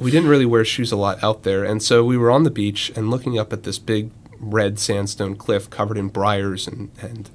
we 0.00 0.10
didn't 0.10 0.28
really 0.28 0.44
wear 0.44 0.64
shoes 0.64 0.90
a 0.90 0.96
lot 0.96 1.22
out 1.22 1.44
there, 1.44 1.62
and 1.62 1.80
so 1.80 2.04
we 2.04 2.18
were 2.18 2.28
on 2.28 2.42
the 2.42 2.50
beach 2.50 2.90
and 2.96 3.08
looking 3.08 3.38
up 3.38 3.52
at 3.52 3.62
this 3.62 3.78
big 3.78 4.10
red 4.40 4.80
sandstone 4.80 5.36
cliff 5.36 5.70
covered 5.70 5.96
in 5.96 6.08
briars 6.08 6.66
and 6.66 6.90
and 7.00 7.30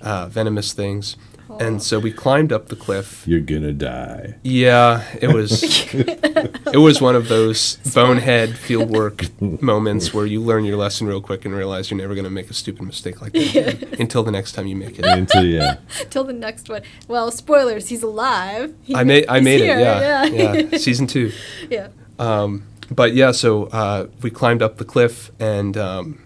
uh, 0.00 0.28
venomous 0.28 0.72
things. 0.72 1.16
And 1.60 1.82
so 1.82 1.98
we 1.98 2.12
climbed 2.12 2.52
up 2.52 2.68
the 2.68 2.76
cliff. 2.76 3.22
You're 3.26 3.40
gonna 3.40 3.72
die. 3.72 4.34
Yeah, 4.42 5.04
it 5.20 5.32
was 5.32 5.62
it 5.94 6.78
was 6.78 7.00
one 7.00 7.14
of 7.16 7.28
those 7.28 7.76
bonehead 7.94 8.50
fieldwork 8.50 9.30
moments 9.62 10.12
where 10.12 10.26
you 10.26 10.40
learn 10.40 10.64
your 10.64 10.76
lesson 10.76 11.06
real 11.06 11.20
quick 11.20 11.44
and 11.44 11.54
realize 11.54 11.90
you're 11.90 11.98
never 11.98 12.14
going 12.14 12.24
to 12.24 12.30
make 12.30 12.50
a 12.50 12.54
stupid 12.54 12.82
mistake 12.82 13.22
like 13.22 13.32
that 13.32 13.48
again 13.74 13.94
until 14.00 14.22
the 14.22 14.30
next 14.32 14.52
time 14.52 14.66
you 14.66 14.76
make 14.76 14.98
it. 14.98 15.04
Until 15.04 15.44
yeah, 15.44 15.76
Till 16.10 16.24
the 16.24 16.32
next 16.32 16.68
one. 16.68 16.82
Well, 17.08 17.30
spoilers. 17.30 17.88
He's 17.88 18.02
alive. 18.02 18.74
He 18.82 18.94
I 18.94 19.04
made 19.04 19.26
I 19.28 19.40
made 19.40 19.60
here, 19.60 19.76
it. 19.76 19.80
Yeah, 19.80 20.24
Yeah. 20.24 20.54
yeah. 20.70 20.78
Season 20.78 21.06
two. 21.06 21.32
yeah. 21.70 21.88
Um, 22.18 22.64
But 22.90 23.14
yeah, 23.14 23.32
so 23.32 23.64
uh, 23.66 24.06
we 24.22 24.30
climbed 24.30 24.62
up 24.62 24.76
the 24.78 24.84
cliff 24.84 25.30
and 25.40 25.76
um, 25.76 26.22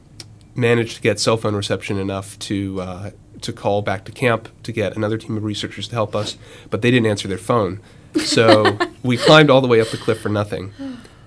managed 0.54 0.96
to 0.96 1.02
get 1.02 1.18
cell 1.20 1.36
phone 1.36 1.54
reception 1.54 1.98
enough 1.98 2.38
to 2.40 2.80
uh, 2.80 3.10
to 3.42 3.52
call 3.52 3.82
back 3.82 4.04
to 4.06 4.12
camp 4.12 4.48
to 4.62 4.72
get 4.72 4.96
another 4.96 5.18
team 5.18 5.36
of 5.36 5.44
researchers 5.44 5.88
to 5.88 5.94
help 5.94 6.14
us, 6.14 6.36
but 6.70 6.82
they 6.82 6.90
didn't 6.90 7.06
answer 7.06 7.28
their 7.28 7.38
phone. 7.38 7.80
So 8.24 8.78
we 9.02 9.16
climbed 9.16 9.50
all 9.50 9.60
the 9.60 9.68
way 9.68 9.80
up 9.80 9.88
the 9.88 9.96
cliff 9.96 10.20
for 10.20 10.28
nothing, 10.28 10.72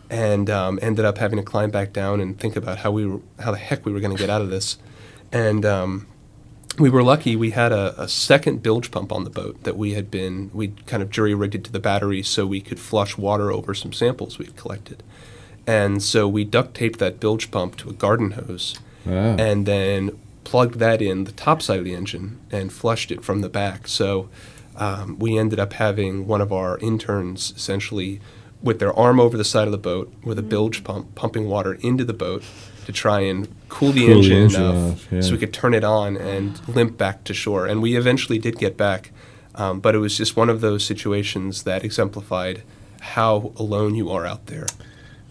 and 0.10 0.50
um, 0.50 0.80
ended 0.82 1.06
up 1.06 1.18
having 1.18 1.38
to 1.38 1.44
climb 1.44 1.72
back 1.72 1.94
down 1.94 2.20
and 2.22 2.40
think 2.40 2.56
about 2.56 2.80
how 2.80 2.92
we 2.92 3.06
were, 3.06 3.20
how 3.40 3.52
the 3.52 3.58
heck 3.58 3.86
we 3.86 3.92
were 3.92 4.00
going 4.00 4.16
to 4.16 4.20
get 4.22 4.30
out 4.30 4.42
of 4.42 4.50
this, 4.50 4.78
and. 5.32 5.66
Um, 5.66 6.08
we 6.80 6.90
were 6.90 7.04
lucky 7.04 7.36
we 7.36 7.52
had 7.52 7.72
a, 7.72 7.94
a 8.02 8.08
second 8.08 8.64
bilge 8.64 8.90
pump 8.90 9.12
on 9.12 9.26
the 9.26 9.30
boat 9.30 9.62
that 9.64 9.78
we 9.78 9.94
had 9.94 10.10
been 10.10 10.50
we 10.56 10.70
kind 10.88 11.04
of 11.04 11.12
jury 11.12 11.36
rigged 11.36 11.54
it 11.54 11.64
to 11.64 11.72
the 11.72 11.80
battery 11.80 12.24
so 12.24 12.48
we 12.48 12.60
could 12.60 12.80
flush 12.80 13.16
water 13.16 13.52
over 13.52 13.76
some 13.76 13.94
samples 13.94 14.40
we'd 14.40 14.56
collected 14.56 15.04
and 15.68 16.02
so 16.02 16.28
we 16.28 16.44
duct 16.44 16.74
taped 16.74 16.98
that 16.98 17.20
bilge 17.20 17.52
pump 17.52 17.76
to 17.78 17.92
a 17.92 17.94
garden 17.94 18.32
hose 18.32 18.80
Wow. 19.06 19.36
and 19.38 19.68
then 19.68 20.18
plugged 20.44 20.80
that 20.80 21.02
in 21.02 21.24
the 21.24 21.32
top 21.32 21.62
side 21.62 21.80
of 21.80 21.86
the 21.86 21.94
engine 21.94 22.40
and 22.52 22.72
flushed 22.72 23.12
it 23.12 23.24
from 23.24 23.42
the 23.42 23.50
back 23.50 23.88
so 23.88 24.30
um, 24.76 25.20
we 25.20 25.38
ended 25.38 25.60
up 25.60 25.74
having 25.74 26.28
one 26.28 26.42
of 26.42 26.52
our 26.52 26.78
interns 26.80 27.54
essentially 27.56 28.20
with 28.62 28.80
their 28.80 28.94
arm 28.94 29.20
over 29.20 29.38
the 29.38 29.44
side 29.44 29.68
of 29.68 29.72
the 29.72 29.78
boat 29.78 30.12
with 30.24 30.40
a 30.40 30.44
bilge 30.44 30.84
pump 30.84 31.14
pumping 31.16 31.48
water 31.48 31.76
into 31.82 32.04
the 32.04 32.14
boat 32.14 32.44
to 32.86 32.92
try 32.92 33.22
and 33.22 33.48
cool 33.70 33.92
the 33.92 34.06
Cool 34.06 34.08
the 34.08 34.14
engine 34.14 34.38
engine 34.38 34.62
enough 34.62 34.92
off, 34.94 35.12
yeah. 35.12 35.22
so 35.22 35.32
we 35.32 35.38
could 35.38 35.54
turn 35.54 35.74
it 35.74 35.84
on 35.84 36.18
and 36.18 36.68
limp 36.68 36.98
back 36.98 37.24
to 37.26 37.34
shore. 37.34 37.66
And 37.66 37.82
we 37.82 37.96
eventually 37.96 38.40
did 38.40 38.58
get 38.58 38.78
back, 38.78 39.12
um, 39.56 39.80
but 39.80 39.96
it 39.96 40.00
was 40.00 40.18
just 40.18 40.36
one 40.36 40.50
of 40.50 40.62
those 40.62 40.86
situations 40.86 41.64
that 41.64 41.84
exemplified 41.84 42.64
how 43.02 43.54
alone 43.58 43.96
you 43.96 44.10
are 44.10 44.26
out 44.26 44.48
there. 44.48 44.68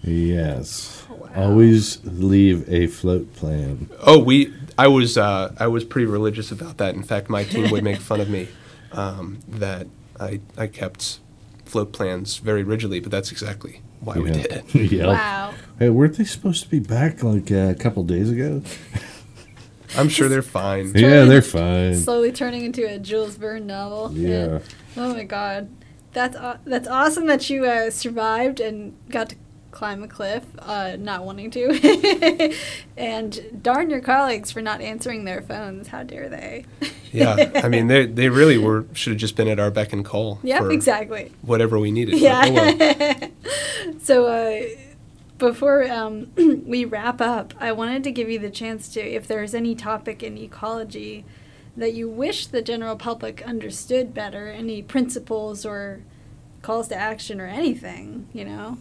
yes. 0.03 1.07
Always 1.35 2.05
leave 2.05 2.69
a 2.71 2.87
float 2.89 3.35
plan. 3.35 3.89
Oh, 4.01 4.19
we. 4.19 4.53
I 4.79 4.89
was. 4.89 5.17
Uh, 5.19 5.55
I 5.59 5.67
was 5.67 5.85
pretty 5.85 6.07
religious 6.07 6.51
about 6.51 6.79
that. 6.79 6.95
In 6.95 7.03
fact, 7.03 7.29
my 7.29 7.45
team 7.45 7.71
would 7.71 7.85
make 7.85 7.99
fun 7.99 8.21
of 8.21 8.29
me 8.31 8.49
um, 8.93 9.39
that 9.49 9.87
I 10.19 10.41
I 10.57 10.67
kept 10.67 11.21
float 11.65 11.93
plans 11.93 12.37
very 12.39 12.63
rigidly, 12.63 13.01
but 13.01 13.11
that's 13.11 13.31
exactly 13.33 13.81
why 14.01 14.19
we 14.19 14.31
did 14.31 14.47
it. 14.47 14.75
Yep. 14.93 15.07
Wow. 15.09 15.55
Hey, 15.79 15.89
weren't 15.91 16.17
they 16.17 16.25
supposed 16.25 16.63
to 16.65 16.69
be 16.69 16.81
back 16.81 17.23
like 17.23 17.51
uh, 17.51 17.69
a 17.71 17.75
couple 17.75 18.03
days 18.05 18.31
ago? 18.31 18.63
I'm 19.97 20.09
sure 20.09 20.29
they're 20.29 20.43
fine. 20.43 20.93
Yeah, 20.95 21.25
they're 21.25 21.43
fine. 21.43 21.95
Slowly 21.97 22.33
turning 22.33 22.65
into 22.65 22.87
a 22.89 22.99
Jules 22.99 23.37
Verne 23.37 23.67
novel. 23.67 24.11
Yeah. 24.15 24.61
Oh 24.97 25.13
my 25.15 25.25
god, 25.25 25.69
that's 26.13 26.37
aw- 26.37 26.59
that's 26.65 26.89
awesome 26.89 27.27
that 27.27 27.49
you 27.51 27.65
uh, 27.67 27.91
survived 27.91 28.59
and 28.61 28.97
got 29.11 29.31
to 29.31 29.37
climb 29.73 30.03
a 30.03 30.09
cliff, 30.09 30.45
uh, 30.61 30.97
not 30.99 31.25
wanting 31.25 31.51
to, 31.51 32.55
and 32.97 33.63
darn 33.63 33.91
your 33.91 34.01
colleagues 34.01 34.53
for 34.53 34.63
not 34.63 34.81
answering 34.81 35.25
their 35.25 35.43
phones. 35.43 35.89
How 35.89 36.05
dare 36.05 36.29
they? 36.29 36.67
Yeah, 37.15 37.51
I 37.57 37.69
mean 37.69 37.89
they 37.89 38.07
they 38.07 38.31
really 38.31 38.57
were 38.57 38.87
should 38.95 39.11
have 39.13 39.21
just 39.21 39.37
been 39.37 39.47
at 39.47 39.61
our 39.61 39.71
beck 39.71 39.93
and 39.93 40.03
call. 40.03 40.39
Yep, 40.43 40.59
for 40.61 40.71
exactly. 40.71 41.31
Whatever 41.43 41.79
we 41.79 41.91
needed. 41.91 42.19
Yeah. 42.19 42.45
oh 42.47 42.53
well. 42.55 43.31
So 44.01 44.29
uh, 44.29 44.63
before 45.37 45.85
um, 45.91 46.33
we 46.67 46.87
wrap 46.87 47.21
up, 47.21 47.53
I 47.61 47.73
wanted 47.73 48.03
to 48.05 48.11
give 48.11 48.31
you 48.31 48.39
the 48.39 48.49
chance 48.49 48.89
to, 48.95 49.01
if 49.01 49.29
there's 49.29 49.55
any 49.55 49.75
topic 49.75 50.23
in 50.23 50.39
ecology 50.39 51.27
that 51.77 51.93
you 51.93 52.09
wish 52.09 52.47
the 52.47 52.63
general 52.63 52.97
public 52.97 53.43
understood 53.43 54.15
better, 54.15 54.49
any 54.49 54.81
principles 54.81 55.67
or 55.67 56.01
calls 56.63 56.89
to 56.89 56.97
action 56.97 57.41
or 57.41 57.47
anything, 57.47 58.29
you 58.33 58.45
know. 58.47 58.79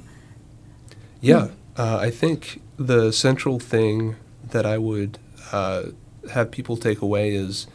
Yeah, 1.22 1.50
uh, 1.78 1.98
I 1.98 2.10
think 2.10 2.62
the 2.78 3.12
central 3.12 3.60
thing 3.60 4.16
that 4.50 4.66
I 4.66 4.78
would 4.80 5.20
uh, 5.52 5.84
have 6.32 6.52
people 6.52 6.78
take 6.78 7.02
away 7.02 7.36
is 7.36 7.68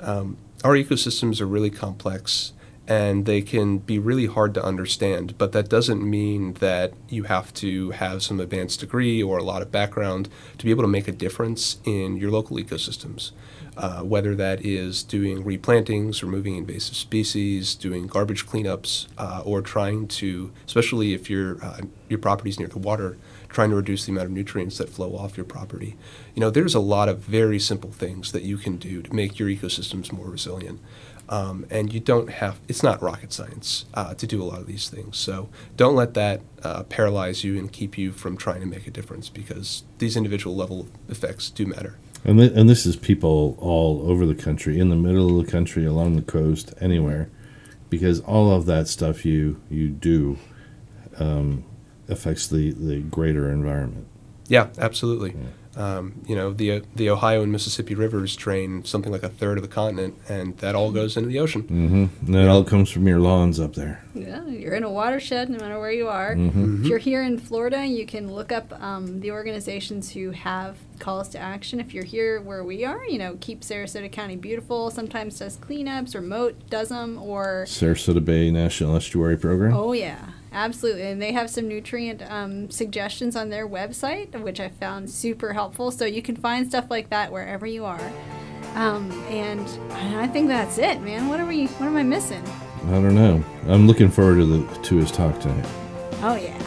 um, 0.00 0.38
our 0.64 0.72
ecosystems 0.72 1.40
are 1.40 1.46
really 1.46 1.70
complex 1.70 2.52
and 2.88 3.26
they 3.26 3.42
can 3.42 3.78
be 3.78 3.98
really 3.98 4.26
hard 4.26 4.54
to 4.54 4.64
understand, 4.64 5.36
but 5.38 5.52
that 5.52 5.68
doesn't 5.68 6.08
mean 6.08 6.54
that 6.54 6.92
you 7.08 7.24
have 7.24 7.52
to 7.54 7.90
have 7.90 8.22
some 8.22 8.38
advanced 8.38 8.80
degree 8.80 9.22
or 9.22 9.38
a 9.38 9.42
lot 9.42 9.62
of 9.62 9.72
background 9.72 10.28
to 10.58 10.64
be 10.64 10.70
able 10.70 10.84
to 10.84 10.88
make 10.88 11.08
a 11.08 11.12
difference 11.12 11.78
in 11.84 12.16
your 12.16 12.30
local 12.30 12.56
ecosystems. 12.56 13.32
Uh, 13.76 14.00
whether 14.00 14.34
that 14.34 14.64
is 14.64 15.02
doing 15.02 15.44
replantings, 15.44 16.22
removing 16.22 16.56
invasive 16.56 16.96
species, 16.96 17.74
doing 17.74 18.06
garbage 18.06 18.46
cleanups, 18.46 19.06
uh, 19.18 19.42
or 19.44 19.60
trying 19.60 20.08
to, 20.08 20.50
especially 20.66 21.12
if 21.12 21.28
your 21.28 21.62
uh, 21.62 21.80
your 22.08 22.18
property's 22.18 22.58
near 22.58 22.68
the 22.68 22.78
water, 22.78 23.18
trying 23.50 23.68
to 23.68 23.76
reduce 23.76 24.06
the 24.06 24.12
amount 24.12 24.26
of 24.26 24.30
nutrients 24.30 24.78
that 24.78 24.88
flow 24.88 25.14
off 25.14 25.36
your 25.36 25.44
property. 25.44 25.94
You 26.34 26.40
know, 26.40 26.48
there's 26.48 26.74
a 26.74 26.80
lot 26.80 27.10
of 27.10 27.18
very 27.18 27.58
simple 27.58 27.90
things 27.90 28.32
that 28.32 28.44
you 28.44 28.56
can 28.56 28.76
do 28.76 29.02
to 29.02 29.14
make 29.14 29.38
your 29.38 29.50
ecosystems 29.50 30.10
more 30.10 30.30
resilient. 30.30 30.80
Um, 31.28 31.66
and 31.70 31.92
you 31.92 31.98
don't 31.98 32.30
have, 32.30 32.60
it's 32.68 32.84
not 32.84 33.02
rocket 33.02 33.32
science 33.32 33.84
uh, 33.94 34.14
to 34.14 34.26
do 34.28 34.40
a 34.40 34.44
lot 34.44 34.60
of 34.60 34.66
these 34.66 34.88
things. 34.88 35.16
So 35.16 35.48
don't 35.76 35.96
let 35.96 36.14
that 36.14 36.40
uh, 36.62 36.84
paralyze 36.84 37.42
you 37.42 37.58
and 37.58 37.72
keep 37.72 37.98
you 37.98 38.12
from 38.12 38.36
trying 38.36 38.60
to 38.60 38.66
make 38.66 38.86
a 38.86 38.92
difference 38.92 39.28
because 39.28 39.82
these 39.98 40.16
individual 40.16 40.54
level 40.54 40.86
effects 41.08 41.50
do 41.50 41.66
matter. 41.66 41.96
And, 42.24 42.38
th- 42.38 42.52
and 42.54 42.68
this 42.68 42.86
is 42.86 42.96
people 42.96 43.56
all 43.58 44.08
over 44.08 44.24
the 44.24 44.34
country, 44.34 44.78
in 44.78 44.88
the 44.88 44.96
middle 44.96 45.38
of 45.38 45.44
the 45.46 45.50
country, 45.50 45.84
along 45.84 46.16
the 46.16 46.22
coast, 46.22 46.72
anywhere, 46.80 47.28
because 47.90 48.20
all 48.20 48.50
of 48.50 48.66
that 48.66 48.88
stuff 48.88 49.24
you 49.24 49.60
you 49.70 49.88
do 49.88 50.38
um, 51.18 51.64
affects 52.08 52.46
the, 52.48 52.72
the 52.72 53.00
greater 53.00 53.50
environment. 53.50 54.06
Yeah, 54.48 54.68
absolutely. 54.78 55.36
Um, 55.76 56.22
you 56.26 56.34
know, 56.34 56.52
the 56.52 56.82
the 56.94 57.10
Ohio 57.10 57.42
and 57.42 57.52
Mississippi 57.52 57.94
rivers 57.94 58.34
drain 58.34 58.84
something 58.84 59.12
like 59.12 59.22
a 59.22 59.28
third 59.28 59.58
of 59.58 59.62
the 59.62 59.68
continent, 59.68 60.14
and 60.28 60.56
that 60.58 60.74
all 60.74 60.90
goes 60.90 61.16
into 61.16 61.28
the 61.28 61.38
ocean. 61.38 61.62
Mm-hmm. 61.64 62.26
And 62.26 62.34
that 62.34 62.48
all 62.48 62.64
comes 62.64 62.90
from 62.90 63.06
your 63.06 63.20
lawns 63.20 63.60
up 63.60 63.74
there. 63.74 64.02
Yeah, 64.14 64.46
you're 64.46 64.74
in 64.74 64.84
a 64.84 64.90
watershed 64.90 65.50
no 65.50 65.58
matter 65.58 65.78
where 65.78 65.92
you 65.92 66.08
are. 66.08 66.34
Mm-hmm. 66.34 66.82
If 66.82 66.88
you're 66.88 66.98
here 66.98 67.22
in 67.22 67.38
Florida, 67.38 67.84
you 67.84 68.06
can 68.06 68.32
look 68.32 68.52
up 68.52 68.72
um, 68.82 69.20
the 69.20 69.30
organizations 69.32 70.12
who 70.12 70.30
have 70.30 70.78
calls 70.98 71.28
to 71.30 71.38
action. 71.38 71.78
If 71.78 71.92
you're 71.92 72.04
here 72.04 72.40
where 72.40 72.64
we 72.64 72.84
are, 72.84 73.04
you 73.04 73.18
know, 73.18 73.36
keep 73.40 73.60
Sarasota 73.60 74.10
County 74.10 74.36
beautiful. 74.36 74.90
Sometimes 74.90 75.38
does 75.38 75.58
cleanups, 75.58 76.14
or 76.14 76.22
Mote 76.22 76.70
does 76.70 76.88
them, 76.88 77.18
or 77.20 77.64
Sarasota 77.68 78.24
Bay 78.24 78.50
National 78.50 78.96
Estuary 78.96 79.36
Program. 79.36 79.74
oh 79.74 79.92
yeah, 79.92 80.30
absolutely. 80.56 81.02
And 81.02 81.22
they 81.22 81.32
have 81.32 81.48
some 81.50 81.68
nutrient 81.68 82.22
um, 82.30 82.70
suggestions 82.70 83.36
on 83.36 83.50
their 83.50 83.68
website, 83.68 84.40
which 84.42 84.58
I 84.58 84.68
found 84.70 85.08
super 85.10 85.52
helpful. 85.52 85.90
So 85.92 86.04
you 86.04 86.22
can 86.22 86.34
find 86.36 86.66
stuff 86.68 86.86
like 86.90 87.10
that 87.10 87.30
wherever 87.30 87.66
you 87.66 87.84
are. 87.84 88.00
Um, 88.74 89.10
and 89.28 89.60
I 90.18 90.26
think 90.26 90.48
that's 90.48 90.78
it, 90.78 91.00
man. 91.00 91.28
What 91.28 91.38
are 91.40 91.46
we? 91.46 91.66
What 91.66 91.86
am 91.86 91.96
I 91.96 92.02
missing? 92.02 92.42
I 92.88 92.92
don't 92.92 93.14
know. 93.14 93.42
I'm 93.68 93.86
looking 93.86 94.10
forward 94.10 94.36
to 94.36 94.46
the 94.46 94.82
to 94.82 94.96
his 94.96 95.10
talk 95.10 95.38
tonight. 95.40 95.66
Oh 96.22 96.34
yeah, 96.36 96.58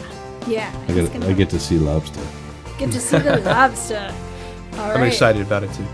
yeah. 0.48 0.84
I 0.88 0.92
get 0.92 1.12
gonna- 1.12 1.28
I 1.28 1.32
get 1.34 1.50
to 1.50 1.60
see 1.60 1.78
lobster. 1.78 2.20
Get 2.78 2.90
to 2.92 3.00
see 3.00 3.18
the 3.18 3.38
lobster. 3.44 4.12
All 4.74 4.90
I'm 4.90 5.00
right. 5.02 5.06
excited 5.12 5.42
about 5.42 5.62
it 5.64 5.72
too. 5.72 5.86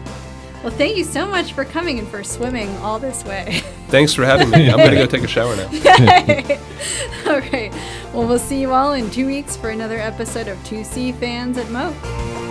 Well, 0.62 0.72
thank 0.72 0.96
you 0.96 1.04
so 1.04 1.26
much 1.26 1.52
for 1.52 1.64
coming 1.64 1.98
and 1.98 2.08
for 2.08 2.24
swimming 2.24 2.68
all 2.78 2.98
this 2.98 3.24
way. 3.24 3.60
Thanks 3.88 4.14
for 4.14 4.24
having 4.24 4.50
me. 4.50 4.68
I'm 4.68 4.78
going 4.78 4.90
to 4.90 4.96
go 4.96 5.06
take 5.06 5.22
a 5.22 5.28
shower 5.28 5.54
now. 5.54 5.66
all 7.26 7.40
right. 7.40 7.72
Well, 8.12 8.26
we'll 8.26 8.38
see 8.38 8.60
you 8.60 8.72
all 8.72 8.94
in 8.94 9.10
two 9.10 9.26
weeks 9.26 9.56
for 9.56 9.70
another 9.70 9.98
episode 9.98 10.48
of 10.48 10.62
Two 10.64 10.82
Sea 10.82 11.12
Fans 11.12 11.56
at 11.56 11.70
Mote. 11.70 12.45